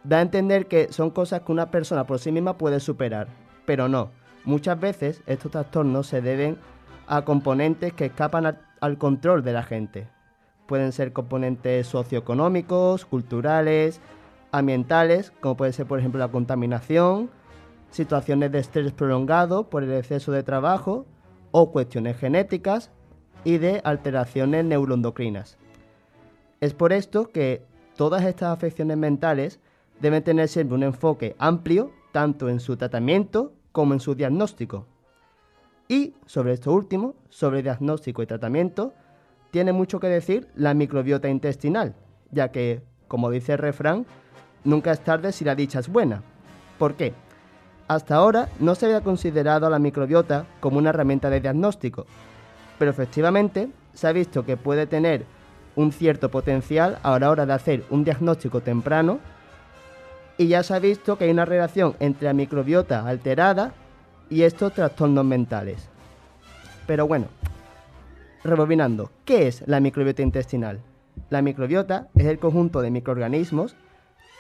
da 0.04 0.20
a 0.20 0.22
entender 0.22 0.68
que 0.68 0.92
son 0.92 1.10
cosas 1.10 1.42
que 1.42 1.52
una 1.52 1.72
persona 1.72 2.06
por 2.06 2.20
sí 2.20 2.32
misma 2.32 2.58
puede 2.58 2.80
superar, 2.80 3.28
pero 3.66 3.88
no. 3.88 4.12
Muchas 4.44 4.80
veces 4.80 5.24
estos 5.26 5.52
trastornos 5.52 6.08
se 6.08 6.22
deben 6.22 6.58
a 7.08 7.26
componentes 7.26 7.94
que 7.94 8.06
escapan 8.06 8.58
al, 8.80 8.98
control 8.98 9.44
de 9.44 9.54
la 9.54 9.64
gente. 9.64 10.08
Pueden 10.68 10.92
ser 10.92 11.14
componentes 11.14 11.88
socioeconómicos, 11.88 13.06
culturales, 13.06 14.02
ambientales, 14.52 15.32
como 15.42 15.58
puede 15.58 15.74
ser 15.74 15.88
por 15.88 16.00
ejemplo 16.00 16.20
la 16.20 16.28
contaminación, 16.28 17.32
situaciones 17.90 18.52
de 18.52 18.60
estrés 18.60 18.92
prolongado 18.92 19.70
por 19.70 19.84
el 19.84 19.94
exceso 19.94 20.32
de 20.32 20.44
trabajo 20.44 21.08
o 21.52 21.72
cuestiones 21.72 22.18
genéticas 22.18 22.92
y 23.44 23.58
de 23.58 23.82
alteraciones 23.84 24.66
neuroendocrinas. 24.66 25.58
Es 26.66 26.74
por 26.74 26.94
esto 26.94 27.30
que 27.30 27.62
todas 27.96 28.24
estas 28.24 28.50
afecciones 28.50 28.98
mentales 28.98 29.60
deben 30.00 30.24
tener 30.24 30.48
siempre 30.48 30.74
un 30.74 30.82
enfoque 30.82 31.36
amplio, 31.38 31.92
tanto 32.12 32.50
en 32.50 32.60
su 32.60 32.76
tratamiento 32.76 33.54
como 33.72 33.94
en 33.94 34.00
su 34.00 34.16
diagnóstico. 34.16 34.88
Y 35.88 36.16
sobre 36.26 36.54
esto 36.54 36.74
último, 36.74 37.14
sobre 37.30 37.62
diagnóstico 37.62 38.24
y 38.24 38.26
tratamiento, 38.26 38.94
tiene 39.52 39.74
mucho 39.74 40.00
que 40.00 40.08
decir 40.08 40.48
la 40.56 40.74
microbiota 40.74 41.30
intestinal, 41.30 41.94
ya 42.32 42.52
que, 42.52 42.82
como 43.08 43.30
dice 43.30 43.52
el 43.52 43.60
refrán, 43.60 44.08
nunca 44.64 44.92
es 44.92 45.02
tarde 45.02 45.34
si 45.34 45.46
la 45.46 45.54
dicha 45.54 45.78
es 45.78 45.88
buena. 45.88 46.24
¿Por 46.80 46.96
qué? 46.96 47.14
Hasta 47.88 48.16
ahora 48.16 48.50
no 48.60 48.74
se 48.74 48.88
había 48.88 49.02
considerado 49.02 49.68
a 49.68 49.70
la 49.70 49.78
microbiota 49.78 50.48
como 50.62 50.80
una 50.80 50.90
herramienta 50.90 51.30
de 51.30 51.42
diagnóstico, 51.42 52.08
pero 52.80 52.90
efectivamente 52.90 53.70
se 53.94 54.08
ha 54.08 54.12
visto 54.12 54.44
que 54.44 54.58
puede 54.58 54.88
tener 54.88 55.28
un 55.76 55.92
cierto 55.92 56.30
potencial 56.30 57.00
a 57.04 57.18
la 57.20 57.30
hora 57.30 57.46
de 57.46 57.54
hacer 57.54 57.84
un 57.90 58.04
diagnóstico 58.04 58.62
temprano 58.62 59.20
y 60.38 60.48
ya 60.48 60.64
se 60.64 60.74
ha 60.74 60.80
visto 60.80 61.18
que 61.18 61.26
hay 61.26 61.32
una 61.32 61.46
relación 61.46 61.96
entre 62.00 62.26
la 62.26 62.34
microbiota 62.34 63.08
alterada 63.08 63.74
y 64.30 64.44
estos 64.44 64.74
trastornos 64.74 65.26
mentales. 65.26 65.90
Pero 66.88 67.08
bueno, 67.08 67.28
rebobinando, 68.44 69.12
¿qué 69.24 69.48
es 69.48 69.64
la 69.68 69.80
microbiota 69.80 70.22
intestinal? 70.22 70.82
La 71.30 71.42
microbiota 71.42 72.10
es 72.16 72.26
el 72.26 72.40
conjunto 72.40 72.82
de 72.82 72.92
microorganismos 72.92 73.76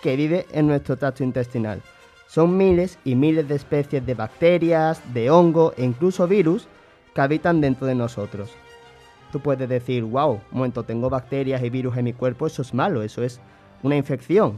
que 0.01 0.15
vive 0.15 0.45
en 0.51 0.67
nuestro 0.67 0.97
tracto 0.97 1.23
intestinal. 1.23 1.81
Son 2.27 2.57
miles 2.57 2.99
y 3.05 3.15
miles 3.15 3.47
de 3.47 3.55
especies 3.55 4.05
de 4.05 4.13
bacterias, 4.13 5.01
de 5.13 5.29
hongo 5.29 5.73
e 5.77 5.83
incluso 5.83 6.27
virus 6.27 6.67
que 7.13 7.21
habitan 7.21 7.61
dentro 7.61 7.87
de 7.87 7.95
nosotros. 7.95 8.51
Tú 9.35 9.41
puedes 9.41 9.67
decir, 9.67 10.01
wow, 10.05 10.31
un 10.31 10.41
momento, 10.49 10.83
tengo 10.83 11.09
bacterias 11.09 11.61
y 11.61 11.69
virus 11.69 11.97
en 11.97 12.05
mi 12.05 12.13
cuerpo, 12.13 12.47
eso 12.47 12.61
es 12.61 12.73
malo, 12.73 13.03
eso 13.03 13.21
es 13.21 13.41
una 13.83 13.97
infección. 13.97 14.53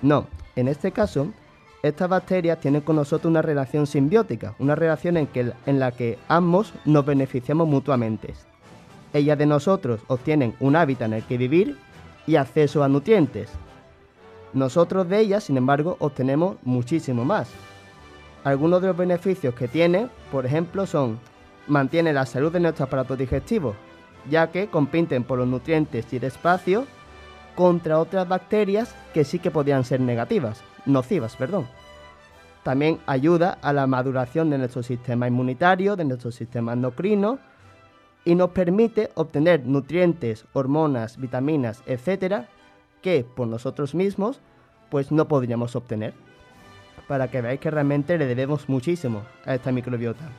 No, 0.00 0.28
en 0.54 0.68
este 0.68 0.92
caso, 0.92 1.32
estas 1.82 2.08
bacterias 2.08 2.60
tienen 2.60 2.82
con 2.82 2.94
nosotros 2.94 3.28
una 3.28 3.42
relación 3.42 3.84
simbiótica, 3.84 4.54
una 4.60 4.76
relación 4.76 5.16
en, 5.16 5.28
en 5.66 5.80
la 5.80 5.90
que 5.90 6.20
ambos 6.28 6.72
nos 6.84 7.04
beneficiamos 7.04 7.66
mutuamente. 7.66 8.32
Ellas 9.12 9.36
de 9.36 9.46
nosotros 9.46 10.02
obtienen 10.06 10.54
un 10.60 10.76
hábitat 10.76 11.08
en 11.08 11.14
el 11.14 11.24
que 11.24 11.36
vivir 11.36 11.76
y 12.24 12.36
acceso 12.36 12.84
a 12.84 12.88
nutrientes. 12.88 13.50
Nosotros 14.52 15.08
de 15.08 15.18
ellas, 15.18 15.42
sin 15.42 15.56
embargo, 15.56 15.96
obtenemos 15.98 16.58
muchísimo 16.62 17.24
más. 17.24 17.50
Algunos 18.44 18.82
de 18.82 18.86
los 18.86 18.96
beneficios 18.96 19.52
que 19.56 19.66
tiene, 19.66 20.06
por 20.30 20.46
ejemplo, 20.46 20.86
son 20.86 21.18
mantiene 21.66 22.12
la 22.12 22.24
salud 22.24 22.52
de 22.52 22.60
nuestro 22.60 22.84
aparato 22.84 23.16
digestivo, 23.16 23.74
ya 24.30 24.50
que 24.50 24.68
compiten 24.68 25.24
por 25.24 25.38
los 25.38 25.48
nutrientes 25.48 26.12
y 26.12 26.16
el 26.16 26.24
espacio 26.24 26.86
contra 27.54 27.98
otras 27.98 28.28
bacterias 28.28 28.94
que 29.12 29.24
sí 29.24 29.38
que 29.38 29.50
podrían 29.50 29.84
ser 29.84 30.00
negativas, 30.00 30.62
nocivas, 30.86 31.36
perdón. 31.36 31.66
También 32.62 33.00
ayuda 33.06 33.58
a 33.60 33.72
la 33.72 33.86
maduración 33.86 34.50
de 34.50 34.58
nuestro 34.58 34.82
sistema 34.82 35.26
inmunitario, 35.26 35.96
de 35.96 36.04
nuestro 36.04 36.30
sistema 36.30 36.72
endocrino 36.72 37.38
y 38.24 38.36
nos 38.36 38.50
permite 38.50 39.10
obtener 39.14 39.66
nutrientes, 39.66 40.46
hormonas, 40.52 41.18
vitaminas, 41.18 41.82
etcétera, 41.86 42.48
que 43.02 43.24
por 43.24 43.48
nosotros 43.48 43.94
mismos 43.94 44.40
pues 44.90 45.10
no 45.10 45.26
podríamos 45.26 45.74
obtener. 45.74 46.14
Para 47.08 47.28
que 47.28 47.42
veáis 47.42 47.60
que 47.60 47.70
realmente 47.70 48.16
le 48.16 48.26
debemos 48.26 48.68
muchísimo 48.68 49.22
a 49.44 49.54
esta 49.54 49.72
microbiota. 49.72 50.30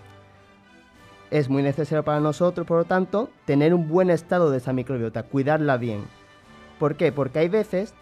Es 1.34 1.49
muy 1.49 1.63
necesario 1.63 2.03
para 2.03 2.19
nosotros, 2.19 2.67
por 2.67 2.77
lo 2.77 2.86
tanto, 2.86 3.27
tener 3.45 3.73
un 3.73 3.89
buen 3.89 4.11
estado 4.11 4.51
de 4.51 4.59
esa 4.59 4.71
microbiota, 4.71 5.23
cuidarla 5.23 5.77
bien. 5.77 6.03
¿Por 6.77 6.95
qué? 6.95 7.11
Porque 7.11 7.39
hay 7.39 7.49
veces 7.49 7.95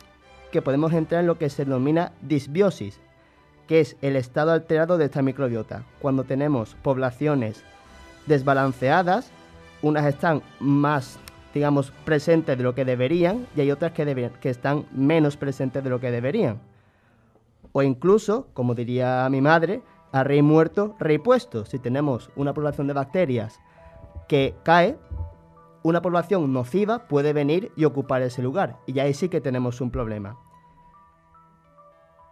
que 0.51 0.61
podemos 0.61 0.91
entrar 0.91 1.21
en 1.21 1.27
lo 1.27 1.38
que 1.38 1.49
se 1.49 1.63
denomina 1.63 2.11
disbiosis, 2.21 2.99
que 3.69 3.79
es 3.79 3.95
el 4.01 4.17
estado 4.17 4.51
alterado 4.51 4.97
de 4.97 5.05
esta 5.05 5.21
microbiota. 5.21 5.86
Cuando 6.01 6.25
tenemos 6.25 6.75
poblaciones 6.82 7.63
desbalanceadas, 8.25 9.32
unas 9.82 10.05
están 10.07 10.41
más, 10.59 11.17
digamos, 11.53 11.93
presentes 12.03 12.57
de 12.57 12.63
lo 12.65 12.75
que 12.75 12.84
deberían 12.84 13.47
y 13.55 13.61
hay 13.61 13.71
otras 13.71 13.93
que, 13.93 14.29
que 14.41 14.49
están 14.49 14.84
menos 14.91 15.38
presentes 15.38 15.82
de 15.86 15.89
lo 15.89 16.01
que 16.01 16.11
deberían. 16.11 16.59
O 17.71 17.82
incluso, 17.82 18.49
como 18.53 18.75
diría 18.75 19.25
mi 19.32 19.39
madre, 19.39 19.84
a 20.12 20.24
rey 20.24 20.41
muerto, 20.41 20.95
rey 20.99 21.18
puesto. 21.18 21.66
Si 21.66 21.80
tenemos 21.80 22.32
una 22.36 22.53
población 22.53 22.88
de 22.88 22.93
bacterias 22.93 23.59
que 24.28 24.55
cae, 24.64 24.97
una 25.84 26.01
población 26.01 26.53
nociva 26.53 27.07
puede 27.07 27.34
venir 27.34 27.72
y 27.76 27.86
ocupar 27.86 28.22
ese 28.22 28.41
lugar. 28.41 28.78
Y 28.86 28.99
ahí 28.99 29.14
sí 29.14 29.30
que 29.30 29.41
tenemos 29.41 29.82
un 29.82 29.91
problema. 29.91 30.38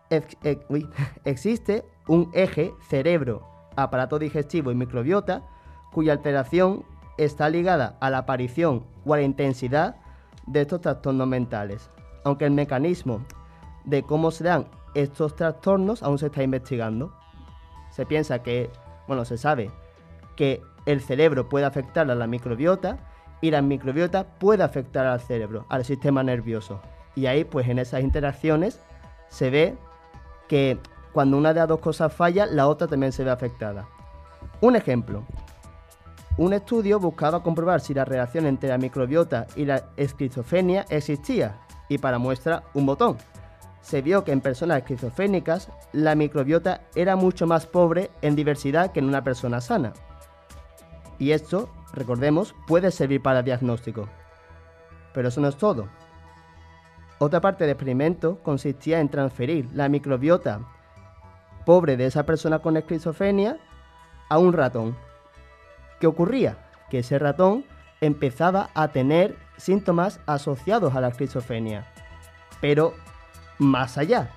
existe 1.25 1.85
un 2.07 2.31
eje 2.33 2.73
cerebro, 2.87 3.47
aparato 3.75 4.17
digestivo 4.17 4.71
y 4.71 4.75
microbiota 4.75 5.43
cuya 5.91 6.13
alteración 6.13 6.83
está 7.17 7.49
ligada 7.49 7.97
a 7.99 8.09
la 8.09 8.19
aparición 8.19 8.85
o 9.05 9.13
a 9.13 9.17
la 9.17 9.23
intensidad 9.23 9.97
de 10.47 10.61
estos 10.61 10.81
trastornos 10.81 11.27
mentales. 11.27 11.89
Aunque 12.23 12.45
el 12.45 12.51
mecanismo 12.51 13.21
de 13.85 14.03
cómo 14.03 14.31
se 14.31 14.43
dan 14.43 14.67
estos 14.93 15.35
trastornos 15.35 16.03
aún 16.03 16.17
se 16.17 16.27
está 16.27 16.43
investigando. 16.43 17.13
Se 17.99 18.05
piensa 18.05 18.41
que, 18.41 18.69
bueno, 19.09 19.25
se 19.25 19.37
sabe 19.37 19.71
que 20.37 20.61
el 20.85 21.01
cerebro 21.01 21.49
puede 21.49 21.65
afectar 21.65 22.09
a 22.09 22.15
la 22.15 22.27
microbiota 22.27 22.97
y 23.41 23.51
la 23.51 23.61
microbiota 23.61 24.23
puede 24.23 24.63
afectar 24.63 25.05
al 25.05 25.19
cerebro, 25.19 25.65
al 25.67 25.83
sistema 25.83 26.23
nervioso. 26.23 26.79
Y 27.13 27.25
ahí, 27.25 27.43
pues 27.43 27.67
en 27.67 27.77
esas 27.77 28.01
interacciones 28.01 28.79
se 29.27 29.49
ve 29.49 29.77
que 30.47 30.79
cuando 31.11 31.37
una 31.37 31.53
de 31.53 31.59
las 31.59 31.67
dos 31.67 31.81
cosas 31.81 32.13
falla, 32.13 32.45
la 32.45 32.69
otra 32.69 32.87
también 32.87 33.11
se 33.11 33.25
ve 33.25 33.31
afectada. 33.31 33.85
Un 34.61 34.77
ejemplo. 34.77 35.25
Un 36.37 36.53
estudio 36.53 37.01
buscaba 37.01 37.43
comprobar 37.43 37.81
si 37.81 37.93
la 37.93 38.05
relación 38.05 38.45
entre 38.45 38.69
la 38.69 38.77
microbiota 38.77 39.45
y 39.57 39.65
la 39.65 39.89
esquizofrenia 39.97 40.85
existía, 40.87 41.57
y 41.89 41.97
para 41.97 42.17
muestra 42.17 42.63
un 42.73 42.85
botón. 42.85 43.17
Se 43.81 44.01
vio 44.01 44.23
que 44.23 44.31
en 44.31 44.41
personas 44.41 44.79
esquizofrénicas 44.79 45.69
la 45.93 46.15
microbiota 46.15 46.81
era 46.95 47.15
mucho 47.15 47.47
más 47.47 47.65
pobre 47.65 48.11
en 48.21 48.35
diversidad 48.35 48.91
que 48.91 48.99
en 48.99 49.05
una 49.05 49.23
persona 49.23 49.61
sana. 49.61 49.93
Y 51.17 51.31
esto 51.31 51.69
recordemos, 51.93 52.55
puede 52.67 52.91
servir 52.91 53.21
para 53.21 53.43
diagnóstico. 53.43 54.07
Pero 55.13 55.29
eso 55.29 55.41
no 55.41 55.47
es 55.47 55.57
todo. 55.57 55.87
Otra 57.17 57.41
parte 57.41 57.63
del 57.63 57.71
experimento 57.71 58.39
consistía 58.43 58.99
en 58.99 59.09
transferir 59.09 59.67
la 59.73 59.89
microbiota 59.89 60.61
pobre 61.65 61.97
de 61.97 62.05
esa 62.05 62.25
persona 62.25 62.59
con 62.59 62.77
esquizofrenia 62.77 63.57
a 64.29 64.37
un 64.37 64.53
ratón. 64.53 64.95
¿Qué 65.99 66.07
ocurría? 66.07 66.57
Que 66.89 66.99
ese 66.99 67.19
ratón 67.19 67.65
empezaba 68.01 68.69
a 68.73 68.87
tener 68.89 69.35
síntomas 69.57 70.21
asociados 70.25 70.95
a 70.95 71.01
la 71.01 71.09
esquizofrenia. 71.09 71.85
Pero 72.61 72.93
más 73.59 73.97
allá, 73.97 74.31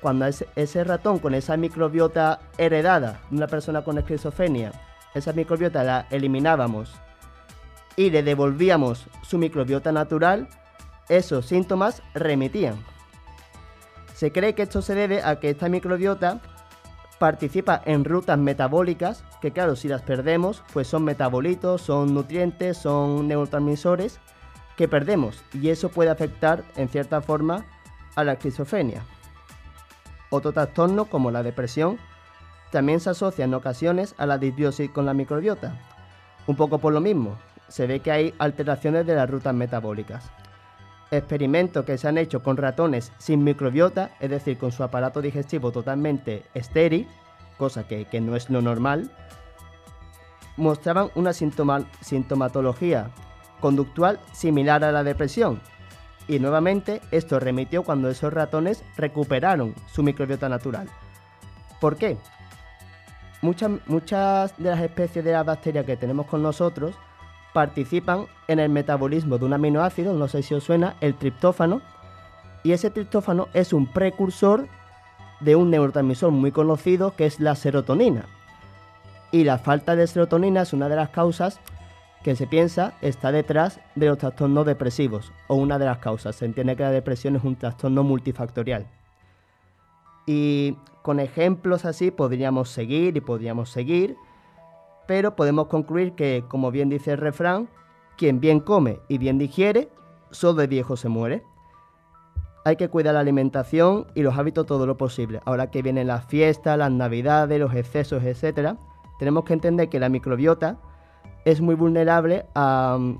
cuando 0.00 0.26
ese, 0.26 0.84
ratón 0.84 1.18
con 1.18 1.34
esa 1.34 1.56
microbiota 1.56 2.40
heredada 2.58 3.20
de 3.30 3.36
una 3.36 3.46
persona 3.46 3.82
con 3.82 3.98
esquizofrenia 3.98 4.72
esa 5.14 5.32
microbiota 5.32 5.82
la 5.82 6.06
eliminábamos 6.10 6.94
y 7.96 8.10
le 8.10 8.22
devolvíamos 8.22 9.06
su 9.22 9.38
microbiota 9.38 9.90
natural, 9.90 10.48
esos 11.08 11.46
síntomas 11.46 12.02
remitían. 12.12 12.76
Se 14.14 14.30
cree 14.30 14.54
que 14.54 14.62
esto 14.62 14.82
se 14.82 14.94
debe 14.94 15.22
a 15.22 15.40
que 15.40 15.50
esta 15.50 15.70
microbiota 15.70 16.40
participa 17.18 17.80
en 17.86 18.04
rutas 18.04 18.38
metabólicas, 18.38 19.24
que 19.40 19.52
claro, 19.52 19.74
si 19.76 19.88
las 19.88 20.02
perdemos, 20.02 20.62
pues 20.74 20.86
son 20.86 21.04
metabolitos, 21.04 21.80
son 21.80 22.12
nutrientes, 22.12 22.76
son 22.76 23.26
neurotransmisores 23.28 24.20
que 24.76 24.88
perdemos 24.88 25.42
y 25.54 25.70
eso 25.70 25.88
puede 25.88 26.10
afectar 26.10 26.62
en 26.76 26.88
cierta 26.90 27.22
forma 27.22 27.64
a 28.16 28.24
la 28.24 28.32
esquizofrenia. 28.32 29.04
Otro 30.30 30.52
trastorno 30.52 31.04
como 31.04 31.30
la 31.30 31.44
depresión 31.44 31.98
también 32.70 32.98
se 32.98 33.10
asocia 33.10 33.44
en 33.44 33.54
ocasiones 33.54 34.14
a 34.18 34.26
la 34.26 34.38
disbiosis 34.38 34.90
con 34.90 35.06
la 35.06 35.14
microbiota. 35.14 35.78
Un 36.46 36.56
poco 36.56 36.78
por 36.78 36.92
lo 36.92 37.00
mismo, 37.00 37.38
se 37.68 37.86
ve 37.86 38.00
que 38.00 38.10
hay 38.10 38.34
alteraciones 38.38 39.06
de 39.06 39.14
las 39.14 39.30
rutas 39.30 39.54
metabólicas. 39.54 40.30
Experimentos 41.10 41.84
que 41.84 41.98
se 41.98 42.08
han 42.08 42.18
hecho 42.18 42.42
con 42.42 42.56
ratones 42.56 43.12
sin 43.18 43.44
microbiota, 43.44 44.10
es 44.18 44.30
decir, 44.30 44.58
con 44.58 44.72
su 44.72 44.82
aparato 44.82 45.22
digestivo 45.22 45.70
totalmente 45.70 46.44
estéril, 46.54 47.08
cosa 47.58 47.86
que, 47.86 48.20
no 48.20 48.34
es 48.34 48.50
lo 48.50 48.60
normal, 48.60 49.10
mostraban 50.56 51.10
una 51.14 51.32
sintomatología 51.32 53.10
conductual 53.60 54.18
similar 54.32 54.84
a 54.84 54.92
la 54.92 55.04
depresión. 55.04 55.60
Y 56.28 56.38
nuevamente 56.38 57.00
esto 57.10 57.38
remitió 57.38 57.82
cuando 57.82 58.10
esos 58.10 58.32
ratones 58.32 58.82
recuperaron 58.96 59.74
su 59.86 60.02
microbiota 60.02 60.48
natural. 60.48 60.88
¿Por 61.80 61.96
qué? 61.96 62.16
Muchas, 63.42 63.70
muchas 63.86 64.56
de 64.56 64.70
las 64.70 64.80
especies 64.80 65.24
de 65.24 65.32
las 65.32 65.46
bacterias 65.46 65.86
que 65.86 65.96
tenemos 65.96 66.26
con 66.26 66.42
nosotros 66.42 66.94
participan 67.52 68.26
en 68.48 68.58
el 68.58 68.68
metabolismo 68.68 69.38
de 69.38 69.44
un 69.44 69.52
aminoácido, 69.52 70.12
no 70.14 70.28
sé 70.28 70.42
si 70.42 70.54
os 70.54 70.64
suena, 70.64 70.96
el 71.00 71.14
triptófano, 71.14 71.80
y 72.62 72.72
ese 72.72 72.90
triptófano 72.90 73.48
es 73.54 73.72
un 73.72 73.86
precursor 73.86 74.66
de 75.40 75.54
un 75.56 75.70
neurotransmisor 75.70 76.32
muy 76.32 76.50
conocido 76.50 77.14
que 77.14 77.26
es 77.26 77.40
la 77.40 77.54
serotonina. 77.54 78.26
Y 79.30 79.44
la 79.44 79.58
falta 79.58 79.96
de 79.96 80.06
serotonina 80.06 80.62
es 80.62 80.72
una 80.72 80.88
de 80.88 80.96
las 80.96 81.10
causas 81.10 81.60
que 82.26 82.34
se 82.34 82.48
piensa 82.48 82.94
está 83.02 83.30
detrás 83.30 83.78
de 83.94 84.06
los 84.06 84.18
trastornos 84.18 84.66
depresivos, 84.66 85.32
o 85.46 85.54
una 85.54 85.78
de 85.78 85.84
las 85.84 85.98
causas. 85.98 86.34
Se 86.34 86.44
entiende 86.44 86.74
que 86.74 86.82
la 86.82 86.90
depresión 86.90 87.36
es 87.36 87.44
un 87.44 87.54
trastorno 87.54 88.02
multifactorial. 88.02 88.88
Y 90.26 90.76
con 91.02 91.20
ejemplos 91.20 91.84
así 91.84 92.10
podríamos 92.10 92.68
seguir 92.68 93.16
y 93.16 93.20
podríamos 93.20 93.70
seguir, 93.70 94.16
pero 95.06 95.36
podemos 95.36 95.68
concluir 95.68 96.14
que, 96.14 96.42
como 96.48 96.72
bien 96.72 96.88
dice 96.88 97.12
el 97.12 97.18
refrán, 97.18 97.68
quien 98.16 98.40
bien 98.40 98.58
come 98.58 98.98
y 99.06 99.18
bien 99.18 99.38
digiere, 99.38 99.88
solo 100.32 100.54
de 100.54 100.66
viejo 100.66 100.96
se 100.96 101.08
muere. 101.08 101.44
Hay 102.64 102.74
que 102.74 102.88
cuidar 102.88 103.14
la 103.14 103.20
alimentación 103.20 104.08
y 104.16 104.22
los 104.22 104.36
hábitos 104.36 104.66
todo 104.66 104.84
lo 104.84 104.96
posible. 104.96 105.42
Ahora 105.44 105.70
que 105.70 105.80
vienen 105.80 106.08
las 106.08 106.26
fiestas, 106.26 106.76
las 106.76 106.90
navidades, 106.90 107.60
los 107.60 107.72
excesos, 107.72 108.24
etc., 108.24 108.74
tenemos 109.20 109.44
que 109.44 109.52
entender 109.52 109.88
que 109.88 110.00
la 110.00 110.08
microbiota 110.08 110.80
es 111.46 111.60
muy 111.60 111.76
vulnerable 111.76 112.44
a 112.56 112.98
mm, 112.98 113.18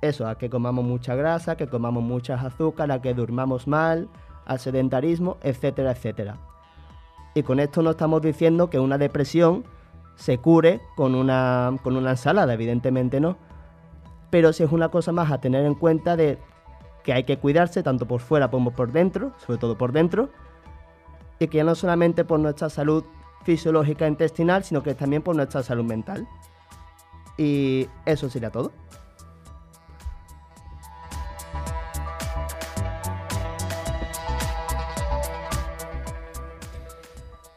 eso, 0.00 0.26
a 0.26 0.38
que 0.38 0.48
comamos 0.48 0.84
mucha 0.84 1.14
grasa, 1.14 1.56
que 1.56 1.68
comamos 1.68 2.02
muchas 2.02 2.42
azúcar, 2.42 2.90
a 2.90 3.02
que 3.02 3.12
durmamos 3.12 3.68
mal, 3.68 4.08
al 4.46 4.58
sedentarismo, 4.58 5.36
etcétera, 5.42 5.92
etcétera. 5.92 6.38
Y 7.34 7.42
con 7.42 7.60
esto 7.60 7.82
no 7.82 7.90
estamos 7.90 8.22
diciendo 8.22 8.70
que 8.70 8.78
una 8.78 8.96
depresión 8.96 9.64
se 10.14 10.38
cure 10.38 10.80
con 10.96 11.14
una, 11.14 11.76
con 11.82 11.98
una 11.98 12.12
ensalada, 12.12 12.54
evidentemente 12.54 13.20
no. 13.20 13.36
Pero 14.30 14.54
sí 14.54 14.62
es 14.62 14.72
una 14.72 14.88
cosa 14.88 15.12
más 15.12 15.30
a 15.30 15.38
tener 15.42 15.66
en 15.66 15.74
cuenta 15.74 16.16
de 16.16 16.38
que 17.04 17.12
hay 17.12 17.24
que 17.24 17.38
cuidarse 17.38 17.82
tanto 17.82 18.06
por 18.06 18.20
fuera 18.20 18.50
como 18.50 18.70
por 18.70 18.90
dentro, 18.90 19.32
sobre 19.44 19.58
todo 19.58 19.76
por 19.76 19.92
dentro, 19.92 20.30
y 21.38 21.48
que 21.48 21.62
no 21.62 21.74
solamente 21.74 22.24
por 22.24 22.40
nuestra 22.40 22.70
salud 22.70 23.04
fisiológica 23.44 24.08
intestinal, 24.08 24.64
sino 24.64 24.82
que 24.82 24.94
también 24.94 25.20
por 25.20 25.36
nuestra 25.36 25.62
salud 25.62 25.84
mental. 25.84 26.26
Y 27.38 27.88
eso 28.06 28.28
sería 28.30 28.50
todo. 28.50 28.72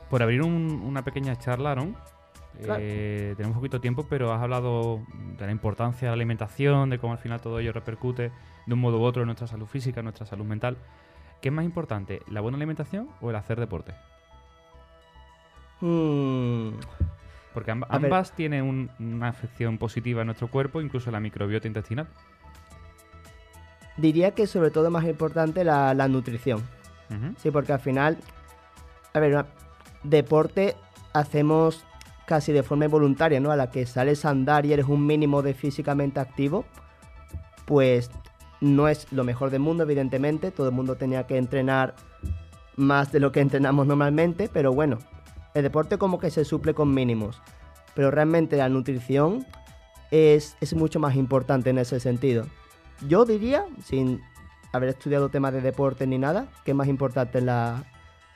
Por 0.09 0.23
abrir 0.23 0.41
un- 0.41 0.81
una 0.83 1.03
pequeña 1.03 1.37
charla, 1.37 1.71
Aaron, 1.71 1.95
Claro. 2.63 2.79
eh, 2.83 3.33
tenemos 3.37 3.55
poquito 3.57 3.79
tiempo, 3.79 4.05
pero 4.09 4.33
has 4.33 4.41
hablado 4.41 5.01
de 5.37 5.45
la 5.45 5.51
importancia 5.51 6.07
de 6.07 6.09
la 6.09 6.13
alimentación, 6.15 6.89
de 6.89 6.97
cómo 6.99 7.13
al 7.13 7.19
final 7.19 7.39
todo 7.41 7.59
ello 7.59 7.71
repercute 7.71 8.31
de 8.65 8.73
un 8.73 8.79
modo 8.79 8.99
u 8.99 9.03
otro 9.03 9.21
en 9.21 9.27
nuestra 9.27 9.47
salud 9.47 9.67
física, 9.67 9.99
en 9.99 10.05
nuestra 10.05 10.25
salud 10.25 10.45
mental. 10.45 10.77
¿Qué 11.41 11.49
es 11.49 11.53
más 11.55 11.63
importante, 11.63 12.21
la 12.27 12.41
buena 12.41 12.57
alimentación 12.57 13.09
o 13.21 13.29
el 13.29 13.35
hacer 13.35 13.59
deporte? 13.59 13.93
Hmm, 15.79 16.71
Porque 17.53 17.71
amb- 17.73 17.85
ambas 17.89 18.31
tienen 18.33 18.63
un- 18.63 18.89
una 18.99 19.29
afección 19.29 19.77
positiva 19.77 20.21
en 20.21 20.27
nuestro 20.27 20.47
cuerpo, 20.49 20.81
incluso 20.81 21.09
la 21.11 21.19
microbiota 21.19 21.67
intestinal. 21.67 22.07
diría 23.97 24.31
que 24.31 24.47
sobre 24.47 24.71
todo 24.71 24.89
más 24.89 25.03
importante 25.05 25.63
la, 25.65 25.93
la 25.93 26.07
nutrición. 26.07 26.61
Sí, 27.37 27.51
porque 27.51 27.73
al 27.73 27.79
final, 27.81 28.17
a 29.13 29.19
ver, 29.19 29.33
una- 29.33 29.45
deporte 30.03 30.75
hacemos 31.11 31.83
casi 32.25 32.53
de 32.53 32.63
forma 32.63 32.85
involuntaria, 32.85 33.39
¿no? 33.41 33.51
A 33.51 33.55
la 33.57 33.71
que 33.71 33.85
sales 33.85 34.23
a 34.23 34.29
andar 34.29 34.65
y 34.65 34.71
eres 34.71 34.85
un 34.87 35.05
mínimo 35.05 35.41
de 35.41 35.53
físicamente 35.53 36.19
activo, 36.21 36.63
pues 37.65 38.09
no 38.61 38.87
es 38.87 39.11
lo 39.11 39.23
mejor 39.25 39.49
del 39.49 39.59
mundo, 39.61 39.83
evidentemente. 39.83 40.51
Todo 40.51 40.69
el 40.69 40.73
mundo 40.75 40.95
tenía 40.95 41.25
que 41.27 41.35
entrenar 41.37 41.95
más 42.77 43.11
de 43.11 43.19
lo 43.19 43.31
que 43.33 43.41
entrenamos 43.41 43.85
normalmente, 43.87 44.49
pero 44.53 44.71
bueno, 44.71 44.99
el 45.53 45.63
deporte 45.63 45.97
como 45.97 46.19
que 46.19 46.29
se 46.31 46.45
suple 46.45 46.73
con 46.73 46.93
mínimos. 46.93 47.41
Pero 47.95 48.11
realmente 48.11 48.57
la 48.57 48.69
nutrición 48.69 49.45
es, 50.11 50.55
es 50.61 50.73
mucho 50.73 50.99
más 50.99 51.15
importante 51.15 51.69
en 51.69 51.77
ese 51.79 51.99
sentido. 51.99 52.45
Yo 53.07 53.25
diría, 53.25 53.65
sin 53.83 54.21
haber 54.73 54.89
estudiado 54.89 55.29
temas 55.29 55.53
de 55.53 55.61
deporte 55.61 56.05
ni 56.05 56.17
nada, 56.17 56.47
que 56.63 56.71
es 56.71 56.77
más 56.77 56.87
importante 56.87 57.41
la, 57.41 57.83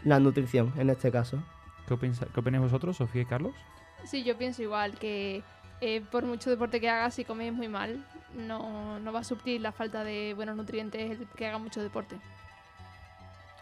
la 0.04 0.20
nutrición 0.20 0.74
en 0.78 0.90
este 0.90 1.12
caso. 1.12 1.44
¿Qué, 1.88 1.94
opinsa- 1.94 2.28
¿Qué 2.34 2.40
opináis 2.40 2.64
vosotros, 2.64 2.98
Sofía 2.98 3.22
y 3.24 3.26
Carlos? 3.26 3.54
Sí, 4.06 4.24
yo 4.24 4.38
pienso 4.38 4.62
igual 4.64 4.98
que 4.98 5.44
eh, 5.82 6.02
por 6.12 6.26
mucho 6.26 6.50
deporte 6.50 6.80
que 6.82 6.90
hagas, 6.90 7.14
si 7.14 7.26
comes 7.26 7.54
muy 7.54 7.68
mal, 7.68 8.06
no, 8.36 9.00
no 9.00 9.14
va 9.14 9.20
a 9.20 9.24
suplir 9.24 9.62
la 9.62 9.72
falta 9.72 10.04
de 10.04 10.34
buenos 10.34 10.56
nutrientes 10.56 11.12
el 11.12 11.28
que 11.36 11.46
haga 11.48 11.58
mucho 11.58 11.82
deporte. 11.82 12.16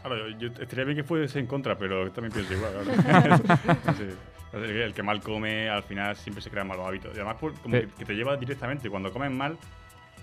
Claro, 0.02 0.30
yo, 0.30 0.38
yo 0.38 0.48
estaría 0.62 0.86
bien 0.86 0.98
que 0.98 1.04
fuese 1.04 1.40
en 1.40 1.46
contra, 1.48 1.78
pero 1.78 2.12
también 2.12 2.34
pienso 2.34 2.54
igual. 2.54 2.74
claro. 3.04 3.38
Sí. 3.98 4.10
El 4.54 4.94
que 4.94 5.02
mal 5.02 5.22
come, 5.22 5.70
al 5.70 5.84
final 5.84 6.14
siempre 6.18 6.42
se 6.42 6.50
crean 6.50 6.68
malos 6.68 6.86
hábitos. 6.86 7.12
Y 7.14 7.20
además, 7.20 7.38
por- 7.40 7.54
como 7.62 7.78
que, 7.80 8.04
te 8.06 8.14
lleva 8.14 8.36
directamente, 8.36 8.90
cuando 8.90 9.10
comes 9.14 9.32
mal, 9.32 9.58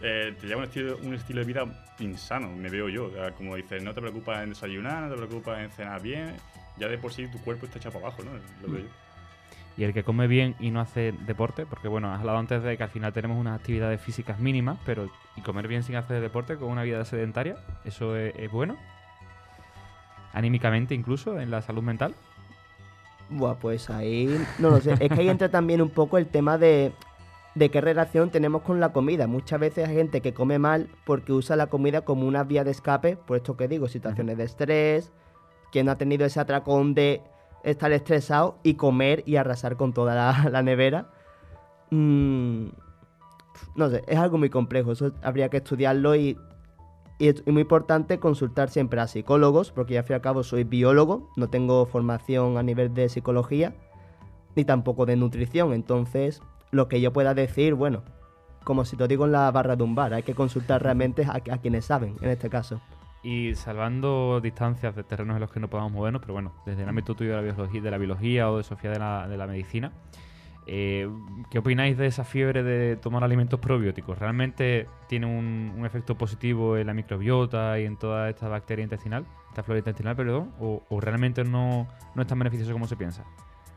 eh, 0.03 0.35
te 0.39 0.47
lleva 0.47 0.59
un 0.61 0.65
estilo, 0.67 0.99
un 1.03 1.15
estilo 1.15 1.41
de 1.41 1.47
vida 1.47 1.65
insano, 1.99 2.49
me 2.55 2.69
veo 2.69 2.91
yo. 2.91 3.07
O 3.07 3.11
sea, 3.11 3.31
como 3.31 3.57
dices, 3.57 3.83
no 3.83 3.95
te 3.95 4.03
preocupas 4.03 4.43
en 4.43 4.51
desayunar, 4.51 5.05
no 5.05 5.11
te 5.11 5.17
preocupas 5.17 5.61
en 5.61 5.71
cenar 5.71 6.03
bien, 6.03 6.35
ya 6.77 6.89
de 6.89 6.99
por 6.99 7.13
sí 7.13 7.27
tu 7.29 7.39
cuerpo 7.39 7.65
está 7.67 7.79
echado 7.79 7.95
para 7.95 8.09
abajo, 8.09 8.23
¿no? 8.23 8.33
Lo 8.67 8.73
veo 8.75 8.83
yo. 8.85 8.91
Y 9.79 9.85
el 9.85 9.95
que 9.95 10.03
come 10.03 10.27
bien 10.27 10.57
y 10.59 10.73
no 10.73 10.81
hace 10.81 11.15
deporte, 11.21 11.65
porque 11.65 11.89
bueno, 11.89 12.13
has 12.13 12.21
hablado 12.21 12.39
antes 12.39 12.63
de 12.63 12.77
que 12.77 12.83
al 12.83 12.91
final 12.91 13.13
tenemos 13.15 13.39
unas 13.39 13.59
actividades 13.59 14.01
físicas 14.01 14.41
mínimas, 14.41 14.77
pero 14.85 15.09
y 15.37 15.41
comer 15.41 15.69
bien 15.69 15.85
sin 15.85 15.95
hacer 15.97 16.21
deporte 16.21 16.57
con 16.57 16.69
una 16.69 16.83
vida 16.83 17.03
sedentaria, 17.05 17.57
¿eso 17.85 18.15
es, 18.17 18.35
es 18.37 18.51
bueno? 18.51 18.77
Anímicamente 20.39 20.95
incluso, 20.95 21.41
en 21.41 21.51
la 21.51 21.63
salud 21.63 21.83
mental. 21.83 22.15
Buah, 23.29 23.57
pues 23.57 23.91
ahí 23.91 24.29
no 24.61 24.71
lo 24.71 24.81
sé. 24.81 24.93
Es 25.01 25.09
que 25.09 25.21
ahí 25.23 25.29
entra 25.29 25.49
también 25.49 25.83
un 25.83 25.91
poco 25.91 26.17
el 26.17 26.29
tema 26.29 26.59
de, 26.59 26.93
de 27.57 27.71
qué 27.73 27.81
relación 27.81 28.31
tenemos 28.31 28.63
con 28.63 28.79
la 28.79 28.93
comida. 28.93 29.27
Muchas 29.27 29.59
veces 29.59 29.89
hay 29.89 29.97
gente 29.97 30.21
que 30.21 30.35
come 30.35 30.61
mal 30.61 30.91
porque 31.05 31.33
usa 31.33 31.57
la 31.57 31.67
comida 31.67 32.03
como 32.03 32.25
una 32.25 32.45
vía 32.45 32.63
de 32.63 32.71
escape, 32.71 33.17
por 33.17 33.39
esto 33.39 33.57
que 33.57 33.67
digo, 33.67 33.89
situaciones 33.89 34.39
de 34.39 34.45
estrés, 34.45 35.11
que 35.73 35.83
no 35.83 35.91
ha 35.91 35.99
tenido 35.99 36.25
ese 36.25 36.39
atracón 36.39 36.95
de 36.95 37.21
estar 37.65 37.91
estresado 37.91 38.61
y 38.63 38.75
comer 38.75 39.25
y 39.27 39.35
arrasar 39.35 39.77
con 39.77 39.93
toda 39.93 40.15
la, 40.15 40.51
la 40.53 40.63
nevera. 40.63 41.11
Mm, 41.91 42.69
no 43.75 43.91
sé, 43.91 44.05
es 44.07 44.19
algo 44.19 44.39
muy 44.39 44.51
complejo. 44.51 44.93
Eso 44.93 45.11
habría 45.21 45.49
que 45.49 45.57
estudiarlo 45.57 46.15
y, 46.15 46.39
y 47.19 47.29
es 47.29 47.47
muy 47.47 47.63
importante 47.63 48.21
consultar 48.21 48.71
siempre 48.71 49.01
a 49.01 49.09
psicólogos, 49.09 49.73
porque 49.73 49.95
yo 49.95 50.01
al 50.01 50.07
fin 50.07 50.15
y 50.15 50.17
al 50.17 50.21
cabo 50.21 50.45
soy 50.45 50.65
biólogo, 50.65 51.29
no 51.37 51.49
tengo 51.49 51.85
formación 51.87 52.59
a 52.59 52.63
nivel 52.63 52.95
de 52.95 53.09
psicología, 53.09 53.75
ni 54.55 54.65
tampoco 54.65 55.05
de 55.05 55.17
nutrición. 55.17 55.73
Entonces, 55.73 56.41
lo 56.71 56.89
que 56.89 57.01
yo 57.01 57.13
pueda 57.13 57.35
decir, 57.35 57.75
bueno, 57.75 58.03
como 58.63 58.85
si 58.85 58.97
te 58.97 59.09
digo 59.09 59.25
en 59.25 59.33
la 59.33 59.51
barra 59.51 59.75
de 59.75 59.83
un 59.83 59.97
bar, 59.97 60.15
hay 60.15 60.23
que 60.23 60.35
consultar 60.35 60.83
realmente 60.83 61.27
a, 61.29 61.41
quienes 61.41 61.87
saben, 61.87 62.17
en 62.21 62.31
este 62.31 62.49
caso. 62.49 62.81
Y 63.25 63.57
salvando 63.57 64.41
distancias 64.41 64.95
de 64.95 65.03
terrenos 65.03 65.35
en 65.35 65.41
los 65.41 65.51
que 65.51 65.59
no 65.59 65.69
podamos 65.69 65.91
movernos, 65.91 66.21
pero 66.23 66.35
bueno, 66.35 66.53
desde 66.67 66.85
el 66.85 66.89
ámbito 66.89 67.17
tuyo 67.17 67.31
de 67.31 67.37
la 67.37 67.43
biología, 67.43 67.81
de 67.81 67.91
la 67.91 67.99
biología 67.99 68.51
o 68.51 68.59
de 68.59 68.63
Sofía 68.63 68.91
de 68.91 69.01
la, 69.01 69.27
de 69.27 69.37
la 69.37 69.49
medicina, 69.49 69.93
eh, 70.71 71.09
¿qué 71.49 71.59
opináis 71.59 71.97
de 71.97 72.07
esa 72.07 72.25
fiebre 72.25 72.63
de 72.63 72.97
tomar 72.97 73.25
alimentos 73.25 73.59
probióticos? 73.59 74.19
¿Realmente 74.19 74.87
tiene 75.07 75.25
un, 75.25 75.73
un 75.75 75.87
efecto 75.87 76.15
positivo 76.17 76.77
en 76.77 76.87
la 76.87 76.93
microbiota 76.93 77.81
y 77.81 77.87
en 77.87 77.97
toda 77.97 78.29
esta 78.29 78.49
bacteria 78.49 78.83
intestinal, 78.83 79.25
esta 79.49 79.63
flora 79.63 79.79
intestinal, 79.79 80.15
perdón? 80.15 80.53
¿O, 80.61 80.83
o 80.91 81.01
realmente 81.01 81.43
no, 81.43 81.89
no 82.15 82.23
es 82.23 82.29
tan 82.29 82.39
beneficioso 82.39 82.73
como 82.75 82.87
se 82.87 82.97
piensa? 82.97 83.25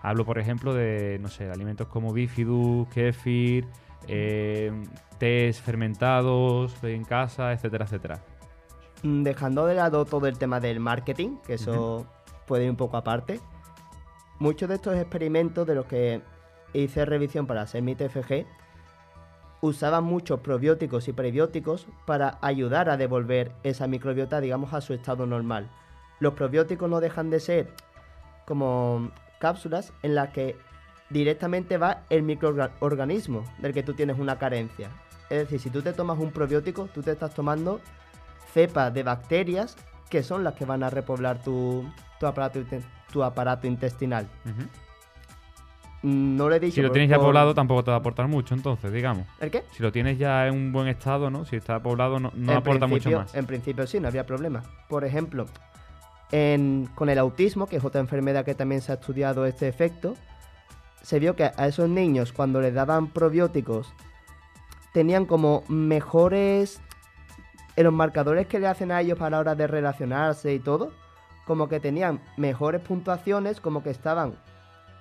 Hablo, 0.02 0.26
por 0.26 0.38
ejemplo, 0.38 0.74
de, 0.74 1.18
no 1.22 1.30
sé, 1.30 1.50
alimentos 1.50 1.88
como 1.88 2.12
bifidus, 2.12 2.90
kefir, 2.90 3.68
eh, 4.10 4.74
tés 5.18 5.62
fermentados 5.62 6.84
en 6.84 7.06
casa, 7.06 7.54
etcétera, 7.54 7.86
etcétera. 7.86 8.20
Mm, 9.04 9.24
Dejando 9.24 9.66
de 9.66 9.76
lado 9.76 10.04
todo 10.04 10.28
el 10.28 10.38
tema 10.38 10.60
del 10.60 10.82
marketing, 10.82 11.38
que 11.46 11.54
eso 11.54 12.06
puede 12.48 12.66
ir 12.66 12.70
un 12.70 12.76
poco 12.76 12.98
aparte, 12.98 13.40
muchos 14.40 14.68
de 14.68 14.76
estos 14.76 14.98
experimentos 14.98 15.66
de 15.66 15.76
los 15.76 15.86
que 15.86 16.22
hice 16.74 17.06
revisión 17.06 17.48
para 17.48 17.62
hacer 17.62 17.82
mi 17.82 17.96
TFG 17.96 18.46
usaban 19.62 20.04
muchos 20.04 20.40
probióticos 20.40 21.08
y 21.08 21.14
prebióticos 21.14 21.88
para 22.06 22.40
ayudar 22.42 22.90
a 22.90 22.98
devolver 22.98 23.52
esa 23.64 23.88
microbiota, 23.88 24.42
digamos, 24.42 24.74
a 24.74 24.82
su 24.82 24.94
estado 24.94 25.26
normal. 25.26 25.70
Los 26.20 26.34
probióticos 26.34 26.90
no 26.90 27.00
dejan 27.00 27.30
de 27.30 27.40
ser 27.40 27.70
como 28.46 29.12
cápsulas 29.40 29.94
en 30.02 30.16
las 30.16 30.30
que 30.30 30.58
directamente 31.10 31.78
va 31.78 32.04
el 32.10 32.24
microorganismo 32.24 33.44
del 33.60 33.74
que 33.74 33.84
tú 33.84 33.94
tienes 33.94 34.18
una 34.20 34.40
carencia. 34.40 34.90
Es 35.30 35.40
decir, 35.40 35.60
si 35.60 35.70
tú 35.70 35.82
te 35.82 35.94
tomas 35.94 36.20
un 36.20 36.32
probiótico, 36.32 36.90
tú 36.94 37.02
te 37.02 37.12
estás 37.12 37.34
tomando 37.34 37.80
cepas 38.54 38.94
de 38.94 39.04
bacterias 39.04 39.78
que 40.10 40.24
son 40.24 40.44
las 40.44 40.56
que 40.56 40.66
van 40.66 40.84
a 40.84 40.90
repoblar 40.90 41.42
tu, 41.42 41.86
tu 42.20 42.26
aparato, 42.26 42.60
tu 43.12 43.24
aparato 43.24 43.68
intestinal. 43.68 44.28
Ujú. 44.46 44.68
No 46.04 46.50
le 46.50 46.56
he 46.56 46.60
dicho. 46.60 46.76
Si 46.76 46.82
lo 46.82 46.92
tienes 46.92 47.10
ya 47.10 47.18
por- 47.18 47.26
poblado, 47.28 47.54
tampoco 47.54 47.84
te 47.84 47.92
va 47.92 47.98
a 47.98 48.00
aportar 48.00 48.28
mucho, 48.28 48.56
entonces, 48.56 48.92
digamos. 48.92 49.28
¿El 49.40 49.52
qué? 49.52 49.64
Si 49.72 49.84
lo 49.84 49.92
tienes 49.92 50.18
ya 50.18 50.48
en 50.48 50.56
un 50.56 50.72
buen 50.72 50.88
estado, 50.88 51.30
¿no? 51.30 51.46
Si 51.46 51.56
está 51.56 51.80
poblado, 51.80 52.20
no, 52.20 52.32
aporta 52.56 52.88
mucho 52.88 53.12
más. 53.12 53.36
En 53.36 53.46
principio 53.46 53.86
sí, 53.86 54.00
no 54.00 54.08
había 54.08 54.26
problema. 54.26 54.64
Por 54.90 55.04
ejemplo, 55.06 55.46
en- 56.32 56.90
con 56.96 57.10
el 57.10 57.20
autismo, 57.20 57.68
que 57.68 57.76
es 57.78 57.84
otra 57.86 58.02
enfermedad 58.02 58.44
que 58.46 58.56
también 58.56 58.82
se 58.82 58.92
ha 58.92 58.96
estudiado 58.96 59.46
este 59.46 59.68
efecto, 59.68 60.16
se 61.04 61.20
vio 61.20 61.36
que 61.36 61.46
a 61.46 61.68
esos 61.68 61.90
niños 61.90 62.32
cuando 62.34 62.62
les 62.62 62.74
daban 62.74 63.08
probióticos 63.08 63.92
tenían 64.94 65.26
como 65.26 65.64
mejores 65.68 66.82
en 67.76 67.84
los 67.86 67.94
marcadores 67.94 68.48
que 68.48 68.60
le 68.60 68.68
hacen 68.68 68.92
a 68.92 69.02
ellos 69.02 69.18
para 69.18 69.32
la 69.32 69.40
hora 69.40 69.56
de 69.56 69.66
relacionarse 69.68 70.54
y 70.54 70.60
todo, 70.60 70.92
como 71.46 71.68
que 71.70 71.80
tenían 71.80 72.20
mejores 72.38 72.82
puntuaciones, 72.82 73.62
como 73.62 73.82
que 73.84 73.90
estaban 73.90 74.34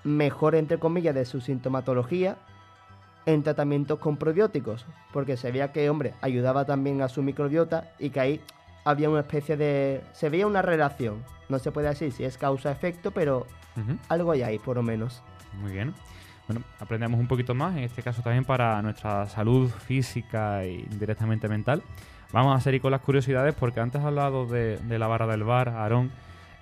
mejor 0.04 0.54
entre 0.54 0.78
comillas 0.78 1.14
de 1.14 1.24
su 1.24 1.40
sintomatología 1.40 2.36
en 3.26 3.42
tratamientos 3.42 3.98
con 3.98 4.16
probióticos, 4.16 4.86
porque 5.12 5.36
se 5.36 5.52
veía 5.52 5.72
que, 5.72 5.88
hombre, 5.90 6.14
ayudaba 6.20 6.64
también 6.64 7.02
a 7.02 7.08
su 7.08 7.22
microbiota 7.22 7.92
y 7.98 8.10
que 8.10 8.20
ahí 8.20 8.40
había 8.84 9.10
una 9.10 9.20
especie 9.20 9.56
de... 9.56 10.02
se 10.12 10.30
veía 10.30 10.46
una 10.46 10.62
relación. 10.62 11.22
No 11.48 11.58
se 11.58 11.70
puede 11.70 11.88
decir 11.88 12.12
si 12.12 12.24
es 12.24 12.38
causa-efecto, 12.38 13.10
pero 13.10 13.46
algo 14.08 14.32
hay 14.32 14.42
ahí, 14.42 14.58
por 14.58 14.76
lo 14.76 14.82
menos. 14.82 15.22
Muy 15.60 15.72
bien. 15.72 15.94
Bueno, 16.48 16.64
aprendemos 16.80 17.20
un 17.20 17.28
poquito 17.28 17.54
más, 17.54 17.76
en 17.76 17.84
este 17.84 18.02
caso 18.02 18.22
también 18.22 18.44
para 18.44 18.80
nuestra 18.82 19.28
salud 19.28 19.70
física 19.70 20.64
y 20.64 20.82
directamente 20.98 21.48
mental. 21.48 21.82
Vamos 22.32 22.56
a 22.56 22.60
seguir 22.60 22.80
con 22.80 22.90
las 22.90 23.00
curiosidades 23.00 23.54
porque 23.54 23.80
antes 23.80 24.00
has 24.00 24.06
hablado 24.06 24.46
de, 24.46 24.78
de 24.78 24.98
la 24.98 25.06
barra 25.06 25.26
del 25.26 25.44
bar, 25.44 25.68
Aarón, 25.68 26.10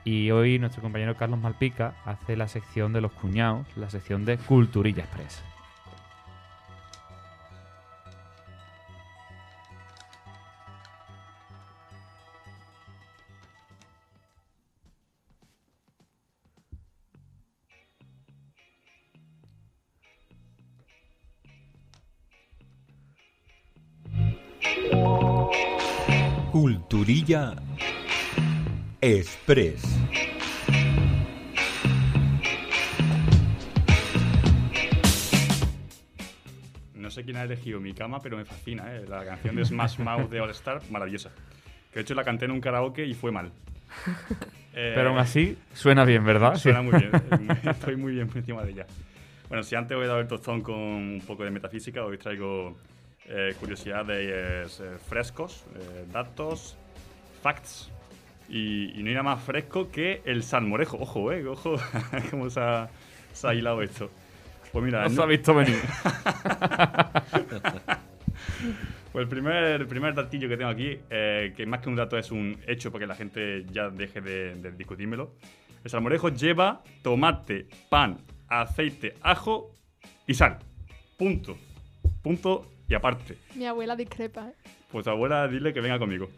y 0.05 0.31
hoy 0.31 0.59
nuestro 0.59 0.83
compañero 0.83 1.17
Carlos 1.17 1.41
Malpica 1.41 1.95
hace 2.05 2.37
la 2.37 2.49
sección 2.49 2.93
de 2.93 3.01
los 3.01 3.13
cuñados, 3.13 3.67
la 3.77 3.91
sección 3.91 4.25
de 4.25 4.39
Culturilla 4.39 5.05
Express. 5.05 5.43
Culturilla 26.51 27.55
Express. 29.01 29.83
No 36.95 37.11
sé 37.11 37.25
quién 37.25 37.37
ha 37.37 37.45
elegido 37.45 37.79
mi 37.79 37.95
cama, 37.95 38.21
pero 38.21 38.37
me 38.37 38.45
fascina, 38.45 38.97
¿eh? 38.97 39.05
La 39.09 39.25
canción 39.25 39.55
de 39.55 39.65
Smash 39.65 39.99
Mouth 40.01 40.29
de 40.29 40.41
All 40.41 40.51
Star, 40.51 40.83
maravillosa. 40.91 41.31
Que 41.93 42.01
de 42.01 42.01
hecho 42.01 42.15
la 42.15 42.25
canté 42.25 42.47
en 42.47 42.51
un 42.51 42.61
karaoke 42.61 43.07
y 43.07 43.15
fue 43.15 43.31
mal. 43.31 43.53
Eh, 44.75 44.93
Pero 44.97 45.11
aún 45.11 45.19
así, 45.19 45.57
suena 45.75 46.05
bien, 46.05 46.25
¿verdad? 46.25 46.57
Suena 46.57 46.83
muy 46.83 46.99
bien. 46.99 47.13
Estoy 47.65 47.97
muy 47.97 48.15
bien 48.15 48.27
por 48.27 48.39
encima 48.39 48.65
de 48.65 48.73
ella. 48.73 48.87
Bueno, 49.49 49.63
si 49.63 49.77
antes 49.77 49.97
voy 49.97 50.07
a 50.07 50.09
dar 50.09 50.19
el 50.19 50.27
tostón 50.27 50.61
con 50.61 50.75
un 50.75 51.23
poco 51.25 51.45
de 51.45 51.51
metafísica, 51.51 52.05
hoy 52.05 52.19
traigo 52.19 52.77
eh, 53.27 53.55
curiosidades 53.61 54.81
eh, 54.81 54.97
frescos, 55.09 55.65
eh, 55.77 56.05
datos, 56.13 56.77
facts. 57.43 57.93
Y, 58.49 58.99
y 58.99 59.03
no 59.03 59.09
hay 59.09 59.15
nada 59.15 59.23
más 59.25 59.43
fresco 59.43 59.91
que 59.91 60.23
el 60.25 60.43
salmorejo. 60.43 60.97
Ojo, 60.99 61.33
eh, 61.33 61.47
ojo, 61.47 61.77
cómo 62.31 62.49
se 62.51 62.61
ha, 62.61 62.89
se 63.33 63.47
ha 63.49 63.55
hilado 63.55 63.83
esto. 63.83 64.11
Pues 64.73 64.85
mira, 64.85 65.03
No 65.05 65.11
se 65.11 65.17
no- 65.17 65.23
ha 65.23 65.27
visto 65.27 65.55
venir. 65.55 65.77
pues 69.13 69.23
el 69.23 69.29
primer, 69.29 69.65
el 69.81 69.87
primer 69.87 70.15
datillo 70.15 70.49
que 70.49 70.57
tengo 70.57 70.71
aquí, 70.71 70.99
eh, 71.11 71.53
que 71.57 71.67
más 71.67 71.81
que 71.81 71.89
un 71.89 71.97
dato 71.97 72.17
es 72.19 72.31
un 72.31 72.59
hecho 72.67 72.91
para 72.93 73.03
que 73.03 73.07
la 73.07 73.15
gente 73.15 73.65
ya 73.71 73.89
deje 73.91 74.21
de, 74.21 74.55
de 74.57 74.73
discutírmelo. 74.73 75.35
El 75.85 75.91
salmorejo 75.91 76.29
lleva 76.31 76.83
tomate, 77.03 77.67
pan, 77.89 78.19
aceite, 78.49 79.15
ajo 79.23 79.75
y 80.27 80.35
sal. 80.35 80.59
Punto. 81.17 81.57
Punto 82.23 82.67
y 82.89 82.95
aparte. 82.95 83.39
Mi 83.55 83.67
abuela 83.67 83.97
discrepa, 83.97 84.49
¿eh? 84.49 84.53
Pues 84.91 85.07
abuela, 85.07 85.47
dile 85.49 85.73
que 85.73 85.81
venga 85.81 85.99
conmigo. 85.99 86.29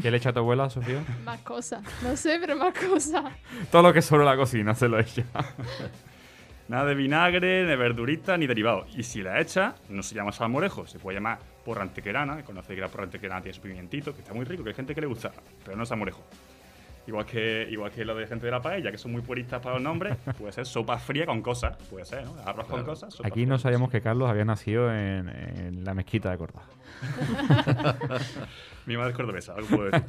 ¿Qué 0.00 0.10
le 0.10 0.16
echa 0.18 0.30
a 0.30 0.32
tu 0.32 0.40
abuela, 0.40 0.68
Sofía? 0.70 1.02
Más 1.24 1.40
cosas. 1.40 1.82
No 2.02 2.16
sé, 2.16 2.38
pero 2.40 2.56
más 2.56 2.74
cosas. 2.74 3.24
Todo 3.70 3.82
lo 3.82 3.92
que 3.92 4.02
sobre 4.02 4.24
la 4.24 4.36
cocina 4.36 4.74
se 4.74 4.88
lo 4.88 4.98
echa. 4.98 5.24
Nada 6.68 6.84
de 6.84 6.94
vinagre, 6.94 7.64
de 7.64 7.76
verdurita, 7.76 8.36
ni 8.36 8.46
derivado. 8.46 8.86
Y 8.94 9.02
si 9.02 9.22
la 9.22 9.40
echa, 9.40 9.74
no 9.88 10.02
se 10.02 10.14
llama 10.14 10.32
salmorejo, 10.32 10.86
se 10.86 10.98
puede 10.98 11.16
llamar 11.16 11.38
porra 11.64 11.82
antequerana. 11.82 12.42
Conocéis 12.44 12.76
que 12.76 12.80
la 12.82 12.88
porra 12.88 13.04
antequerana 13.04 13.40
tiene 13.40 13.54
su 13.54 13.62
pimientito, 13.62 14.14
que 14.14 14.20
está 14.20 14.34
muy 14.34 14.44
rico, 14.44 14.62
que 14.62 14.70
hay 14.70 14.76
gente 14.76 14.94
que 14.94 15.00
le 15.00 15.06
gusta, 15.06 15.32
pero 15.64 15.76
no 15.76 15.84
es 15.84 15.88
salmorejo. 15.88 16.22
Igual 17.06 17.24
que, 17.24 17.66
igual 17.70 17.90
que 17.90 18.04
lo 18.04 18.14
de 18.14 18.26
gente 18.26 18.44
de 18.44 18.52
la 18.52 18.60
paella, 18.60 18.90
que 18.90 18.98
son 18.98 19.12
muy 19.12 19.22
puristas 19.22 19.62
para 19.62 19.76
los 19.76 19.82
nombres, 19.82 20.14
puede 20.38 20.52
ser 20.52 20.66
sopa 20.66 20.98
fría 20.98 21.24
con 21.24 21.40
cosas, 21.40 21.74
puede 21.88 22.04
ser, 22.04 22.26
¿no? 22.26 22.36
Arroz 22.44 22.66
con 22.66 22.84
cosas. 22.84 23.14
sopa 23.14 23.26
Aquí 23.28 23.40
fría 23.40 23.46
no 23.46 23.58
sabíamos 23.58 23.90
que 23.90 24.02
Carlos 24.02 24.28
había 24.28 24.44
nacido 24.44 24.92
en, 24.92 25.30
en 25.30 25.84
la 25.84 25.94
mezquita 25.94 26.30
de 26.30 26.36
Córdoba. 26.36 26.64
Mi 28.88 28.96
madre 28.96 29.10
es 29.10 29.16
cordobesa, 29.16 29.52
algo 29.54 29.68
puedo 29.68 29.90
decir. 29.90 30.08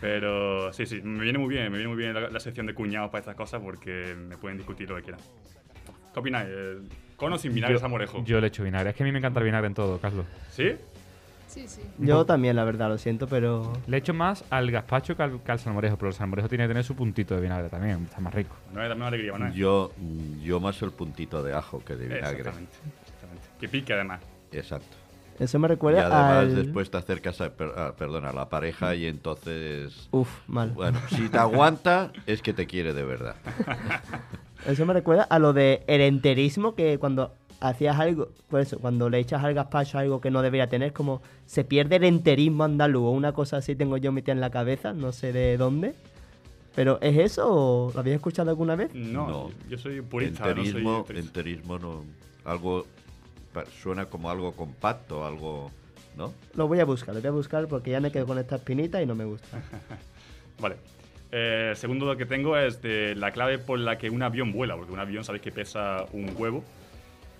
Pero 0.00 0.72
sí, 0.72 0.86
sí, 0.86 1.02
me 1.02 1.24
viene 1.24 1.36
muy 1.36 1.48
bien, 1.48 1.64
me 1.64 1.78
viene 1.78 1.88
muy 1.92 1.96
bien 1.96 2.14
la, 2.14 2.30
la 2.30 2.38
sección 2.38 2.64
de 2.64 2.72
cuñados 2.72 3.10
para 3.10 3.20
estas 3.20 3.34
cosas 3.34 3.60
porque 3.60 4.14
me 4.16 4.36
pueden 4.36 4.56
discutir 4.56 4.88
lo 4.88 4.94
que 4.94 5.02
quieran. 5.02 5.20
¿Qué 6.12 6.20
opináis? 6.20 6.48
Eh, 6.48 6.78
¿Con 7.16 7.32
o 7.32 7.38
sin 7.38 7.52
vinagre 7.52 7.74
yo, 7.74 7.80
salmorejo? 7.80 8.24
yo 8.24 8.40
le 8.40 8.46
echo 8.46 8.62
vinagre. 8.62 8.90
Es 8.90 8.96
que 8.96 9.02
a 9.02 9.06
mí 9.06 9.10
me 9.10 9.18
encanta 9.18 9.40
el 9.40 9.46
vinagre 9.46 9.66
en 9.66 9.74
todo, 9.74 9.98
Carlos. 9.98 10.26
¿Sí? 10.48 10.76
Sí, 11.48 11.66
sí. 11.66 11.82
Yo 11.98 12.24
también, 12.24 12.54
la 12.54 12.62
verdad, 12.62 12.88
lo 12.88 12.98
siento, 12.98 13.26
pero... 13.26 13.72
Le 13.88 13.96
echo 13.96 14.14
más 14.14 14.44
al 14.48 14.70
gazpacho 14.70 15.16
que 15.16 15.22
al, 15.24 15.42
que 15.42 15.50
al 15.50 15.58
salmorejo, 15.58 15.96
pero 15.96 16.08
el 16.10 16.14
salmorejo 16.14 16.48
tiene 16.48 16.64
que 16.64 16.68
tener 16.68 16.84
su 16.84 16.94
puntito 16.94 17.34
de 17.34 17.40
vinagre 17.40 17.68
también, 17.68 18.04
está 18.04 18.20
más 18.20 18.32
rico. 18.32 18.54
No 18.72 18.80
es 18.80 18.88
también 18.88 19.08
alegría, 19.08 19.36
¿no? 19.36 19.52
Yo, 19.52 19.92
yo 20.40 20.60
más 20.60 20.80
el 20.82 20.92
puntito 20.92 21.42
de 21.42 21.52
ajo 21.52 21.84
que 21.84 21.96
de 21.96 22.06
vinagre. 22.06 22.38
Exactamente, 22.38 22.76
exactamente. 23.02 23.48
Que 23.58 23.68
pique 23.68 23.92
además. 23.92 24.20
Exacto. 24.52 24.96
Eso 25.40 25.58
me 25.58 25.66
Y 25.66 25.70
recuerda 25.70 26.00
además 26.06 26.30
al... 26.44 26.54
después 26.54 26.90
te 26.90 26.96
acercas 26.96 27.40
a, 27.40 27.50
per- 27.54 27.76
a- 27.78 27.96
perdón, 27.96 28.24
a 28.24 28.32
la 28.32 28.48
pareja 28.48 28.94
y 28.94 29.06
entonces... 29.06 30.08
Uf, 30.12 30.28
mal. 30.46 30.70
Bueno, 30.70 31.00
si 31.08 31.28
te 31.28 31.38
aguanta 31.38 32.12
es 32.26 32.40
que 32.40 32.52
te 32.52 32.66
quiere 32.66 32.94
de 32.94 33.04
verdad. 33.04 33.34
Eso 34.66 34.86
me 34.86 34.94
recuerda 34.94 35.24
a 35.24 35.38
lo 35.38 35.52
de 35.52 35.82
el 35.86 36.00
enterismo, 36.00 36.74
que 36.74 36.98
cuando 36.98 37.34
hacías 37.60 37.98
algo, 37.98 38.28
pues 38.48 38.68
eso, 38.68 38.78
cuando 38.78 39.10
le 39.10 39.18
echas 39.18 39.42
al 39.44 39.54
gazpacho 39.54 39.98
algo 39.98 40.20
que 40.20 40.30
no 40.30 40.40
debería 40.42 40.68
tener, 40.68 40.92
como 40.92 41.20
se 41.46 41.64
pierde 41.64 41.96
el 41.96 42.04
enterismo 42.04 42.64
andaluz 42.64 43.02
o 43.04 43.10
una 43.10 43.32
cosa 43.32 43.58
así 43.58 43.74
tengo 43.74 43.96
yo 43.98 44.10
metida 44.12 44.32
en 44.32 44.40
la 44.40 44.50
cabeza, 44.50 44.92
no 44.92 45.12
sé 45.12 45.32
de 45.32 45.56
dónde. 45.58 45.94
Pero 46.74 46.98
¿es 47.02 47.16
eso 47.18 47.46
o 47.50 47.92
lo 47.92 48.00
habéis 48.00 48.16
escuchado 48.16 48.50
alguna 48.50 48.74
vez? 48.74 48.92
No, 48.94 49.28
No. 49.28 49.50
yo 49.68 49.78
soy 49.78 50.00
purista, 50.00 50.48
enterismo, 50.48 50.98
no 51.00 51.06
soy 51.06 51.18
enterismo 51.18 51.78
no, 51.78 52.04
algo 52.44 52.86
suena 53.80 54.06
como 54.06 54.30
algo 54.30 54.52
compacto, 54.52 55.26
algo, 55.26 55.70
¿no? 56.16 56.32
Lo 56.54 56.68
voy 56.68 56.80
a 56.80 56.84
buscar, 56.84 57.14
lo 57.14 57.20
voy 57.20 57.28
a 57.28 57.32
buscar 57.32 57.68
porque 57.68 57.90
ya 57.90 58.00
me 58.00 58.10
quedo 58.10 58.26
con 58.26 58.38
esta 58.38 58.56
espinita 58.56 59.00
y 59.02 59.06
no 59.06 59.14
me 59.14 59.24
gusta. 59.24 59.62
Vale. 60.60 60.76
Eh, 61.32 61.68
el 61.70 61.76
segundo 61.76 62.16
que 62.16 62.26
tengo 62.26 62.56
es 62.56 62.80
de 62.80 63.14
la 63.16 63.32
clave 63.32 63.58
por 63.58 63.78
la 63.78 63.98
que 63.98 64.08
un 64.08 64.22
avión 64.22 64.52
vuela, 64.52 64.76
porque 64.76 64.92
un 64.92 65.00
avión 65.00 65.24
sabéis 65.24 65.42
que 65.42 65.50
pesa 65.50 66.04
un 66.12 66.32
huevo 66.36 66.62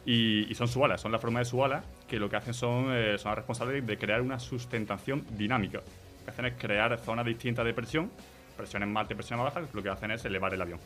y, 0.05 0.51
y 0.51 0.55
son 0.55 0.67
su 0.67 0.85
alas, 0.85 1.01
son 1.01 1.13
la 1.13 1.19
forma 1.19 1.39
de 1.39 1.45
su 1.45 1.65
ala 1.65 1.85
que 2.09 2.19
lo 2.19 2.29
que 2.29 2.37
hacen 2.37 2.55
son, 2.55 2.87
eh, 2.91 3.19
son 3.19 3.31
las 3.31 3.39
responsables 3.39 3.87
de 3.87 3.99
crear 3.99 4.21
una 4.21 4.39
sustentación 4.39 5.25
dinámica. 5.31 5.79
Lo 5.79 6.25
que 6.25 6.31
hacen 6.31 6.45
es 6.47 6.55
crear 6.59 6.99
zonas 6.99 7.25
distintas 7.25 7.65
de 7.65 7.75
presión, 7.75 8.11
presiones 8.57 8.89
más 8.89 9.03
altas 9.03 9.15
y 9.15 9.17
presiones 9.17 9.45
más 9.45 9.55
bajas, 9.55 9.75
lo 9.75 9.83
que 9.83 9.89
hacen 9.89 10.11
es 10.11 10.25
elevar 10.25 10.55
el 10.55 10.63
avión. 10.63 10.81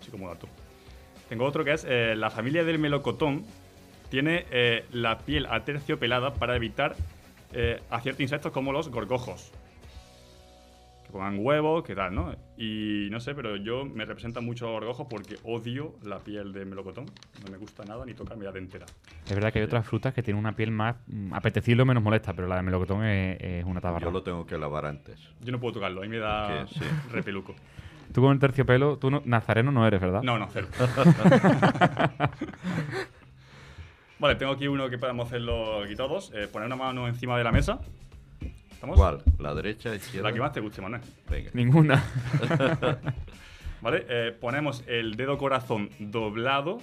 Así 0.00 0.10
como 0.10 0.28
dato. 0.28 0.48
Tengo 1.28 1.44
otro 1.44 1.64
que 1.64 1.72
es 1.72 1.86
eh, 1.88 2.14
la 2.16 2.30
familia 2.30 2.64
del 2.64 2.78
melocotón 2.78 3.44
tiene 4.10 4.46
eh, 4.50 4.84
la 4.92 5.18
piel 5.18 5.46
aterciopelada 5.46 6.34
para 6.34 6.56
evitar 6.56 6.96
eh, 7.52 7.80
a 7.90 8.00
ciertos 8.00 8.20
insectos 8.20 8.52
como 8.52 8.72
los 8.72 8.88
gorgojos. 8.90 9.52
Que 11.06 11.12
pongan 11.12 11.38
huevos, 11.38 11.84
que 11.84 11.94
tal, 11.94 12.14
¿no? 12.14 12.34
Y 12.56 13.08
no 13.10 13.20
sé, 13.20 13.34
pero 13.34 13.56
yo 13.56 13.84
me 13.84 14.04
representa 14.04 14.40
mucho 14.40 14.68
a 14.68 14.72
gorgojos 14.72 15.06
porque 15.08 15.36
odio 15.44 15.94
la 16.02 16.18
piel 16.18 16.52
de 16.52 16.64
melocotón. 16.64 17.06
No 17.44 17.50
me 17.50 17.56
gusta 17.56 17.84
nada 17.84 18.04
ni 18.04 18.14
tocarme 18.14 18.44
la 18.44 18.52
dentera. 18.52 18.86
Es 19.28 19.34
verdad 19.34 19.52
que 19.52 19.60
hay 19.60 19.64
otras 19.64 19.86
frutas 19.86 20.12
que 20.14 20.22
tienen 20.22 20.38
una 20.40 20.54
piel 20.54 20.70
más 20.70 20.96
mm, 21.06 21.32
apetecible 21.34 21.82
o 21.82 21.86
menos 21.86 22.02
molesta, 22.02 22.32
pero 22.32 22.48
la 22.48 22.56
de 22.56 22.62
melocotón 22.62 23.04
es, 23.04 23.38
es 23.40 23.64
una 23.64 23.80
tabarra. 23.80 24.04
Yo 24.06 24.10
lo 24.10 24.22
tengo 24.22 24.46
que 24.46 24.58
lavar 24.58 24.86
antes. 24.86 25.18
Yo 25.40 25.52
no 25.52 25.60
puedo 25.60 25.74
tocarlo, 25.74 26.00
a 26.00 26.04
mí 26.04 26.08
me 26.08 26.18
da 26.18 26.66
sí. 26.66 26.80
repeluco. 27.12 27.54
Tú 28.12 28.22
con 28.22 28.32
el 28.32 28.40
terciopelo, 28.40 28.98
tú 28.98 29.08
no- 29.10 29.22
nazareno 29.24 29.70
no 29.70 29.86
eres, 29.86 30.00
¿verdad? 30.00 30.22
No, 30.22 30.36
no, 30.36 30.48
cero. 30.52 30.66
vale, 34.20 34.36
tengo 34.36 34.52
aquí 34.52 34.68
uno 34.68 34.88
que 34.88 34.98
podemos 34.98 35.26
hacerlo 35.26 35.82
aquí 35.82 35.96
todos. 35.96 36.30
Eh, 36.34 36.46
poner 36.46 36.66
una 36.66 36.76
mano 36.76 37.08
encima 37.08 37.36
de 37.36 37.44
la 37.44 37.50
mesa. 37.50 37.80
¿Estamos? 38.70 38.96
¿Cuál? 38.96 39.22
¿La 39.38 39.54
derecha, 39.54 39.94
izquierda? 39.94 40.28
La 40.28 40.34
que 40.34 40.40
más 40.40 40.52
te 40.52 40.60
guste, 40.60 40.80
Manuel. 40.80 41.02
Venga. 41.28 41.50
Ninguna. 41.52 42.04
¿vale? 43.80 44.06
Eh, 44.08 44.36
ponemos 44.38 44.84
el 44.86 45.16
dedo 45.16 45.38
corazón 45.38 45.90
doblado 45.98 46.78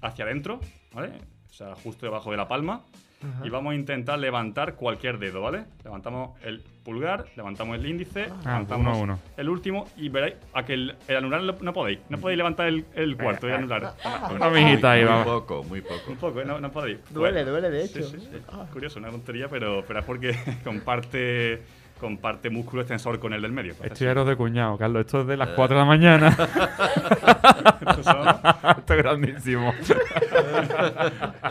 hacia 0.00 0.24
adentro, 0.24 0.60
¿vale? 0.92 1.12
O 1.48 1.52
sea, 1.52 1.74
justo 1.76 2.06
debajo 2.06 2.30
de 2.30 2.36
la 2.36 2.48
palma. 2.48 2.82
Ajá. 3.20 3.44
Y 3.46 3.50
vamos 3.50 3.72
a 3.72 3.74
intentar 3.74 4.18
levantar 4.18 4.74
cualquier 4.74 5.18
dedo, 5.18 5.40
¿vale? 5.42 5.64
Levantamos 5.82 6.38
el 6.44 6.62
pulgar, 6.84 7.24
levantamos 7.36 7.76
el 7.76 7.84
índice, 7.86 8.26
Ah, 8.44 8.52
levantamos 8.52 8.96
uno 8.96 9.02
uno. 9.02 9.18
el 9.36 9.48
último 9.48 9.86
y 9.96 10.08
veréis 10.08 10.34
a 10.54 10.62
que 10.64 10.74
el, 10.74 10.94
el 11.08 11.16
anular 11.16 11.42
lo- 11.42 11.56
no 11.60 11.72
podéis. 11.72 11.98
No 12.08 12.18
podéis 12.18 12.38
levantar 12.38 12.68
el, 12.68 12.84
el 12.94 13.16
cuarto 13.16 13.48
y 13.48 13.52
anular. 13.52 13.94
Una 14.30 14.50
mijita 14.50 14.92
ahí, 14.92 15.00
muy 15.02 15.08
vamos. 15.10 15.26
poco, 15.26 15.64
muy 15.64 15.80
poco. 15.80 16.10
Un 16.10 16.16
poco, 16.16 16.40
¿eh? 16.40 16.44
no, 16.44 16.60
no 16.60 16.70
podéis. 16.70 16.98
Duele, 17.10 17.42
Bueno, 17.44 17.50
duele, 17.50 17.70
de 17.70 17.88
sí, 17.88 17.98
hecho. 17.98 18.08
sí, 18.08 18.18
sí. 18.20 18.28
Curioso, 18.72 19.00
una 19.00 19.10
tontería, 19.10 19.48
pero, 19.48 19.84
pero 19.86 19.98
es 19.98 20.04
porque 20.06 20.38
comparte, 20.64 21.62
comparte 22.00 22.50
músculo 22.50 22.82
extensor 22.82 23.18
con 23.18 23.32
el 23.32 23.42
del 23.42 23.50
medio. 23.50 23.74
Esto 23.82 24.04
ya 24.04 24.12
era 24.12 24.22
de 24.24 24.36
cuñado, 24.36 24.78
Carlos. 24.78 25.00
Esto 25.04 25.22
es 25.22 25.26
de 25.26 25.36
las 25.36 25.48
4 25.50 25.76
de 25.76 25.82
la 25.82 25.86
mañana. 25.86 26.36
Esto 28.88 28.94
es 28.94 29.02
grandísimo. 29.02 29.74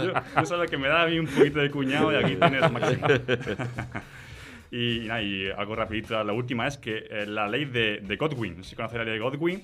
yo, 0.01 0.13
yo 0.35 0.45
solo 0.47 0.65
que 0.65 0.75
me 0.75 0.87
da 0.87 1.03
a 1.03 1.05
mí 1.05 1.19
un 1.19 1.27
poquito 1.27 1.59
de 1.59 1.69
cuñado 1.69 2.11
y 2.11 2.15
aquí 2.15 2.35
tienes 2.35 2.71
máximo. 2.71 3.07
y, 4.71 5.01
nada, 5.05 5.21
y 5.21 5.47
algo 5.55 5.75
rapidito, 5.75 6.23
la 6.23 6.33
última 6.33 6.65
es 6.65 6.79
que 6.79 7.05
eh, 7.07 7.27
la 7.27 7.47
ley 7.47 7.65
de, 7.65 7.99
de 7.99 8.15
Godwin, 8.15 8.57
no 8.57 8.63
sé 8.63 8.71
si 8.71 8.75
conoce 8.75 8.97
la 8.97 9.03
ley 9.03 9.13
de 9.13 9.19
Godwin, 9.19 9.61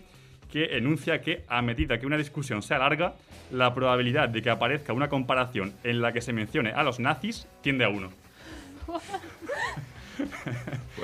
que 0.51 0.77
enuncia 0.77 1.19
que 1.19 1.45
a 1.47 1.63
medida 1.63 1.99
que 1.99 2.05
una 2.05 2.17
discusión 2.17 2.61
sea 2.61 2.77
larga, 2.77 3.15
la 3.49 3.73
probabilidad 3.73 4.29
de 4.29 4.43
que 4.43 4.51
aparezca 4.51 4.93
una 4.93 5.09
comparación 5.09 5.73
en 5.83 5.99
la 5.99 6.13
que 6.13 6.21
se 6.21 6.31
mencione 6.31 6.73
a 6.73 6.83
los 6.83 6.99
nazis 6.99 7.47
tiende 7.63 7.85
a 7.85 7.89
uno. 7.89 8.11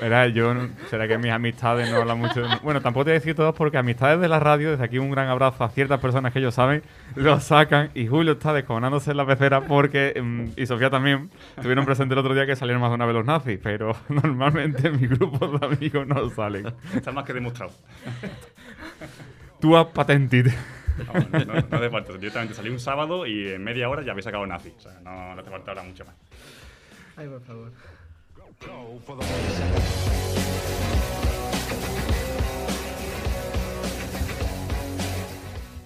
Era 0.00 0.28
yo, 0.28 0.54
será 0.88 1.08
que 1.08 1.18
mis 1.18 1.30
amistades 1.30 1.90
no 1.90 1.96
hablan 1.96 2.18
mucho. 2.18 2.42
Bueno, 2.62 2.80
tampoco 2.80 3.04
te 3.04 3.10
voy 3.10 3.16
a 3.16 3.20
decir 3.20 3.34
todos 3.34 3.54
porque 3.54 3.76
amistades 3.76 4.20
de 4.20 4.28
la 4.28 4.40
radio, 4.40 4.70
desde 4.70 4.84
aquí 4.84 4.98
un 4.98 5.10
gran 5.10 5.28
abrazo 5.28 5.64
a 5.64 5.68
ciertas 5.70 6.00
personas 6.00 6.32
que 6.32 6.38
ellos 6.38 6.54
saben, 6.54 6.82
lo 7.16 7.38
sacan 7.40 7.90
y 7.94 8.06
Julio 8.06 8.32
está 8.32 8.52
descojonándose 8.52 9.10
en 9.10 9.16
la 9.16 9.26
pecera 9.26 9.62
porque, 9.62 10.20
mm, 10.20 10.60
y 10.60 10.66
Sofía 10.66 10.90
también, 10.90 11.30
tuvieron 11.60 11.84
presente 11.84 12.14
el 12.14 12.18
otro 12.18 12.34
día 12.34 12.46
que 12.46 12.56
salieron 12.56 12.80
más 12.80 12.90
de 12.90 12.94
una 12.94 13.06
vez 13.06 13.14
los 13.14 13.24
nazis, 13.24 13.58
pero 13.62 13.96
normalmente 14.08 14.88
en 14.88 15.00
mi 15.00 15.06
grupo 15.06 15.46
de 15.48 15.66
amigos 15.66 16.06
no 16.06 16.30
salen. 16.30 16.72
Está 16.94 17.12
más 17.12 17.24
que 17.24 17.32
demostrado. 17.32 17.72
Tú 19.60 19.76
has 19.76 19.86
patentite. 19.86 20.54
No, 21.06 21.12
no, 21.14 21.44
no, 21.44 21.54
no 21.68 21.76
hace 21.76 21.90
falta. 21.90 22.12
Directamente 22.14 22.54
salí 22.54 22.70
un 22.70 22.80
sábado 22.80 23.26
y 23.26 23.48
en 23.48 23.62
media 23.62 23.88
hora 23.88 24.02
ya 24.02 24.12
habéis 24.12 24.24
sacado 24.24 24.46
nazi. 24.46 24.72
O 24.76 24.80
sea, 24.80 24.92
no, 25.02 25.34
no 25.34 25.40
hace 25.40 25.50
falta 25.50 25.70
ahora 25.70 25.82
mucho 25.82 26.04
más. 26.04 26.14
Ay, 27.16 27.28
por 27.28 27.40
favor. 27.42 27.72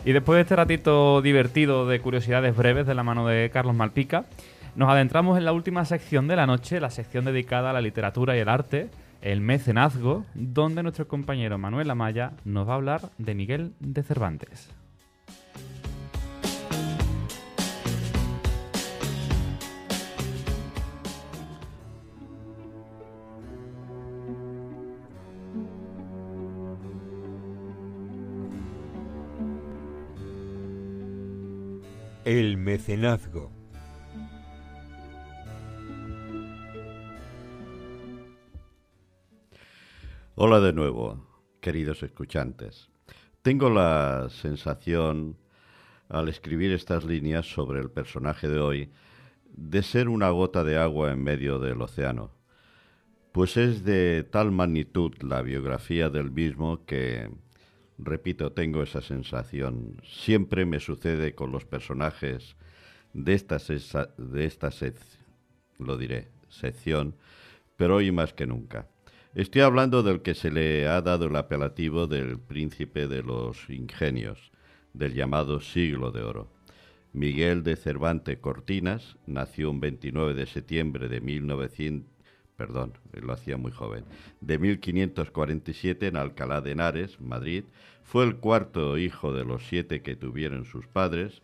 Y 0.05 0.13
después 0.13 0.37
de 0.37 0.43
este 0.43 0.57
ratito 0.57 1.23
divertido 1.23 1.87
de 1.87 2.01
curiosidades 2.01 2.55
breves 2.55 2.87
de 2.87 2.95
la 2.95 3.03
mano 3.03 3.27
de 3.27 3.49
Carlos 3.51 3.75
Malpica, 3.75 4.27
nos 4.77 4.91
adentramos 4.91 5.39
en 5.39 5.47
la 5.47 5.53
última 5.53 5.85
sección 5.87 6.29
de 6.29 6.37
la 6.37 6.47
noche, 6.47 6.79
la 6.79 6.91
sección 6.91 7.25
dedicada 7.25 7.71
a 7.71 7.73
la 7.73 7.81
literatura 7.81 8.37
y 8.37 8.41
el 8.41 8.51
arte, 8.51 8.91
el 9.23 9.41
mecenazgo, 9.41 10.27
donde 10.35 10.83
nuestro 10.83 11.09
compañero 11.09 11.57
Manuel 11.57 11.91
Amaya 11.91 12.33
nos 12.45 12.69
va 12.69 12.73
a 12.73 12.77
hablar 12.77 13.01
de 13.17 13.35
Miguel 13.35 13.73
de 13.81 14.03
Cervantes. 14.03 14.69
El 32.25 32.57
mecenazgo. 32.57 33.53
Hola 40.35 40.61
de 40.61 40.73
nuevo, 40.73 41.23
queridos 41.61 42.03
escuchantes. 42.03 42.89
Tengo 43.43 43.69
la 43.69 44.29
sensación, 44.31 45.37
al 46.09 46.31
escribir 46.31 46.73
estas 46.73 47.05
líneas 47.05 47.45
sobre 47.45 47.81
el 47.81 47.91
personaje 47.91 48.49
de 48.49 48.59
hoy, 48.59 48.91
de 49.53 49.83
ser 49.83 50.09
una 50.09 50.31
gota 50.31 50.65
de 50.65 50.79
agua 50.79 51.13
en 51.13 51.23
medio 51.23 51.59
del 51.59 51.83
océano, 51.83 52.31
pues 53.33 53.59
es 53.59 53.85
de 53.85 54.23
tal 54.25 54.51
magnitud 54.51 55.13
la 55.21 55.43
biografía 55.43 56.09
del 56.09 56.31
mismo 56.31 56.87
que, 56.87 57.29
repito, 57.99 58.53
tengo 58.53 58.83
esa 58.83 59.01
sensación. 59.01 60.01
Siempre 60.05 60.65
me 60.67 60.81
sucede 60.81 61.35
con 61.35 61.53
los 61.53 61.65
personajes 61.65 62.57
de 63.13 63.35
esta, 63.35 63.59
de 64.19 64.45
esta 64.45 64.69
sec- 64.71 64.99
lo 65.79 65.97
diré, 65.97 66.29
sección, 66.49 67.17
pero 67.77 67.97
hoy 67.97 68.13
más 68.13 68.33
que 68.33 68.47
nunca. 68.47 68.89
Estoy 69.35 69.63
hablando 69.63 70.03
del 70.03 70.23
que 70.23 70.35
se 70.35 70.51
le 70.51 70.87
ha 70.87 71.01
dado 71.03 71.27
el 71.27 71.37
apelativo 71.37 72.07
del 72.07 72.39
príncipe 72.39 73.09
de 73.09 73.23
los 73.23 73.69
ingenios, 73.69 74.53
del 74.93 75.15
llamado 75.15 75.61
siglo 75.61 76.13
de 76.13 76.23
oro. 76.23 76.53
Miguel 77.13 77.63
de 77.65 77.77
Cervantes 77.77 78.39
Cortinas 78.39 79.17
nació 79.27 79.71
un 79.71 79.81
29 79.81 80.35
de 80.35 80.47
septiembre 80.47 81.09
de 81.09 81.21
1900, 81.21 82.09
perdón, 82.57 82.93
lo 83.13 83.33
hacía 83.33 83.57
muy 83.57 83.73
joven, 83.73 84.05
de 84.41 84.59
1547 84.59 86.07
en 86.07 86.17
Alcalá 86.17 86.61
de 86.61 86.73
Henares, 86.73 87.21
Madrid. 87.21 87.65
Fue 88.03 88.25
el 88.25 88.37
cuarto 88.37 88.99
hijo 88.99 89.33
de 89.33 89.45
los 89.45 89.67
siete 89.67 90.03
que 90.03 90.17
tuvieron 90.17 90.65
sus 90.65 90.87
padres, 90.87 91.43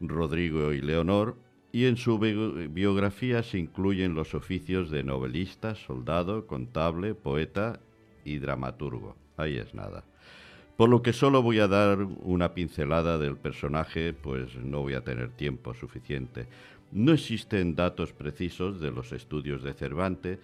Rodrigo 0.00 0.72
y 0.72 0.80
Leonor, 0.80 1.36
y 1.72 1.86
en 1.86 1.96
su 1.96 2.18
bi- 2.18 2.68
biografía 2.68 3.42
se 3.42 3.58
incluyen 3.58 4.14
los 4.14 4.34
oficios 4.34 4.90
de 4.90 5.02
novelista, 5.02 5.74
soldado, 5.74 6.46
contable, 6.46 7.14
poeta 7.14 7.80
y 8.24 8.38
dramaturgo. 8.38 9.16
Ahí 9.36 9.56
es 9.56 9.74
nada. 9.74 10.04
Por 10.76 10.88
lo 10.88 11.02
que 11.02 11.12
solo 11.12 11.40
voy 11.42 11.60
a 11.60 11.68
dar 11.68 11.98
una 12.02 12.52
pincelada 12.52 13.16
del 13.18 13.36
personaje, 13.36 14.12
pues 14.12 14.56
no 14.56 14.82
voy 14.82 14.94
a 14.94 15.02
tener 15.04 15.30
tiempo 15.30 15.72
suficiente. 15.72 16.46
No 16.94 17.12
existen 17.12 17.74
datos 17.74 18.12
precisos 18.12 18.80
de 18.80 18.92
los 18.92 19.10
estudios 19.10 19.64
de 19.64 19.74
Cervantes. 19.74 20.38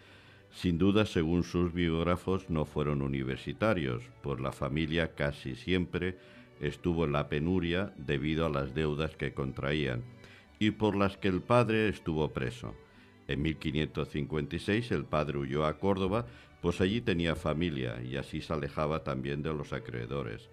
Sin 0.50 0.78
duda, 0.78 1.06
según 1.06 1.44
sus 1.44 1.72
biógrafos, 1.72 2.50
no 2.50 2.64
fueron 2.64 3.02
universitarios, 3.02 4.02
pues 4.20 4.40
la 4.40 4.50
familia 4.50 5.14
casi 5.14 5.54
siempre 5.54 6.18
estuvo 6.60 7.04
en 7.04 7.12
la 7.12 7.28
penuria 7.28 7.94
debido 7.96 8.46
a 8.46 8.48
las 8.48 8.74
deudas 8.74 9.14
que 9.14 9.32
contraían 9.32 10.02
y 10.58 10.72
por 10.72 10.96
las 10.96 11.16
que 11.16 11.28
el 11.28 11.40
padre 11.40 11.88
estuvo 11.88 12.32
preso. 12.32 12.74
En 13.28 13.42
1556 13.42 14.90
el 14.90 15.04
padre 15.04 15.38
huyó 15.38 15.64
a 15.64 15.78
Córdoba, 15.78 16.26
pues 16.60 16.80
allí 16.80 17.00
tenía 17.00 17.36
familia 17.36 18.02
y 18.02 18.16
así 18.16 18.40
se 18.40 18.52
alejaba 18.52 19.04
también 19.04 19.44
de 19.44 19.54
los 19.54 19.72
acreedores. 19.72 20.50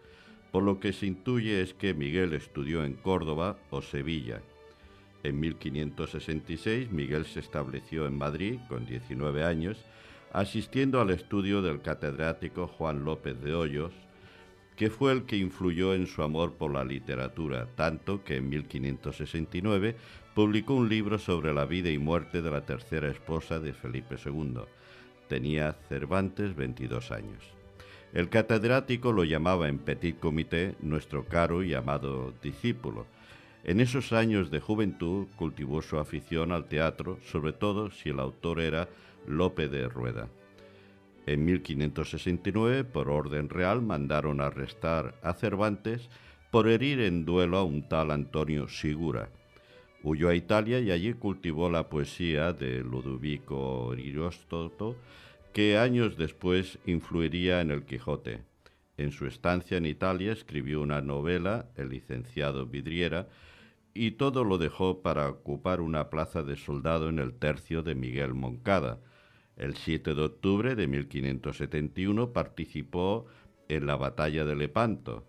Por 0.52 0.62
lo 0.62 0.80
que 0.80 0.94
se 0.94 1.08
intuye 1.08 1.60
es 1.60 1.74
que 1.74 1.96
Miguel 1.96 2.34
estudió 2.34 2.86
en 2.86 2.94
Córdoba 2.94 3.58
o 3.72 3.82
Sevilla. 3.82 4.44
En 5.24 5.40
1566 5.40 6.92
Miguel 6.92 7.26
se 7.26 7.40
estableció 7.40 8.06
en 8.06 8.18
Madrid 8.18 8.60
con 8.70 8.86
19 8.86 9.44
años, 9.44 9.84
asistiendo 10.32 11.02
al 11.02 11.10
estudio 11.10 11.62
del 11.62 11.82
catedrático 11.82 12.68
Juan 12.68 13.04
López 13.04 13.42
de 13.42 13.54
Hoyos, 13.54 13.94
que 14.76 14.92
fue 14.92 15.12
el 15.12 15.24
que 15.24 15.38
influyó 15.38 15.96
en 15.96 16.06
su 16.06 16.22
amor 16.22 16.54
por 16.54 16.72
la 16.72 16.86
literatura, 16.86 17.68
tanto 17.76 18.24
que 18.24 18.38
en 18.38 18.50
1569 18.50 19.96
publicó 20.36 20.76
un 20.76 20.88
libro 20.88 21.18
sobre 21.18 21.52
la 21.52 21.66
vida 21.66 21.90
y 21.90 21.98
muerte 21.98 22.44
de 22.44 22.52
la 22.52 22.64
tercera 22.66 23.10
esposa 23.10 23.60
de 23.60 23.74
Felipe 23.74 24.16
II. 24.24 24.60
Tenía 25.28 25.74
Cervantes 25.90 26.56
22 26.56 27.12
años. 27.12 27.44
El 28.14 28.30
catedrático 28.30 29.12
lo 29.12 29.24
llamaba 29.24 29.68
en 29.68 29.80
petit 29.80 30.20
comité 30.20 30.76
nuestro 30.80 31.26
caro 31.26 31.64
y 31.64 31.74
amado 31.74 32.34
discípulo. 32.44 33.08
En 33.68 33.82
esos 33.82 34.14
años 34.14 34.50
de 34.50 34.62
juventud 34.62 35.28
cultivó 35.36 35.82
su 35.82 36.00
afición 36.00 36.54
al 36.54 36.70
teatro, 36.70 37.20
sobre 37.22 37.52
todo 37.52 37.92
si 37.92 38.08
el 38.08 38.22
autor 38.22 38.62
era 38.62 38.88
Lope 39.28 39.68
de 39.68 39.90
Rueda. 39.90 40.30
En 41.26 41.44
1569, 41.44 42.86
por 42.86 43.10
orden 43.10 43.50
real, 43.50 43.82
mandaron 43.82 44.40
arrestar 44.40 45.16
a 45.22 45.34
Cervantes 45.34 46.10
por 46.50 46.70
herir 46.70 47.02
en 47.02 47.26
duelo 47.26 47.58
a 47.58 47.66
un 47.66 47.90
tal 47.90 48.12
Antonio 48.12 48.70
Sigura. 48.70 49.28
Huyó 50.02 50.30
a 50.30 50.36
Italia 50.36 50.80
y 50.80 50.90
allí 50.92 51.14
cultivó 51.14 51.70
la 51.70 51.90
poesía 51.90 52.54
de 52.54 52.80
Ludovico 52.80 53.92
Ariostoto, 53.92 54.96
que 55.52 55.78
años 55.78 56.16
después 56.16 56.80
influiría 56.86 57.60
en 57.60 57.72
el 57.72 57.84
Quijote. 57.84 58.40
En 58.96 59.12
su 59.12 59.26
estancia 59.26 59.76
en 59.76 59.86
Italia 59.86 60.32
escribió 60.32 60.82
una 60.82 61.02
novela, 61.02 61.66
El 61.76 61.90
licenciado 61.90 62.66
Vidriera, 62.66 63.28
y 63.98 64.12
todo 64.12 64.44
lo 64.44 64.60
dejó 64.60 65.02
para 65.02 65.28
ocupar 65.28 65.82
una 65.82 66.10
plaza 66.12 66.44
de 66.44 66.56
soldado 66.56 67.10
en 67.10 67.18
el 67.18 67.34
tercio 67.34 67.82
de 67.82 67.96
Miguel 67.96 68.36
Moncada. 68.36 69.00
El 69.56 69.76
7 69.76 70.14
de 70.14 70.22
octubre 70.22 70.76
de 70.76 70.88
1571 70.88 72.32
participó 72.32 73.26
en 73.68 73.88
la 73.88 73.96
batalla 73.96 74.46
de 74.46 74.56
Lepanto, 74.56 75.26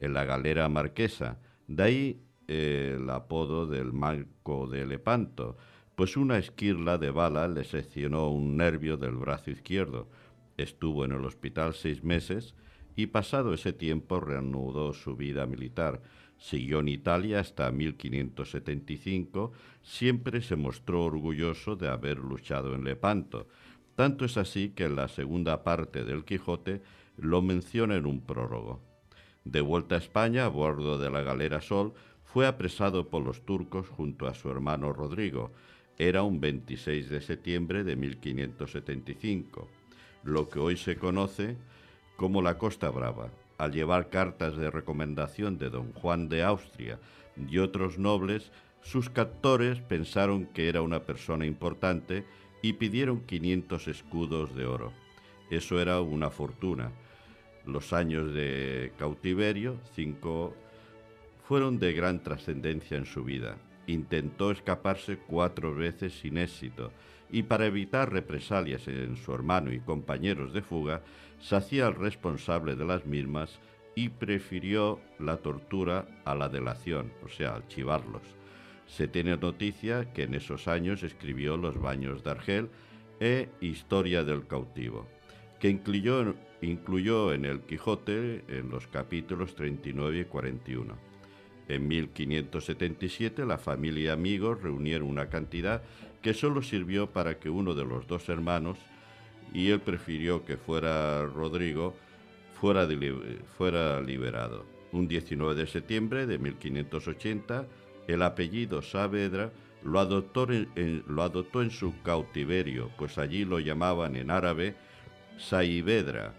en 0.00 0.14
la 0.14 0.24
galera 0.24 0.68
marquesa. 0.68 1.38
De 1.68 1.82
ahí 1.84 2.22
eh, 2.48 2.96
el 2.98 3.08
apodo 3.10 3.68
del 3.68 3.92
Marco 3.92 4.66
de 4.66 4.84
Lepanto, 4.84 5.56
pues 5.94 6.16
una 6.16 6.38
esquirla 6.38 6.98
de 6.98 7.10
bala 7.10 7.46
le 7.46 7.62
seccionó 7.62 8.30
un 8.30 8.56
nervio 8.56 8.96
del 8.96 9.14
brazo 9.14 9.52
izquierdo. 9.52 10.08
Estuvo 10.56 11.04
en 11.04 11.12
el 11.12 11.24
hospital 11.24 11.74
seis 11.74 12.02
meses 12.02 12.56
y 12.96 13.06
pasado 13.06 13.54
ese 13.54 13.72
tiempo 13.72 14.18
reanudó 14.18 14.92
su 14.92 15.14
vida 15.14 15.46
militar. 15.46 16.02
Siguió 16.38 16.78
en 16.78 16.88
Italia 16.88 17.40
hasta 17.40 17.70
1575, 17.70 19.52
siempre 19.82 20.40
se 20.40 20.54
mostró 20.56 21.04
orgulloso 21.04 21.74
de 21.74 21.88
haber 21.88 22.18
luchado 22.18 22.74
en 22.74 22.84
Lepanto. 22.84 23.48
Tanto 23.96 24.24
es 24.24 24.36
así 24.36 24.70
que 24.70 24.84
en 24.84 24.94
la 24.94 25.08
segunda 25.08 25.64
parte 25.64 26.04
del 26.04 26.24
Quijote 26.24 26.80
lo 27.16 27.42
menciona 27.42 27.96
en 27.96 28.06
un 28.06 28.20
prólogo. 28.20 28.80
De 29.44 29.60
vuelta 29.60 29.96
a 29.96 29.98
España, 29.98 30.44
a 30.44 30.48
bordo 30.48 30.98
de 30.98 31.10
la 31.10 31.22
galera 31.22 31.60
Sol, 31.60 31.94
fue 32.24 32.46
apresado 32.46 33.08
por 33.08 33.24
los 33.24 33.44
turcos 33.44 33.88
junto 33.88 34.28
a 34.28 34.34
su 34.34 34.50
hermano 34.50 34.92
Rodrigo. 34.92 35.50
Era 35.98 36.22
un 36.22 36.40
26 36.40 37.08
de 37.08 37.20
septiembre 37.20 37.82
de 37.82 37.96
1575, 37.96 39.68
lo 40.22 40.48
que 40.48 40.60
hoy 40.60 40.76
se 40.76 40.96
conoce 40.96 41.56
como 42.16 42.42
la 42.42 42.58
Costa 42.58 42.90
Brava. 42.90 43.30
Al 43.58 43.72
llevar 43.72 44.08
cartas 44.08 44.56
de 44.56 44.70
recomendación 44.70 45.58
de 45.58 45.68
don 45.68 45.92
Juan 45.92 46.28
de 46.28 46.44
Austria 46.44 47.00
y 47.36 47.58
otros 47.58 47.98
nobles, 47.98 48.52
sus 48.82 49.10
captores 49.10 49.80
pensaron 49.80 50.46
que 50.46 50.68
era 50.68 50.80
una 50.80 51.00
persona 51.00 51.44
importante 51.44 52.24
y 52.62 52.74
pidieron 52.74 53.20
500 53.20 53.88
escudos 53.88 54.54
de 54.54 54.64
oro. 54.64 54.92
Eso 55.50 55.80
era 55.80 56.00
una 56.00 56.30
fortuna. 56.30 56.92
Los 57.66 57.92
años 57.92 58.32
de 58.32 58.92
cautiverio, 58.96 59.76
cinco, 59.94 60.54
fueron 61.48 61.78
de 61.78 61.92
gran 61.92 62.22
trascendencia 62.22 62.96
en 62.96 63.06
su 63.06 63.24
vida. 63.24 63.56
Intentó 63.86 64.52
escaparse 64.52 65.18
cuatro 65.18 65.74
veces 65.74 66.12
sin 66.12 66.38
éxito 66.38 66.92
y 67.30 67.42
para 67.42 67.66
evitar 67.66 68.12
represalias 68.12 68.86
en 68.88 69.16
su 69.16 69.34
hermano 69.34 69.72
y 69.72 69.80
compañeros 69.80 70.52
de 70.52 70.62
fuga, 70.62 71.02
se 71.40 71.56
hacía 71.56 71.88
el 71.88 71.94
responsable 71.94 72.76
de 72.76 72.84
las 72.84 73.06
mismas 73.06 73.60
y 73.94 74.10
prefirió 74.10 75.00
la 75.18 75.38
tortura 75.38 76.06
a 76.24 76.34
la 76.34 76.48
delación, 76.48 77.12
o 77.24 77.28
sea, 77.28 77.56
archivarlos. 77.56 78.22
Se 78.86 79.08
tiene 79.08 79.36
noticia 79.36 80.12
que 80.12 80.22
en 80.22 80.34
esos 80.34 80.68
años 80.68 81.02
escribió 81.02 81.56
Los 81.56 81.80
baños 81.80 82.22
de 82.24 82.30
Argel 82.30 82.70
e 83.20 83.48
Historia 83.60 84.24
del 84.24 84.46
cautivo, 84.46 85.06
que 85.58 85.68
incluyó, 85.68 86.34
incluyó 86.62 87.32
en 87.32 87.44
el 87.44 87.60
Quijote 87.62 88.44
en 88.48 88.70
los 88.70 88.86
capítulos 88.86 89.54
39 89.54 90.20
y 90.20 90.24
41. 90.24 90.96
En 91.68 91.86
1577 91.86 93.44
la 93.44 93.58
familia 93.58 94.04
y 94.04 94.08
amigos 94.08 94.62
reunieron 94.62 95.08
una 95.08 95.28
cantidad 95.28 95.82
que 96.22 96.34
solo 96.34 96.62
sirvió 96.62 97.10
para 97.10 97.38
que 97.38 97.50
uno 97.50 97.74
de 97.74 97.84
los 97.84 98.06
dos 98.06 98.28
hermanos, 98.28 98.78
y 99.52 99.70
él 99.70 99.80
prefirió 99.80 100.44
que 100.44 100.56
fuera 100.56 101.24
Rodrigo, 101.24 101.94
fuera, 102.60 102.86
fuera 103.56 104.00
liberado. 104.00 104.64
Un 104.92 105.06
19 105.06 105.54
de 105.54 105.66
septiembre 105.66 106.26
de 106.26 106.38
1580, 106.38 107.66
el 108.06 108.22
apellido 108.22 108.82
Saavedra 108.82 109.52
lo 109.82 110.00
adoptó 110.00 110.50
en, 110.50 111.04
lo 111.06 111.22
adoptó 111.22 111.62
en 111.62 111.70
su 111.70 111.94
cautiverio, 112.02 112.90
pues 112.96 113.18
allí 113.18 113.44
lo 113.44 113.60
llamaban 113.60 114.16
en 114.16 114.30
árabe 114.30 114.74
Saivedra, 115.38 116.34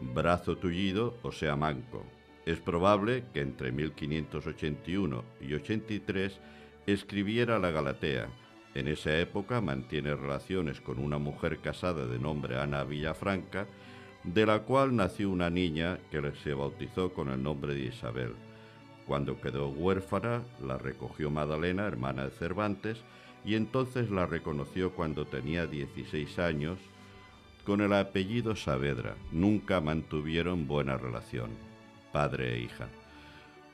brazo 0.00 0.56
tullido, 0.58 1.16
o 1.22 1.32
sea, 1.32 1.56
manco. 1.56 2.04
Es 2.44 2.58
probable 2.58 3.24
que 3.32 3.40
entre 3.40 3.72
1581 3.72 5.24
y 5.40 5.54
83 5.54 6.38
escribiera 6.86 7.58
la 7.58 7.70
Galatea. 7.70 8.28
En 8.78 8.86
esa 8.86 9.18
época 9.18 9.60
mantiene 9.60 10.14
relaciones 10.14 10.80
con 10.80 11.00
una 11.00 11.18
mujer 11.18 11.58
casada 11.58 12.06
de 12.06 12.20
nombre 12.20 12.60
Ana 12.60 12.84
Villafranca, 12.84 13.66
de 14.22 14.46
la 14.46 14.60
cual 14.60 14.94
nació 14.94 15.30
una 15.30 15.50
niña 15.50 15.98
que 16.12 16.22
se 16.44 16.54
bautizó 16.54 17.12
con 17.12 17.28
el 17.28 17.42
nombre 17.42 17.74
de 17.74 17.86
Isabel. 17.86 18.36
Cuando 19.04 19.40
quedó 19.40 19.68
huérfana, 19.70 20.44
la 20.64 20.78
recogió 20.78 21.28
Madalena, 21.28 21.86
hermana 21.88 22.26
de 22.26 22.30
Cervantes, 22.30 22.98
y 23.44 23.56
entonces 23.56 24.12
la 24.12 24.26
reconoció 24.26 24.92
cuando 24.92 25.26
tenía 25.26 25.66
16 25.66 26.38
años 26.38 26.78
con 27.64 27.80
el 27.80 27.92
apellido 27.92 28.54
Saavedra. 28.54 29.16
Nunca 29.32 29.80
mantuvieron 29.80 30.68
buena 30.68 30.96
relación, 30.96 31.50
padre 32.12 32.54
e 32.54 32.60
hija. 32.60 32.86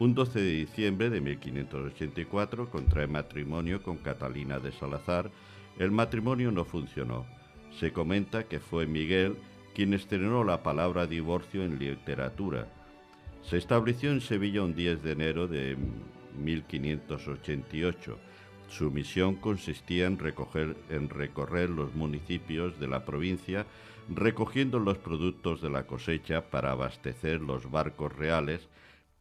Un 0.01 0.12
12 0.12 0.40
de 0.40 0.51
diciembre 0.51 1.09
de 1.09 1.20
1584 1.20 2.68
contrae 2.68 3.07
matrimonio 3.07 3.80
con 3.80 3.97
Catalina 3.99 4.59
de 4.59 4.72
Salazar. 4.72 5.30
El 5.78 5.92
matrimonio 5.92 6.51
no 6.51 6.64
funcionó. 6.64 7.26
Se 7.78 7.92
comenta 7.92 8.45
que 8.45 8.59
fue 8.59 8.86
Miguel 8.86 9.36
quien 9.72 9.95
estrenó 9.95 10.42
la 10.42 10.64
palabra 10.64 11.07
divorcio 11.07 11.62
en 11.64 11.78
literatura. 11.78 12.66
Se 13.42 13.57
estableció 13.57 14.11
en 14.11 14.20
Sevilla 14.20 14.62
un 14.62 14.74
10 14.74 15.03
de 15.03 15.12
enero 15.12 15.47
de 15.47 15.76
1588. 16.38 18.18
Su 18.68 18.90
misión 18.90 19.36
consistía 19.36 20.07
en, 20.07 20.18
recorrer 20.18 21.70
los 21.70 21.95
municipios 21.95 22.80
de 22.80 22.88
la 22.88 23.05
provincia 23.05 23.64
recogiendo 24.09 24.80
los 24.80 24.99
productos 24.99 25.62
de 25.62 25.70
la 25.70 25.86
cosecha 25.86 26.51
para 26.51 26.72
abastecer 26.72 27.40
los 27.40 27.70
barcos 27.70 28.14
reales 28.14 28.68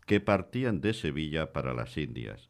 que 0.06 0.20
partían 0.20 0.82
de 0.82 0.94
Sevilla 0.94 1.54
para 1.54 1.74
las 1.74 1.98
Indias. 1.98 2.50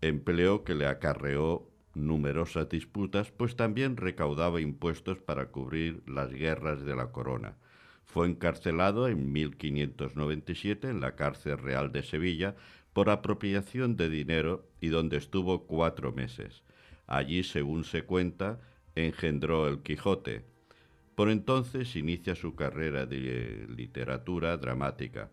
Empleo 0.00 0.64
que 0.64 0.74
le 0.74 0.86
acarreó 0.86 1.70
numerosas 1.94 2.68
disputas, 2.68 3.30
pues 3.30 3.56
también 3.56 3.96
recaudaba 3.96 4.60
impuestos 4.60 5.18
para 5.18 5.46
cubrir 5.46 6.02
las 6.06 6.30
guerras 6.30 6.84
de 6.84 6.94
la 6.94 7.10
corona. 7.12 7.56
Fue 8.04 8.26
encarcelado 8.26 9.08
en 9.08 9.32
1597 9.32 10.88
en 10.88 11.00
la 11.00 11.14
cárcel 11.16 11.58
real 11.58 11.92
de 11.92 12.02
Sevilla 12.02 12.56
por 12.92 13.08
apropiación 13.08 13.96
de 13.96 14.08
dinero 14.08 14.68
y 14.80 14.88
donde 14.88 15.16
estuvo 15.16 15.66
cuatro 15.66 16.12
meses. 16.12 16.62
Allí, 17.06 17.44
según 17.44 17.84
se 17.84 18.02
cuenta, 18.02 18.60
engendró 18.94 19.68
el 19.68 19.82
Quijote. 19.82 20.44
Por 21.14 21.30
entonces 21.30 21.94
inicia 21.96 22.34
su 22.34 22.54
carrera 22.54 23.06
de 23.06 23.66
literatura 23.68 24.56
dramática. 24.56 25.30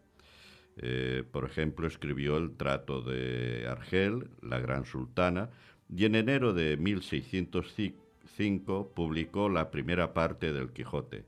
Eh, 0.79 1.23
por 1.31 1.45
ejemplo, 1.45 1.87
escribió 1.87 2.37
El 2.37 2.55
trato 2.55 3.01
de 3.01 3.67
Argel, 3.67 4.29
La 4.41 4.59
Gran 4.59 4.85
Sultana, 4.85 5.49
y 5.93 6.05
en 6.05 6.15
enero 6.15 6.53
de 6.53 6.77
1605 6.77 8.91
publicó 8.93 9.49
la 9.49 9.71
primera 9.71 10.13
parte 10.13 10.53
del 10.53 10.69
Quijote. 10.69 11.25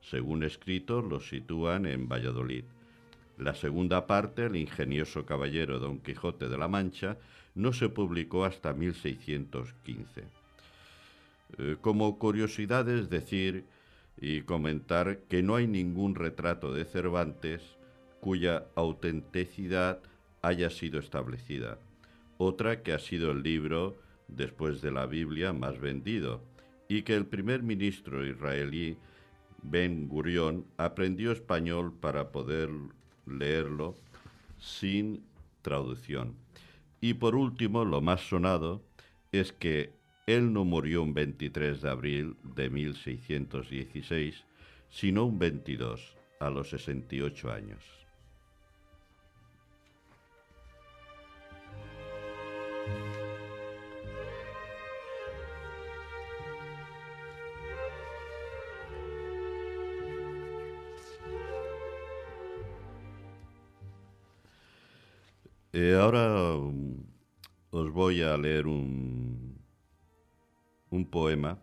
Según 0.00 0.44
escritos, 0.44 1.04
lo 1.04 1.20
sitúan 1.20 1.84
en 1.86 2.08
Valladolid. 2.08 2.64
La 3.38 3.54
segunda 3.54 4.06
parte, 4.06 4.46
El 4.46 4.56
ingenioso 4.56 5.26
caballero 5.26 5.80
Don 5.80 5.98
Quijote 5.98 6.48
de 6.48 6.58
la 6.58 6.68
Mancha, 6.68 7.18
no 7.54 7.72
se 7.72 7.88
publicó 7.88 8.44
hasta 8.44 8.72
1615. 8.72 10.24
Eh, 11.58 11.76
como 11.80 12.18
curiosidad 12.18 12.88
es 12.88 13.10
decir 13.10 13.64
y 14.20 14.42
comentar 14.42 15.18
que 15.28 15.42
no 15.42 15.56
hay 15.56 15.66
ningún 15.66 16.14
retrato 16.14 16.72
de 16.72 16.84
Cervantes 16.84 17.62
cuya 18.22 18.66
autenticidad 18.76 19.98
haya 20.42 20.70
sido 20.70 21.00
establecida. 21.00 21.80
Otra 22.38 22.84
que 22.84 22.92
ha 22.92 23.00
sido 23.00 23.32
el 23.32 23.42
libro, 23.42 23.96
después 24.28 24.80
de 24.80 24.92
la 24.92 25.06
Biblia, 25.06 25.52
más 25.52 25.80
vendido, 25.80 26.40
y 26.88 27.02
que 27.02 27.16
el 27.16 27.26
primer 27.26 27.64
ministro 27.64 28.24
israelí, 28.24 28.96
Ben 29.64 30.06
Gurion, 30.06 30.64
aprendió 30.76 31.32
español 31.32 31.92
para 31.98 32.30
poder 32.30 32.70
leerlo 33.26 33.96
sin 34.60 35.24
traducción. 35.60 36.36
Y 37.00 37.14
por 37.14 37.34
último, 37.34 37.84
lo 37.84 38.00
más 38.02 38.20
sonado 38.20 38.84
es 39.32 39.52
que 39.52 39.90
él 40.28 40.52
no 40.52 40.64
murió 40.64 41.02
un 41.02 41.12
23 41.12 41.82
de 41.82 41.90
abril 41.90 42.36
de 42.54 42.70
1616, 42.70 44.44
sino 44.90 45.24
un 45.24 45.40
22, 45.40 46.16
a 46.38 46.50
los 46.50 46.70
68 46.70 47.50
años. 47.50 48.01
Eh, 65.74 65.94
ahora 65.94 66.58
um, 66.58 67.02
os 67.70 67.90
voy 67.90 68.22
a 68.22 68.36
leer 68.36 68.66
un, 68.66 69.56
un 70.90 71.04
poema 71.10 71.58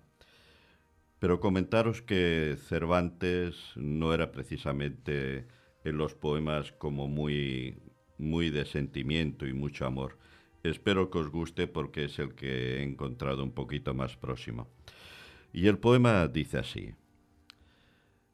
Pero 1.19 1.41
comentaros 1.41 2.01
que 2.01 2.57
Cervantes 2.69 3.73
no 3.75 4.13
era 4.13 4.31
precisamente 4.31 5.47
en 5.83 5.97
los 5.97 6.15
poemas 6.15 6.71
como 6.71 7.07
muy, 7.07 7.77
muy 8.17 8.49
de 8.49 8.65
sentimiento 8.65 9.45
y 9.45 9.53
mucho 9.53 9.85
amor. 9.85 10.17
Espero 10.63 11.09
que 11.09 11.19
os 11.19 11.29
guste 11.29 11.67
porque 11.67 12.05
es 12.05 12.19
el 12.19 12.35
que 12.35 12.77
he 12.77 12.83
encontrado 12.83 13.43
un 13.43 13.51
poquito 13.51 13.93
más 13.93 14.17
próximo. 14.17 14.67
Y 15.53 15.67
el 15.67 15.77
poema 15.77 16.27
dice 16.27 16.57
así. 16.57 16.93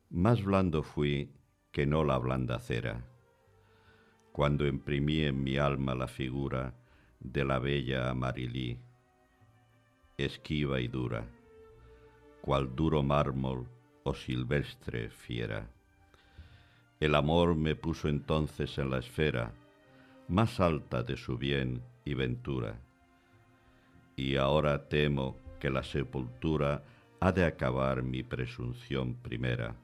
Más 0.10 0.44
blando 0.44 0.82
fui 0.82 1.30
que 1.72 1.86
no 1.86 2.04
la 2.04 2.18
blanda 2.18 2.58
cera, 2.60 3.06
cuando 4.32 4.66
imprimí 4.66 5.22
en 5.22 5.44
mi 5.44 5.58
alma 5.58 5.94
la 5.94 6.08
figura 6.08 6.74
de 7.20 7.44
la 7.44 7.60
bella 7.60 8.10
Amarilí, 8.10 8.80
esquiva 10.18 10.80
y 10.80 10.88
dura, 10.88 11.28
cual 12.42 12.76
duro 12.76 13.04
mármol 13.04 13.68
o 14.04 14.14
silvestre 14.14 15.10
fiera. 15.10 15.70
El 17.00 17.16
amor 17.16 17.56
me 17.56 17.76
puso 17.76 18.08
entonces 18.08 18.78
en 18.78 18.90
la 18.90 19.00
esfera 19.00 19.54
más 20.28 20.60
alta 20.60 21.04
de 21.04 21.18
su 21.18 21.38
bien 21.38 21.84
y 22.06 22.14
ventura, 22.14 22.80
y 24.16 24.38
ahora 24.38 24.88
temo 24.88 25.38
que 25.60 25.70
la 25.70 25.84
sepultura 25.84 26.84
ha 27.20 27.32
de 27.32 27.44
acabar 27.44 28.04
mi 28.04 28.24
presunción 28.24 29.16
primera. 29.16 29.76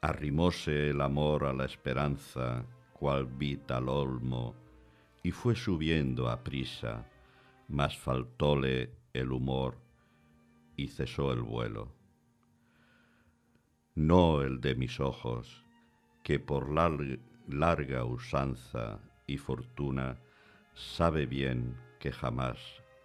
Arrimóse 0.00 0.90
el 0.90 1.00
amor 1.00 1.44
a 1.44 1.52
la 1.52 1.64
esperanza, 1.64 2.64
cual 2.92 3.26
vital 3.26 3.88
olmo, 3.88 4.54
y 5.22 5.30
fue 5.32 5.56
subiendo 5.56 6.28
a 6.28 6.44
prisa, 6.44 7.06
mas 7.68 7.96
faltóle 7.98 8.92
el 9.12 9.32
humor 9.32 9.78
y 10.76 10.88
cesó 10.88 11.32
el 11.32 11.42
vuelo. 11.42 11.92
No 13.94 14.42
el 14.42 14.60
de 14.60 14.76
mis 14.76 15.00
ojos, 15.00 15.64
que 16.22 16.38
por 16.38 16.70
lar- 16.70 17.18
larga 17.48 18.04
usanza 18.04 19.00
y 19.26 19.38
fortuna 19.38 20.18
sabe 20.78 21.26
bien 21.26 21.76
que 21.98 22.12
jamás 22.12 22.58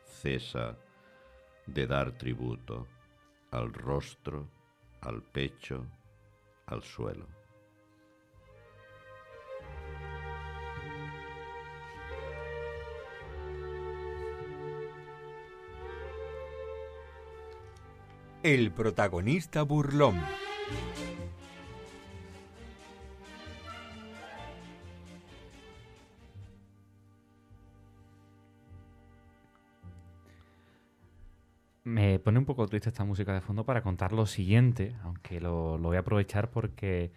cesa 0.05 0.77
de 1.65 1.87
dar 1.87 2.11
tributo 2.17 2.87
al 3.51 3.73
rostro, 3.73 4.47
al 5.01 5.23
pecho, 5.23 5.85
al 6.67 6.83
suelo. 6.83 7.27
El 18.43 18.71
protagonista 18.71 19.63
burlón. 19.63 20.21
Me 31.93 32.17
pone 32.17 32.39
un 32.39 32.45
poco 32.45 32.65
triste 32.67 32.89
esta 32.89 33.03
música 33.03 33.35
de 33.35 33.41
fondo 33.41 33.65
para 33.65 33.83
contar 33.83 34.13
lo 34.13 34.25
siguiente, 34.25 34.95
aunque 35.03 35.39
lo, 35.39 35.77
lo 35.77 35.89
voy 35.89 35.97
a 35.97 35.99
aprovechar 35.99 36.49
porque 36.49 37.11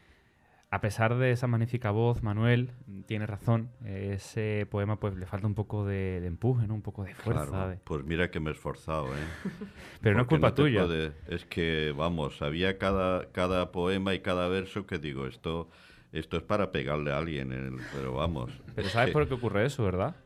a 0.70 0.82
pesar 0.82 1.16
de 1.16 1.30
esa 1.30 1.46
magnífica 1.46 1.90
voz, 1.92 2.22
Manuel 2.22 2.72
tiene 3.06 3.24
razón. 3.24 3.70
Ese 3.86 4.66
poema 4.70 5.00
pues 5.00 5.14
le 5.16 5.24
falta 5.24 5.46
un 5.46 5.54
poco 5.54 5.86
de, 5.86 6.20
de 6.20 6.26
empuje, 6.26 6.66
¿no? 6.66 6.74
Un 6.74 6.82
poco 6.82 7.04
de 7.04 7.14
fuerza. 7.14 7.44
Claro, 7.48 7.68
de- 7.70 7.76
Pues 7.84 8.04
mira 8.04 8.30
que 8.30 8.38
me 8.38 8.50
he 8.50 8.52
esforzado, 8.52 9.06
¿eh? 9.14 9.18
Pero 10.02 10.16
no 10.16 10.22
es 10.22 10.28
culpa 10.28 10.54
tuya. 10.54 10.84
puede- 10.84 11.12
es 11.28 11.46
que, 11.46 11.94
vamos, 11.96 12.42
había 12.42 12.76
cada, 12.76 13.32
cada 13.32 13.72
poema 13.72 14.12
y 14.12 14.20
cada 14.20 14.46
verso 14.48 14.86
que 14.86 14.98
digo, 14.98 15.26
esto, 15.26 15.70
esto 16.12 16.36
es 16.36 16.42
para 16.42 16.70
pegarle 16.70 17.12
a 17.12 17.18
alguien, 17.18 17.48
pero 17.94 18.12
vamos. 18.12 18.50
Pero 18.74 18.88
es 18.88 18.92
¿sabes 18.92 19.10
por 19.14 19.26
qué 19.26 19.32
ocurre 19.32 19.64
eso, 19.64 19.84
verdad? 19.84 20.16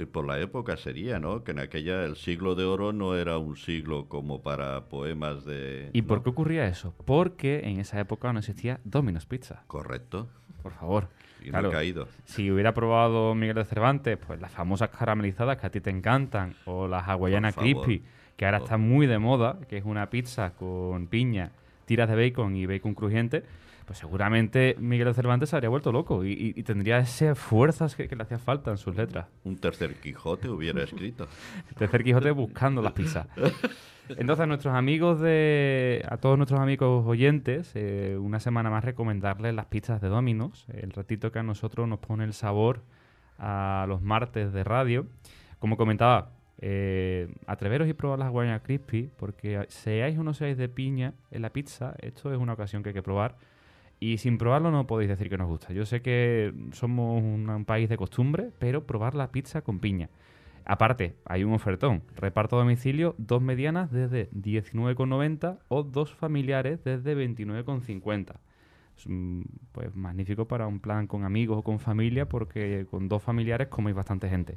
Y 0.00 0.06
por 0.06 0.26
la 0.26 0.38
época 0.40 0.76
sería, 0.76 1.18
¿no? 1.18 1.44
Que 1.44 1.52
en 1.52 1.58
aquella 1.58 2.04
el 2.04 2.16
siglo 2.16 2.54
de 2.54 2.64
oro 2.64 2.92
no 2.92 3.16
era 3.16 3.38
un 3.38 3.56
siglo 3.56 4.08
como 4.08 4.42
para 4.42 4.88
poemas 4.88 5.44
de... 5.44 5.90
¿Y 5.92 6.02
¿no? 6.02 6.06
por 6.08 6.22
qué 6.22 6.30
ocurría 6.30 6.66
eso? 6.66 6.94
Porque 7.04 7.60
en 7.64 7.80
esa 7.80 8.00
época 8.00 8.32
no 8.32 8.38
existía 8.38 8.80
Domino's 8.84 9.26
Pizza. 9.26 9.64
Correcto. 9.66 10.28
Por 10.62 10.72
favor. 10.72 11.08
Y 11.44 11.50
no 11.50 11.68
he 11.68 11.70
caído. 11.70 12.08
Si 12.24 12.50
hubiera 12.50 12.74
probado 12.74 13.34
Miguel 13.34 13.56
de 13.56 13.64
Cervantes, 13.64 14.18
pues 14.18 14.40
las 14.40 14.52
famosas 14.52 14.90
caramelizadas 14.90 15.56
que 15.56 15.66
a 15.66 15.70
ti 15.70 15.80
te 15.80 15.90
encantan, 15.90 16.54
o 16.66 16.86
las 16.86 17.08
hawaianas 17.08 17.54
crispy, 17.54 18.02
que 18.36 18.44
ahora 18.44 18.58
Por- 18.58 18.66
están 18.66 18.80
muy 18.82 19.06
de 19.06 19.18
moda, 19.18 19.58
que 19.68 19.78
es 19.78 19.84
una 19.84 20.10
pizza 20.10 20.54
con 20.54 21.06
piña, 21.06 21.52
tiras 21.86 22.08
de 22.08 22.16
bacon 22.16 22.56
y 22.56 22.66
bacon 22.66 22.94
crujiente, 22.94 23.42
pues 23.90 23.98
seguramente 23.98 24.76
Miguel 24.78 25.08
de 25.08 25.14
Cervantes 25.14 25.48
se 25.50 25.56
habría 25.56 25.68
vuelto 25.68 25.90
loco 25.90 26.24
y, 26.24 26.30
y- 26.30 26.52
y 26.54 26.62
tendría 26.62 26.98
esas 27.00 27.36
fuerzas 27.36 27.96
que, 27.96 28.06
que 28.06 28.14
le 28.14 28.22
hacía 28.22 28.38
falta 28.38 28.70
en 28.70 28.76
sus 28.78 28.94
letras. 28.94 29.26
Un 29.42 29.56
tercer 29.58 29.96
Quijote 29.96 30.48
hubiera 30.48 30.84
escrito. 30.84 31.26
Tercer 31.76 32.04
Quijote 32.04 32.30
buscando 32.30 32.82
las 32.82 32.92
pizzas. 32.92 33.26
Entonces, 34.10 34.44
a 34.44 34.46
nuestros 34.46 34.74
amigos 34.76 35.18
de. 35.20 36.04
A 36.08 36.18
todos 36.18 36.36
nuestros 36.36 36.60
amigos 36.60 37.04
oyentes, 37.04 37.72
eh, 37.74 38.16
una 38.16 38.38
semana 38.38 38.70
más 38.70 38.84
recomendarles 38.84 39.54
las 39.56 39.66
pizzas 39.66 40.00
de 40.00 40.06
Dominos. 40.06 40.66
El 40.72 40.92
ratito 40.92 41.32
que 41.32 41.40
a 41.40 41.42
nosotros 41.42 41.88
nos 41.88 41.98
pone 41.98 42.22
el 42.22 42.32
sabor 42.32 42.82
a 43.40 43.86
los 43.88 44.02
martes 44.02 44.52
de 44.52 44.62
radio. 44.62 45.06
Como 45.58 45.76
comentaba, 45.76 46.30
eh, 46.58 47.26
atreveros 47.48 47.88
y 47.88 47.92
probar 47.94 48.20
las 48.20 48.28
Hawaiian 48.28 48.60
Crispy, 48.60 49.10
porque 49.16 49.64
seáis 49.68 50.16
o 50.16 50.22
no 50.22 50.32
seáis 50.32 50.56
de 50.56 50.68
piña 50.68 51.14
en 51.32 51.42
la 51.42 51.50
pizza, 51.50 51.94
esto 51.98 52.32
es 52.32 52.38
una 52.38 52.52
ocasión 52.52 52.84
que 52.84 52.90
hay 52.90 52.94
que 52.94 53.02
probar. 53.02 53.34
Y 54.02 54.16
sin 54.16 54.38
probarlo 54.38 54.70
no 54.70 54.86
podéis 54.86 55.10
decir 55.10 55.28
que 55.28 55.36
nos 55.36 55.46
gusta. 55.46 55.74
Yo 55.74 55.84
sé 55.84 56.00
que 56.00 56.54
somos 56.72 57.22
un, 57.22 57.64
país 57.66 57.88
de 57.90 57.98
costumbre, 57.98 58.50
pero 58.58 58.86
probar 58.86 59.14
la 59.14 59.30
pizza 59.30 59.60
con 59.60 59.78
piña. 59.78 60.08
Aparte, 60.64 61.16
hay 61.26 61.44
un 61.44 61.52
ofertón. 61.52 62.02
Reparto 62.16 62.56
a 62.56 62.60
domicilio, 62.60 63.14
dos 63.18 63.42
medianas 63.42 63.90
desde 63.90 64.30
19,90 64.30 65.58
o 65.68 65.82
dos 65.82 66.14
familiares 66.14 66.82
desde 66.82 67.14
29,50. 67.14 68.36
Es 68.96 69.06
mm, 69.06 69.42
pues 69.72 69.94
magnífico 69.94 70.48
para 70.48 70.66
un 70.66 70.80
plan 70.80 71.06
con 71.06 71.24
amigos 71.24 71.58
o 71.58 71.62
con 71.62 71.78
familia 71.78 72.26
porque 72.26 72.86
con 72.90 73.06
dos 73.06 73.22
familiares 73.22 73.68
coméis 73.68 73.96
bastante 73.96 74.30
gente. 74.30 74.54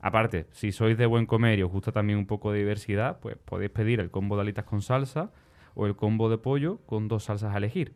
Aparte, 0.00 0.46
si 0.52 0.70
sois 0.70 0.96
de 0.96 1.06
buen 1.06 1.26
comer 1.26 1.58
y 1.58 1.62
os 1.62 1.72
gusta 1.72 1.90
también 1.90 2.20
un 2.20 2.26
poco 2.26 2.52
de 2.52 2.60
diversidad, 2.60 3.18
pues 3.18 3.36
podéis 3.36 3.70
pedir 3.72 3.98
el 3.98 4.12
combo 4.12 4.36
de 4.36 4.42
alitas 4.42 4.64
con 4.64 4.80
salsa 4.80 5.32
o 5.74 5.86
el 5.86 5.96
combo 5.96 6.30
de 6.30 6.38
pollo 6.38 6.78
con 6.86 7.08
dos 7.08 7.24
salsas 7.24 7.52
a 7.54 7.58
elegir. 7.58 7.94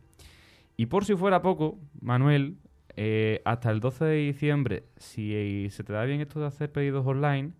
Y 0.76 0.86
por 0.86 1.04
si 1.04 1.14
fuera 1.14 1.42
poco, 1.42 1.78
Manuel, 2.00 2.58
eh, 2.96 3.42
hasta 3.44 3.70
el 3.70 3.80
12 3.80 4.04
de 4.04 4.16
diciembre, 4.16 4.84
si 4.96 5.68
se 5.70 5.84
te 5.84 5.92
da 5.92 6.04
bien 6.04 6.20
esto 6.20 6.40
de 6.40 6.46
hacer 6.46 6.70
pedidos 6.72 7.06
online, 7.06 7.52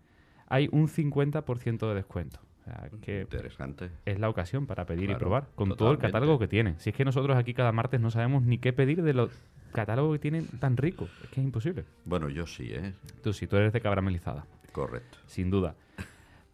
hay 0.46 0.68
un 0.72 0.88
50% 0.88 1.88
de 1.88 1.94
descuento. 1.94 2.40
O 2.60 2.64
sea, 2.64 2.88
que 3.02 3.22
Interesante. 3.22 3.90
es 4.06 4.18
la 4.18 4.28
ocasión 4.30 4.66
para 4.66 4.86
pedir 4.86 5.10
y 5.10 5.14
probar 5.14 5.48
con 5.54 5.76
todo 5.76 5.92
el 5.92 5.98
catálogo 5.98 6.38
que 6.38 6.48
tienen. 6.48 6.78
Si 6.78 6.90
es 6.90 6.96
que 6.96 7.04
nosotros 7.04 7.36
aquí 7.36 7.52
cada 7.52 7.72
martes 7.72 8.00
no 8.00 8.10
sabemos 8.10 8.42
ni 8.42 8.58
qué 8.58 8.72
pedir 8.72 9.02
de 9.02 9.12
los 9.12 9.30
catálogos 9.72 10.14
que 10.14 10.18
tienen 10.20 10.46
tan 10.60 10.76
ricos. 10.76 11.10
Es 11.22 11.28
que 11.30 11.40
es 11.40 11.44
imposible. 11.44 11.84
Bueno, 12.06 12.28
yo 12.30 12.46
sí, 12.46 12.70
¿eh? 12.72 12.94
Tú 13.22 13.32
sí, 13.32 13.46
tú 13.46 13.56
eres 13.56 13.72
de 13.72 13.80
caramelizada, 13.80 14.46
Correcto. 14.72 15.18
sin 15.26 15.50
duda. 15.50 15.74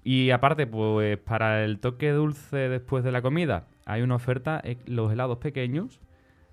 Y 0.03 0.31
aparte, 0.31 0.66
pues 0.66 1.19
para 1.19 1.65
el 1.65 1.78
toque 1.78 2.11
dulce 2.11 2.57
después 2.69 3.05
de 3.05 3.12
la 3.12 3.23
comida, 3.23 3.69
hay 3.85 4.03
una 4.03 4.16
oferta, 4.16 4.61
eh, 4.65 4.78
los 4.87 5.12
helados 5.12 5.39
pequeños, 5.39 6.01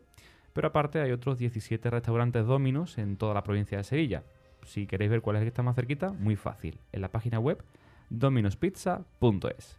Pero 0.55 0.69
aparte 0.69 1.01
hay 1.01 1.11
otros 1.11 1.37
17 1.37 1.89
restaurantes 1.89 2.45
Dominos 2.45 2.97
en 2.97 3.17
toda 3.17 3.33
la 3.33 3.43
provincia 3.43 3.77
de 3.77 3.83
Sevilla. 3.83 4.23
Si 4.63 4.87
queréis 4.87 5.11
ver 5.11 5.21
cuál 5.21 5.35
es 5.35 5.41
el 5.41 5.45
que 5.47 5.49
está 5.49 5.63
más 5.63 5.75
cerquita, 5.75 6.13
muy 6.13 6.37
fácil. 6.37 6.79
En 6.93 7.01
la 7.01 7.11
página 7.11 7.39
web 7.39 7.61
dominospizza.es. 8.09 9.77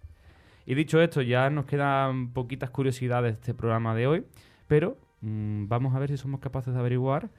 Y 0.67 0.75
dicho 0.75 1.01
esto, 1.01 1.23
ya 1.23 1.49
nos 1.49 1.65
quedan 1.65 2.35
poquitas 2.35 2.69
curiosidades 2.69 3.33
de 3.33 3.41
este 3.41 3.55
programa 3.55 3.95
de 3.95 4.07
hoy, 4.07 4.25
pero 4.69 4.99
mm, 5.23 5.67
vamos 5.67 5.95
a 5.95 5.99
ver 5.99 6.11
si 6.11 6.19
somos 6.19 6.41
capaces 6.41 6.75
de 6.75 6.81
averiguar 6.81 7.31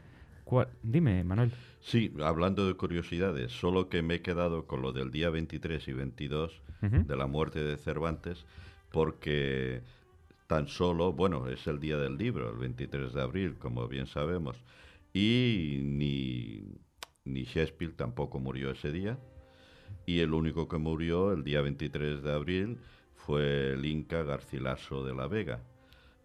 cuál... 0.44 0.70
Dime, 0.82 1.24
Manuel. 1.24 1.52
Sí, 1.80 2.12
hablando 2.24 2.66
de 2.66 2.74
curiosidades, 2.74 3.52
solo 3.52 3.88
que 3.88 4.02
me 4.02 4.16
he 4.16 4.22
quedado 4.24 4.66
con 4.66 4.82
lo 4.82 4.94
del 4.94 5.12
día 5.12 5.30
23 5.30 5.88
y 5.88 5.94
22 5.94 6.64
Ujú. 6.82 7.04
de 7.06 7.16
la 7.16 7.28
muerte 7.28 7.64
de 7.64 7.78
Cervantes, 7.78 8.48
porque 8.92 9.84
tan 10.48 10.68
solo, 10.68 11.11
bueno, 11.14 11.48
es 11.48 11.68
el 11.68 11.80
día 11.80 11.98
del 11.98 12.18
libro, 12.18 12.49
el 12.49 12.57
23 12.57 13.14
de 13.14 13.22
abril, 13.22 13.56
como 13.57 13.88
bien 13.88 14.07
sabemos, 14.07 14.56
y 15.14 15.80
ni, 15.84 16.64
ni 17.26 17.44
Shakespeare 17.44 17.94
tampoco 17.94 18.40
murió 18.40 18.72
ese 18.72 18.91
día, 18.91 19.18
y 20.06 20.19
el 20.19 20.34
único 20.34 20.68
que 20.68 20.78
murió 20.78 21.34
el 21.34 21.44
día 21.44 21.61
23 21.61 22.24
de 22.24 22.34
abril 22.34 22.78
fue 23.15 23.74
el 23.74 23.86
Inca 23.86 24.24
Garcilaso 24.24 25.03
de 25.03 25.14
la 25.14 25.28
Vega, 25.28 25.60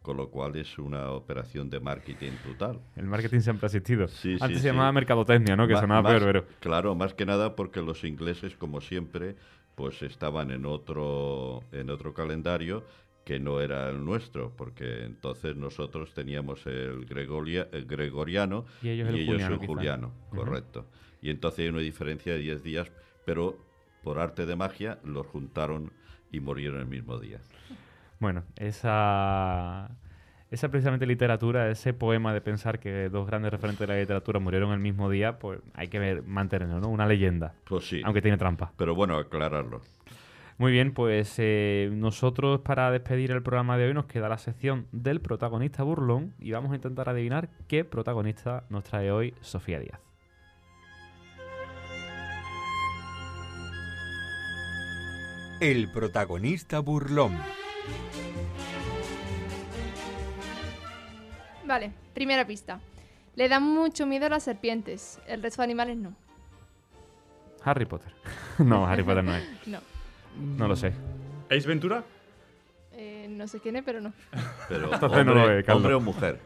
con 0.03 0.17
lo 0.17 0.31
cual 0.31 0.57
es 0.57 0.79
una 0.79 1.11
operación 1.11 1.69
de 1.71 1.81
marketing 1.81 2.33
total. 2.45 2.81
El 2.97 3.07
marketing 3.07 3.41
siempre 3.41 3.67
ha 3.67 3.69
existido. 3.69 4.07
Sí, 4.09 4.37
Antes 4.41 4.59
sí, 4.59 4.63
se 4.63 4.69
llamaba 4.69 4.91
sí. 4.91 4.95
mercadotecnia, 4.95 5.57
¿no? 5.57 5.67
Que 5.67 5.75
Ma- 5.75 5.81
sonaba 5.81 6.03
más- 6.03 6.13
peor, 6.21 6.25
pero... 6.45 6.47
Claro, 6.61 6.95
más 6.95 7.15
que 7.15 7.25
nada 7.27 7.55
porque 7.57 7.81
los 7.83 8.03
ingleses, 8.05 8.57
como 8.57 8.81
siempre, 8.81 9.37
pues 9.77 10.03
estaban 10.03 10.51
en 10.51 10.67
otro, 10.67 11.61
en 11.73 11.89
otro 11.91 12.15
calendario 12.15 12.85
que 13.25 13.39
no 13.39 13.61
era 13.61 13.89
el 13.89 14.05
nuestro, 14.05 14.53
porque 14.57 15.05
entonces 15.05 15.57
nosotros 15.57 16.13
teníamos 16.15 16.67
el, 16.67 17.07
gregoria- 17.07 17.69
el 17.73 17.87
gregoriano 17.87 18.65
Y 18.83 18.89
ellos 18.91 19.09
el 19.09 19.25
juliano, 19.27 19.55
el 19.55 19.61
quizá. 19.61 19.67
juliano, 19.69 20.13
Ujú. 20.33 20.37
correcto. 20.37 20.87
Y 21.21 21.31
entonces 21.31 21.61
hay 21.61 21.69
una 21.69 21.81
diferencia 21.81 22.33
de 22.33 22.39
10 22.41 22.63
días, 22.63 22.91
pero 23.25 23.59
por 24.03 24.19
arte 24.19 24.47
de 24.47 24.57
magia 24.57 24.99
los 25.05 25.27
juntaron 25.27 25.93
y 26.33 26.41
murieron 26.41 26.81
el 26.81 26.87
mismo 26.87 27.19
día. 27.19 27.39
Bueno, 28.19 28.45
esa, 28.57 29.91
esa 30.51 30.69
precisamente 30.71 31.07
literatura, 31.07 31.71
ese 31.71 31.93
poema 31.93 32.33
de 32.33 32.41
pensar 32.41 32.79
que 32.79 33.09
dos 33.09 33.27
grandes 33.27 33.51
referentes 33.53 33.87
de 33.87 33.95
la 33.95 34.01
literatura 34.01 34.39
murieron 34.39 34.73
el 34.73 34.79
mismo 34.79 35.11
día, 35.11 35.39
pues 35.39 35.61
hay 35.75 35.89
que 35.89 35.99
ver, 35.99 36.23
mantenerlo, 36.23 36.81
¿no? 36.81 36.89
Una 36.89 37.07
leyenda, 37.07 37.55
Pues 37.65 37.89
sí, 37.89 38.01
aunque 38.05 38.23
tiene 38.23 38.37
trampa. 38.39 38.73
pero 38.77 38.95
bueno, 38.95 39.17
aclararlo. 39.17 39.83
Muy 40.63 40.71
bien, 40.71 40.95
pues 40.95 41.35
eh, 41.39 41.91
nosotros 41.93 42.61
para 42.61 42.93
despedir 42.93 43.33
el 43.33 43.43
programa 43.43 43.77
de 43.77 43.89
hoy 43.89 43.95
nos 43.95 44.07
queda 44.07 44.29
la 44.29 44.39
sección 44.39 44.87
del 44.93 45.21
protagonista 45.21 45.83
burlón 45.83 46.35
y 46.39 46.53
vamos 46.53 46.71
a 46.71 46.77
intentar 46.77 47.09
adivinar 47.09 47.49
qué 47.67 47.85
protagonista 47.85 48.63
nos 48.69 48.85
trae 48.85 49.11
hoy 49.11 49.35
Sofía 49.41 49.81
Díaz. 49.81 49.99
El 55.61 55.91
protagonista 55.91 56.79
burlón. 56.79 57.37
Vale, 61.67 61.91
primera 62.15 62.47
pista. 62.47 62.79
Le 63.35 63.49
dan 63.49 63.65
mucho 63.65 64.07
miedo 64.07 64.27
a 64.27 64.29
las 64.29 64.45
serpientes. 64.45 65.21
El 65.27 65.43
resto 65.43 65.63
de 65.63 65.65
animales 65.65 65.97
no. 65.97 66.15
Harry 67.65 67.85
Potter. 67.85 68.13
no, 68.59 68.87
Harry 68.87 69.03
Potter 69.03 69.25
no 69.25 69.35
es. 69.35 69.43
No. 69.67 69.92
No 70.39 70.69
lo 70.69 70.77
sé. 70.77 70.93
¿Ace 71.51 71.67
Ventura? 71.69 72.03
Eh, 72.93 73.27
no 73.31 73.47
sé 73.49 73.61
quién 73.61 73.77
es, 73.77 73.83
pero 73.85 74.01
no. 74.01 74.13
Pero 74.69 74.85
Entonces 74.93 75.25
no 75.25 75.35
lo 75.35 75.41
hombre, 75.43 75.57
ve, 75.57 75.65
Carlos. 75.65 75.77
hombre 75.83 75.95
o 75.95 76.01
mujer. 76.01 76.39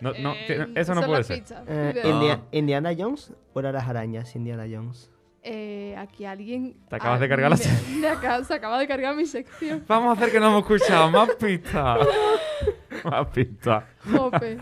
No, 0.00 0.12
no, 0.20 0.32
Eh, 0.34 0.68
eso 0.74 0.94
no 0.94 1.00
son 1.02 1.08
puede 1.10 1.20
las 1.20 1.26
ser. 1.26 1.38
pizzas. 1.40 1.64
Eh, 1.68 2.02
Ah. 2.04 2.38
¿Indiana 2.50 2.90
Jones 2.96 3.32
o 3.52 3.60
eran 3.60 3.72
las 3.74 3.86
arañas 3.88 4.34
Indiana 4.34 4.64
Jones? 4.70 5.10
Eh, 5.44 5.94
aquí 5.98 6.24
alguien. 6.24 6.76
Te 6.88 6.96
acabas 6.96 7.18
de 7.20 7.28
cargar 7.28 7.50
la 7.50 7.56
me- 7.56 7.62
sección. 7.62 8.00
me 8.00 8.08
acaba- 8.08 8.44
se 8.44 8.54
acaba 8.54 8.78
de 8.78 8.86
cargar 8.88 9.14
mi 9.16 9.26
sección. 9.26 9.84
Vamos 9.88 10.10
a 10.10 10.12
hacer 10.20 10.32
que 10.32 10.40
no 10.40 10.48
hemos 10.48 10.62
escuchado. 10.62 11.10
Más 11.10 11.30
pistas. 11.36 11.98
Más 13.04 13.26
pistas. 13.28 13.84
Jope. 14.12 14.58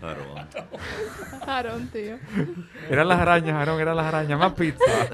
Claro. 0.00 0.20
Aaron, 1.46 1.88
tío. 1.88 2.16
Eran 2.90 3.08
las 3.08 3.18
arañas, 3.20 3.54
Aaron, 3.56 3.80
eran 3.80 3.96
las 3.96 4.06
arañas. 4.06 4.38
Más 4.38 4.52
pistas. 4.52 5.08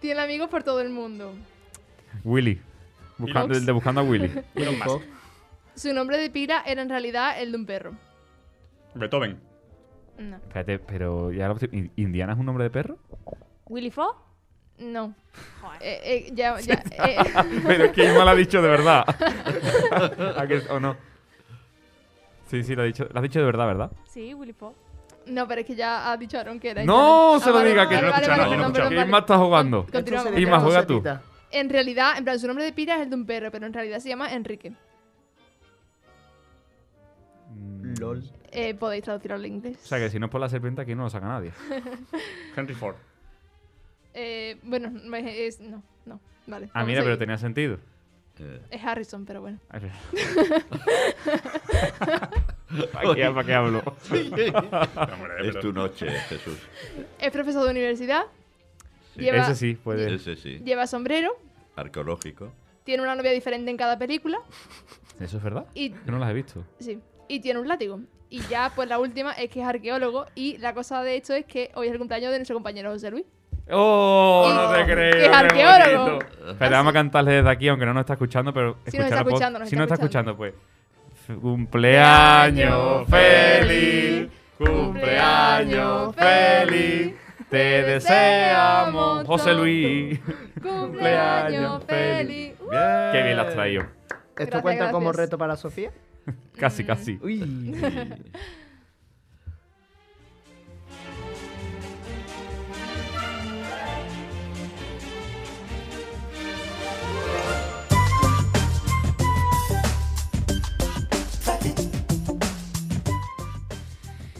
Tiene 0.00 0.20
amigos 0.20 0.48
por 0.48 0.62
todo 0.62 0.80
el 0.80 0.90
mundo. 0.90 1.34
Willy. 2.24 2.60
Buscando, 3.18 3.54
el 3.56 3.64
de 3.64 3.72
buscando 3.72 4.00
a 4.00 4.04
Willy. 4.04 4.30
Elon 4.54 4.78
Musk. 4.78 5.04
Su 5.74 5.92
nombre 5.92 6.18
de 6.18 6.30
pila 6.30 6.62
era 6.66 6.82
en 6.82 6.88
realidad 6.88 7.40
el 7.40 7.52
de 7.52 7.58
un 7.58 7.66
perro. 7.66 7.92
Beethoven. 8.94 9.38
No. 10.18 10.36
Espérate, 10.36 10.78
pero 10.78 11.30
ya 11.32 11.48
lo- 11.48 11.56
¿I- 11.56 11.90
¿Indiana 11.96 12.32
es 12.32 12.38
un 12.38 12.46
nombre 12.46 12.64
de 12.64 12.70
perro? 12.70 12.98
¿Willy 13.66 13.90
Fogg? 13.90 14.16
No. 14.78 15.14
Eh, 15.80 16.00
eh, 16.04 16.30
ya, 16.34 16.58
ya, 16.60 16.82
eh, 17.06 17.16
Pero 17.66 17.92
¿quién 17.92 18.12
me 18.12 18.18
lo 18.20 18.28
ha 18.28 18.34
dicho 18.34 18.60
de 18.62 18.68
verdad? 18.68 19.04
¿A 20.36 20.46
que- 20.46 20.62
¿O 20.70 20.80
no? 20.80 20.96
Sí, 22.50 22.62
sí, 22.62 22.74
lo 22.74 22.82
ha 22.82 22.84
dicho. 22.84 23.06
Lo 23.10 23.18
has 23.18 23.22
dicho 23.22 23.38
de 23.40 23.44
verdad, 23.46 23.66
¿verdad? 23.66 23.90
Sí, 24.06 24.32
Willy 24.34 24.52
Fogg. 24.52 24.74
No, 25.26 25.46
pero 25.48 25.60
es 25.60 25.66
que 25.66 25.74
ya 25.74 26.10
ha 26.10 26.16
dicho 26.16 26.38
Aaron 26.38 26.58
que 26.60 26.70
era. 26.70 26.84
No, 26.84 27.38
se 27.40 27.48
lo 27.50 27.56
vale, 27.56 27.70
diga, 27.70 27.84
vale, 27.84 27.96
que 27.96 28.02
no 28.02 28.08
nada, 28.10 28.22
yo 28.22 28.28
no 28.28 28.34
he 28.34 28.36
no, 28.36 28.44
escuchado. 28.46 28.72
perdón, 28.72 28.88
¿Quién 28.88 28.98
vale. 29.00 29.10
más 29.10 29.20
está 29.22 29.38
jugando? 29.38 29.82
Con- 29.82 29.92
Continuamos. 29.92 30.62
Juega 30.62 30.86
tú. 30.86 31.02
En 31.50 31.70
realidad, 31.70 32.18
en 32.18 32.24
plan, 32.24 32.38
su 32.38 32.46
nombre 32.46 32.64
de 32.64 32.72
pila 32.72 32.96
es 32.96 33.02
el 33.02 33.10
de 33.10 33.16
un 33.16 33.26
perro, 33.26 33.50
pero 33.50 33.66
en 33.66 33.72
realidad 33.72 33.98
se 34.00 34.08
llama 34.08 34.32
Enrique. 34.32 34.72
Mm, 37.54 37.94
LOL. 38.00 38.22
Eh, 38.52 38.74
podéis 38.74 39.04
traducirlo 39.04 39.36
al 39.36 39.46
inglés. 39.46 39.78
O 39.84 39.86
sea 39.86 39.98
que 39.98 40.10
si 40.10 40.18
no 40.18 40.26
es 40.26 40.32
por 40.32 40.40
la 40.40 40.48
serpiente 40.48 40.82
aquí 40.82 40.94
no 40.94 41.04
lo 41.04 41.10
saca 41.10 41.26
nadie. 41.26 41.52
Henry 42.56 42.74
Ford. 42.74 42.96
Eh, 44.14 44.58
bueno, 44.62 44.90
es, 45.18 45.60
no, 45.60 45.82
no. 46.06 46.20
Vale. 46.46 46.70
Ah, 46.72 46.84
mira, 46.84 47.02
pero 47.02 47.18
tenía 47.18 47.36
sentido. 47.38 47.78
Eh, 48.38 48.60
Es 48.70 48.84
Harrison, 48.84 49.24
pero 49.24 49.40
bueno. 49.42 49.58
¿Para 52.92 53.14
qué, 53.14 53.30
para 53.30 53.44
qué 53.46 53.54
hablo? 53.54 53.78
Hombre, 54.10 54.46
es 54.48 55.48
pero- 55.48 55.60
tu 55.60 55.72
noche, 55.72 56.08
Jesús. 56.28 56.58
Es 57.18 57.30
profesor 57.30 57.64
de 57.64 57.70
universidad, 57.70 58.24
Sí. 59.14 59.22
Lleva- 59.22 59.38
Ese 59.44 59.54
sí, 59.54 59.74
puede. 59.74 60.14
Ese 60.14 60.36
sí. 60.36 60.58
lleva 60.64 60.86
sombrero, 60.86 61.30
Arqueológico. 61.74 62.52
tiene 62.84 63.02
una 63.02 63.14
novia 63.14 63.30
diferente 63.32 63.70
en 63.70 63.76
cada 63.78 63.96
película 63.98 64.38
¿Eso 65.20 65.38
es 65.38 65.42
verdad? 65.42 65.64
y, 65.74 65.90
Yo 65.90 65.98
no 66.12 66.18
las 66.18 66.30
he 66.30 66.34
visto. 66.34 66.64
sí, 66.78 66.98
y 67.28 67.40
tiene 67.40 67.60
un 67.60 67.66
látigo. 67.68 68.00
Y 68.28 68.40
ya, 68.48 68.72
pues 68.74 68.88
la 68.88 68.98
última 68.98 69.32
es 69.32 69.48
que 69.50 69.60
es 69.62 69.66
arqueólogo 69.66 70.26
y 70.34 70.58
la 70.58 70.74
cosa 70.74 71.02
de 71.02 71.16
esto 71.16 71.32
es 71.32 71.46
que 71.46 71.70
hoy 71.76 71.86
es 71.86 71.92
el 71.92 71.98
cumpleaños 71.98 72.30
de 72.32 72.38
nuestro 72.38 72.54
compañero 72.56 72.90
José 72.90 73.10
Luis. 73.10 73.24
¡Oh! 73.70 74.48
Y- 74.50 74.54
No 74.54 74.72
te 74.74 74.84
creo. 74.92 75.12
que 75.12 75.24
es 75.26 75.32
arqueólogo. 75.32 76.18
Espera, 76.50 76.70
vamos 76.76 76.90
a 76.90 76.94
cantarle 76.94 77.32
desde 77.32 77.48
aquí, 77.50 77.68
aunque 77.68 77.86
no 77.86 77.94
nos 77.94 78.02
está 78.02 78.12
escuchando, 78.14 78.52
pero. 78.52 78.76
Sí 78.86 78.96
nos 78.98 79.06
está 79.06 79.20
escuchando, 79.20 79.58
nos 79.60 79.68
Si 79.68 79.74
está 79.74 79.78
no 79.78 79.84
está 79.84 79.94
escuchando. 79.94 80.32
escuchando, 80.32 80.36
pues. 80.36 80.54
Cumpleaños 81.40 83.08
feliz. 83.08 84.30
Cumpleaños 84.58 86.14
feliz. 86.14 87.14
Te 87.50 87.82
deseamos, 87.82 89.26
José 89.26 89.54
Luis. 89.54 90.20
Cumpleaños 90.62 91.84
feliz. 91.84 92.54
Qué 93.12 93.22
bien 93.22 93.36
la 93.36 93.42
has 93.42 93.54
traído. 93.54 93.82
¿Esto 93.82 94.24
Gracias, 94.36 94.62
cuenta 94.62 94.90
como 94.90 95.12
reto 95.12 95.38
para 95.38 95.56
Sofía? 95.56 95.90
Casi, 96.58 96.84
casi. 96.84 97.18
Uy. 97.22 97.76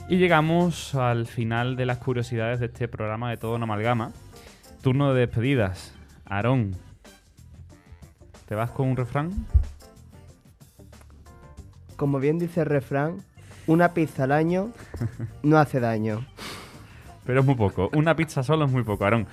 Y 0.08 0.18
llegamos 0.18 0.94
al 0.94 1.26
final 1.26 1.74
de 1.74 1.84
las 1.84 1.98
curiosidades 1.98 2.60
de 2.60 2.66
este 2.66 2.86
programa 2.86 3.28
de 3.30 3.38
Todo 3.38 3.56
en 3.56 3.64
Amalgama. 3.64 4.12
Turno 4.80 5.12
de 5.12 5.26
despedidas. 5.26 5.94
Aarón, 6.24 6.76
¿te 8.46 8.54
vas 8.54 8.70
con 8.70 8.88
un 8.88 8.96
refrán? 8.96 9.46
Como 11.96 12.20
bien 12.20 12.38
dice 12.38 12.60
el 12.60 12.66
refrán, 12.66 13.16
una 13.66 13.94
pizza 13.94 14.24
al 14.24 14.32
año 14.32 14.70
no 15.42 15.58
hace 15.58 15.80
daño. 15.80 16.24
Pero 17.24 17.40
es 17.40 17.46
muy 17.46 17.56
poco. 17.56 17.90
Una 17.92 18.14
pizza 18.14 18.44
solo 18.44 18.66
es 18.66 18.70
muy 18.70 18.84
poco, 18.84 19.02
Aarón. 19.02 19.26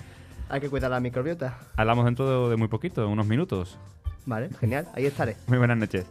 Hay 0.50 0.60
que 0.60 0.72
cuidar 0.72 0.90
la 0.90 1.00
microbiota. 1.00 1.56
Hablamos 1.78 2.06
dentro 2.06 2.46
de, 2.46 2.50
de 2.50 2.58
muy 2.58 2.68
poquito, 2.68 3.08
unos 3.08 3.28
minutos. 3.28 3.78
Vale, 4.26 4.50
genial, 4.60 4.88
ahí 4.96 5.06
estaré. 5.06 5.38
Muy 5.46 5.60
buenas 5.60 5.78
noches. 5.78 6.08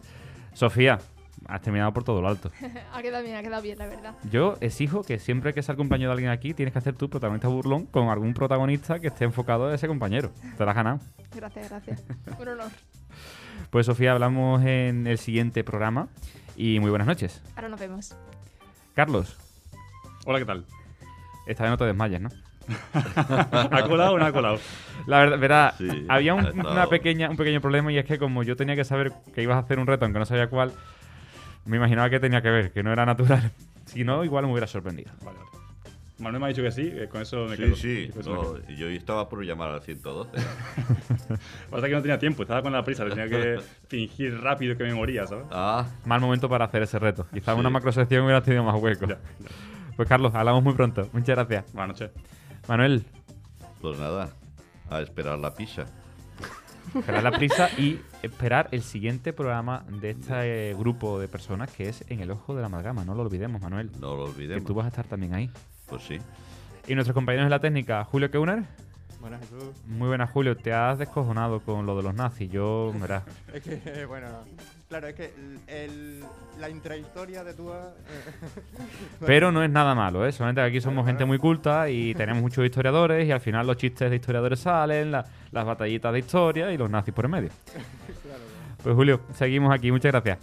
Sofía, 0.53 0.99
has 1.47 1.61
terminado 1.61 1.93
por 1.93 2.03
todo 2.03 2.21
lo 2.21 2.27
alto. 2.27 2.51
ha 2.93 3.01
quedado 3.01 3.23
bien, 3.23 3.35
ha 3.35 3.41
quedado 3.41 3.61
bien, 3.61 3.77
la 3.77 3.87
verdad. 3.87 4.15
Yo 4.31 4.55
exijo 4.61 5.03
que 5.03 5.19
siempre 5.19 5.53
que 5.53 5.61
sea 5.61 5.73
el 5.73 5.77
compañero 5.77 6.09
de 6.09 6.13
alguien 6.13 6.31
aquí, 6.31 6.53
tienes 6.53 6.73
que 6.73 6.79
hacer 6.79 6.95
tu 6.95 7.09
protagonista 7.09 7.47
burlón 7.47 7.85
con 7.85 8.09
algún 8.09 8.33
protagonista 8.33 8.99
que 8.99 9.07
esté 9.07 9.25
enfocado 9.25 9.67
a 9.67 9.75
ese 9.75 9.87
compañero. 9.87 10.31
Te 10.57 10.65
la 10.65 10.71
has 10.71 10.77
ganado. 10.77 10.99
Gracias, 11.35 11.69
gracias. 11.69 12.03
Un 12.39 12.47
honor. 12.47 12.69
Pues 13.69 13.85
Sofía, 13.85 14.11
hablamos 14.11 14.63
en 14.65 15.07
el 15.07 15.17
siguiente 15.17 15.63
programa 15.63 16.07
y 16.55 16.79
muy 16.79 16.89
buenas 16.89 17.07
noches. 17.07 17.41
Ahora 17.55 17.69
nos 17.69 17.79
vemos. 17.79 18.15
Carlos, 18.93 19.35
Hola, 20.25 20.39
¿qué 20.39 20.45
tal? 20.45 20.65
esta 21.47 21.63
vez 21.63 21.71
no 21.71 21.77
te 21.77 21.85
desmayes, 21.85 22.21
¿no? 22.21 22.29
¿Ha 22.93 23.87
colado 23.89 24.13
o 24.13 24.19
no 24.19 24.25
ha 24.25 24.31
colado? 24.31 24.57
La 25.05 25.19
verdad, 25.19 25.39
verá, 25.39 25.73
Sí, 25.77 26.05
había 26.07 26.33
un, 26.33 26.59
una 26.59 26.87
pequeña, 26.87 27.29
un 27.29 27.35
pequeño 27.35 27.59
problema 27.59 27.91
y 27.91 27.97
es 27.97 28.05
que 28.05 28.17
como 28.17 28.43
yo 28.43 28.55
tenía 28.55 28.75
que 28.75 28.85
saber 28.85 29.11
que 29.33 29.43
ibas 29.43 29.57
a 29.57 29.59
hacer 29.59 29.79
un 29.79 29.87
reto, 29.87 30.05
aunque 30.05 30.19
no 30.19 30.25
sabía 30.25 30.47
cuál, 30.47 30.71
me 31.65 31.77
imaginaba 31.77 32.09
que 32.09 32.19
tenía 32.19 32.41
que 32.41 32.49
ver, 32.49 32.71
que 32.71 32.83
no 32.83 32.91
era 32.91 33.05
natural. 33.05 33.51
Si 33.85 34.05
no, 34.05 34.23
igual 34.23 34.45
me 34.45 34.51
hubiera 34.53 34.65
sorprendido. 34.65 35.11
Vale, 35.25 35.37
vale. 35.39 35.49
Manuel 36.19 36.39
me 36.39 36.45
ha 36.45 36.49
dicho 36.49 36.61
que 36.63 36.71
sí, 36.71 36.89
con 37.11 37.21
eso 37.21 37.45
me 37.47 37.57
Sí, 37.57 37.63
quedo. 37.63 37.75
sí. 37.75 38.11
Me 38.15 38.23
no, 38.23 38.57
yo 38.69 38.87
estaba 38.87 39.27
por 39.27 39.43
llamar 39.43 39.71
al 39.71 39.81
112. 39.81 40.29
Pasa 41.69 41.87
que 41.87 41.93
no 41.93 42.01
tenía 42.01 42.17
tiempo, 42.17 42.43
estaba 42.43 42.61
con 42.61 42.71
la 42.71 42.81
prisa, 42.83 43.05
tenía 43.05 43.27
que 43.27 43.59
fingir 43.89 44.39
rápido 44.39 44.77
que 44.77 44.85
me 44.85 44.93
moría, 44.93 45.27
¿sabes? 45.27 45.45
Ah, 45.51 45.85
Mal 46.05 46.21
momento 46.21 46.47
para 46.47 46.63
hacer 46.65 46.81
ese 46.83 46.97
reto. 46.97 47.27
Quizás 47.33 47.53
Sí. 47.55 47.59
una 47.59 47.69
macrosección 47.69 48.23
hubiera 48.23 48.41
tenido 48.41 48.63
más 48.63 48.81
hueco. 48.81 49.05
Ya, 49.05 49.17
Pues 49.97 50.07
Carlos, 50.07 50.33
hablamos 50.33 50.63
muy 50.63 50.73
pronto. 50.75 51.09
Muchas 51.11 51.35
gracias. 51.35 51.65
Buenas 51.73 51.99
noches. 51.99 52.11
Manuel, 52.69 53.03
pues 53.81 53.99
nada, 53.99 54.29
a 54.89 55.01
esperar 55.01 55.37
la 55.39 55.53
pizza. 55.53 55.85
Esperar 56.95 57.23
la 57.23 57.31
prisa 57.31 57.69
y 57.77 57.99
esperar 58.21 58.69
el 58.71 58.81
siguiente 58.83 59.33
programa 59.33 59.85
de 59.89 60.11
este 60.11 60.71
eh, 60.71 60.73
grupo 60.73 61.19
de 61.19 61.27
personas 61.27 61.71
que 61.71 61.89
es 61.89 62.03
En 62.09 62.19
el 62.19 62.31
Ojo 62.31 62.53
de 62.55 62.61
la 62.61 62.67
Amalgama. 62.67 63.03
No 63.05 63.15
lo 63.15 63.23
olvidemos, 63.23 63.61
Manuel. 63.61 63.91
No 63.99 64.15
lo 64.15 64.25
Que 64.25 64.31
olvidemos. 64.31 64.65
tú 64.65 64.73
vas 64.73 64.85
a 64.85 64.89
estar 64.89 65.05
también 65.05 65.33
ahí. 65.33 65.49
Pues 65.87 66.03
sí. 66.03 66.17
Y 66.87 66.95
nuestros 66.95 67.13
compañeros 67.13 67.45
en 67.45 67.49
la 67.51 67.59
técnica, 67.59 68.03
Julio 68.05 68.29
Keuner. 68.29 68.63
Buenas, 69.21 69.39
Jesús. 69.41 69.63
Muy 69.87 70.09
buenas, 70.09 70.29
Julio. 70.31 70.57
Te 70.57 70.73
has 70.73 70.97
descojonado 70.99 71.61
con 71.61 71.85
lo 71.85 71.95
de 71.95 72.03
los 72.03 72.13
nazis. 72.13 72.51
Yo, 72.51 72.93
verás. 72.99 73.23
Es 73.53 73.63
que, 73.63 74.05
bueno, 74.05 74.27
claro, 74.99 75.07
es 75.07 75.15
que 75.15 75.25
el, 75.35 75.59
el- 75.67 76.23
la 76.59 76.69
intrahistoria 76.69 77.43
de 77.43 77.53
Tua... 77.55 77.93
eh, 78.07 78.61
Pero 79.25 79.51
no 79.51 79.63
es 79.63 79.69
nada 79.71 79.95
malo, 79.95 80.25
¿eh? 80.25 80.31
Solamente 80.31 80.61
que 80.61 80.67
aquí 80.67 80.81
somos 80.81 81.05
gente 81.05 81.25
muy 81.25 81.39
culta 81.39 81.89
y 81.89 82.13
tenemos 82.13 82.41
muchos 82.43 82.63
historiadores 82.63 83.27
y 83.27 83.31
al 83.31 83.39
final 83.41 83.65
los 83.65 83.77
chistes 83.77 84.09
de 84.09 84.15
historiadores 84.17 84.59
salen, 84.59 85.11
la- 85.11 85.25
las 85.51 85.65
batallitas 85.65 86.13
de 86.13 86.19
historia 86.19 86.71
y 86.71 86.77
los 86.77 86.89
nazis 86.89 87.13
por 87.13 87.25
en 87.25 87.31
medio. 87.31 87.49
Pues 88.83 88.95
Julio, 88.95 89.21
seguimos 89.33 89.73
aquí. 89.73 89.91
Muchas 89.93 90.11
gracias. 90.11 90.39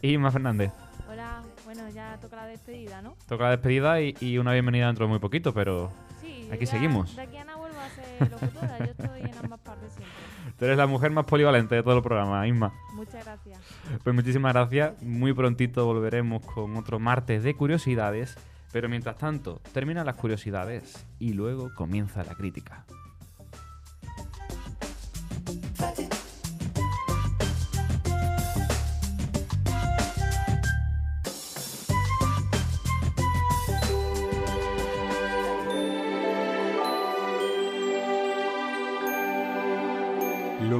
Isma 0.00 0.30
Fernández. 0.30 0.70
Hola, 1.10 1.42
bueno, 1.64 1.82
ya 1.90 2.16
toca 2.20 2.36
la 2.36 2.46
despedida, 2.46 3.02
¿no? 3.02 3.16
Toca 3.28 3.44
la 3.44 3.50
despedida 3.50 4.00
y, 4.00 4.14
y 4.20 4.38
una 4.38 4.52
bienvenida 4.52 4.86
dentro 4.86 5.06
de 5.06 5.10
muy 5.10 5.18
poquito, 5.18 5.52
pero 5.52 5.90
Sí. 6.20 6.48
Aquí 6.52 6.66
ya 6.66 6.70
seguimos. 6.70 7.16
De 7.16 7.22
aquí 7.22 7.36
a 7.36 7.44
nada 7.44 7.58
vuelvo 7.58 7.78
a 7.80 7.88
ser 7.90 8.30
locutora. 8.30 8.78
Yo 8.78 8.84
estoy 8.84 9.20
en 9.22 9.38
ambas 9.42 9.58
partes 9.60 9.92
siempre. 9.92 10.14
Tú 10.58 10.64
eres 10.64 10.76
la 10.76 10.86
mujer 10.86 11.10
más 11.10 11.26
polivalente 11.26 11.74
de 11.74 11.82
todo 11.82 11.96
el 11.96 12.02
programa, 12.02 12.46
Isma. 12.46 12.72
Muchas 12.94 13.24
gracias. 13.24 13.58
Pues 14.02 14.14
muchísimas 14.14 14.52
gracias. 14.52 15.02
Muy 15.02 15.32
prontito 15.32 15.84
volveremos 15.86 16.44
con 16.44 16.76
otro 16.76 16.98
martes 16.98 17.42
de 17.42 17.54
curiosidades. 17.54 18.36
Pero 18.72 18.88
mientras 18.88 19.16
tanto, 19.16 19.60
terminan 19.72 20.04
las 20.04 20.16
curiosidades 20.16 21.06
y 21.20 21.32
luego 21.32 21.72
comienza 21.76 22.24
la 22.24 22.34
crítica. 22.34 22.84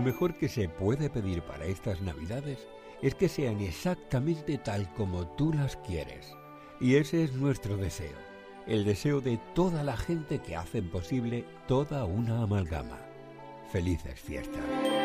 Mejor 0.04 0.34
que 0.34 0.48
se 0.48 0.68
puede 0.68 1.10
pedir 1.10 1.42
para 1.42 1.64
estas 1.64 2.00
Navidades 2.00 2.68
es 3.02 3.14
que 3.14 3.28
sean 3.28 3.60
exactamente 3.60 4.58
tal 4.58 4.92
como 4.94 5.26
tú 5.26 5.52
las 5.52 5.76
quieres. 5.78 6.32
Y 6.80 6.96
ese 6.96 7.24
es 7.24 7.32
nuestro 7.32 7.76
deseo, 7.76 8.16
el 8.66 8.84
deseo 8.84 9.20
de 9.20 9.38
toda 9.54 9.82
la 9.82 9.96
gente 9.96 10.38
que 10.40 10.56
hacen 10.56 10.90
posible 10.90 11.44
toda 11.66 12.04
una 12.04 12.42
amalgama. 12.42 13.00
Felices 13.72 14.20
fiestas. 14.20 15.03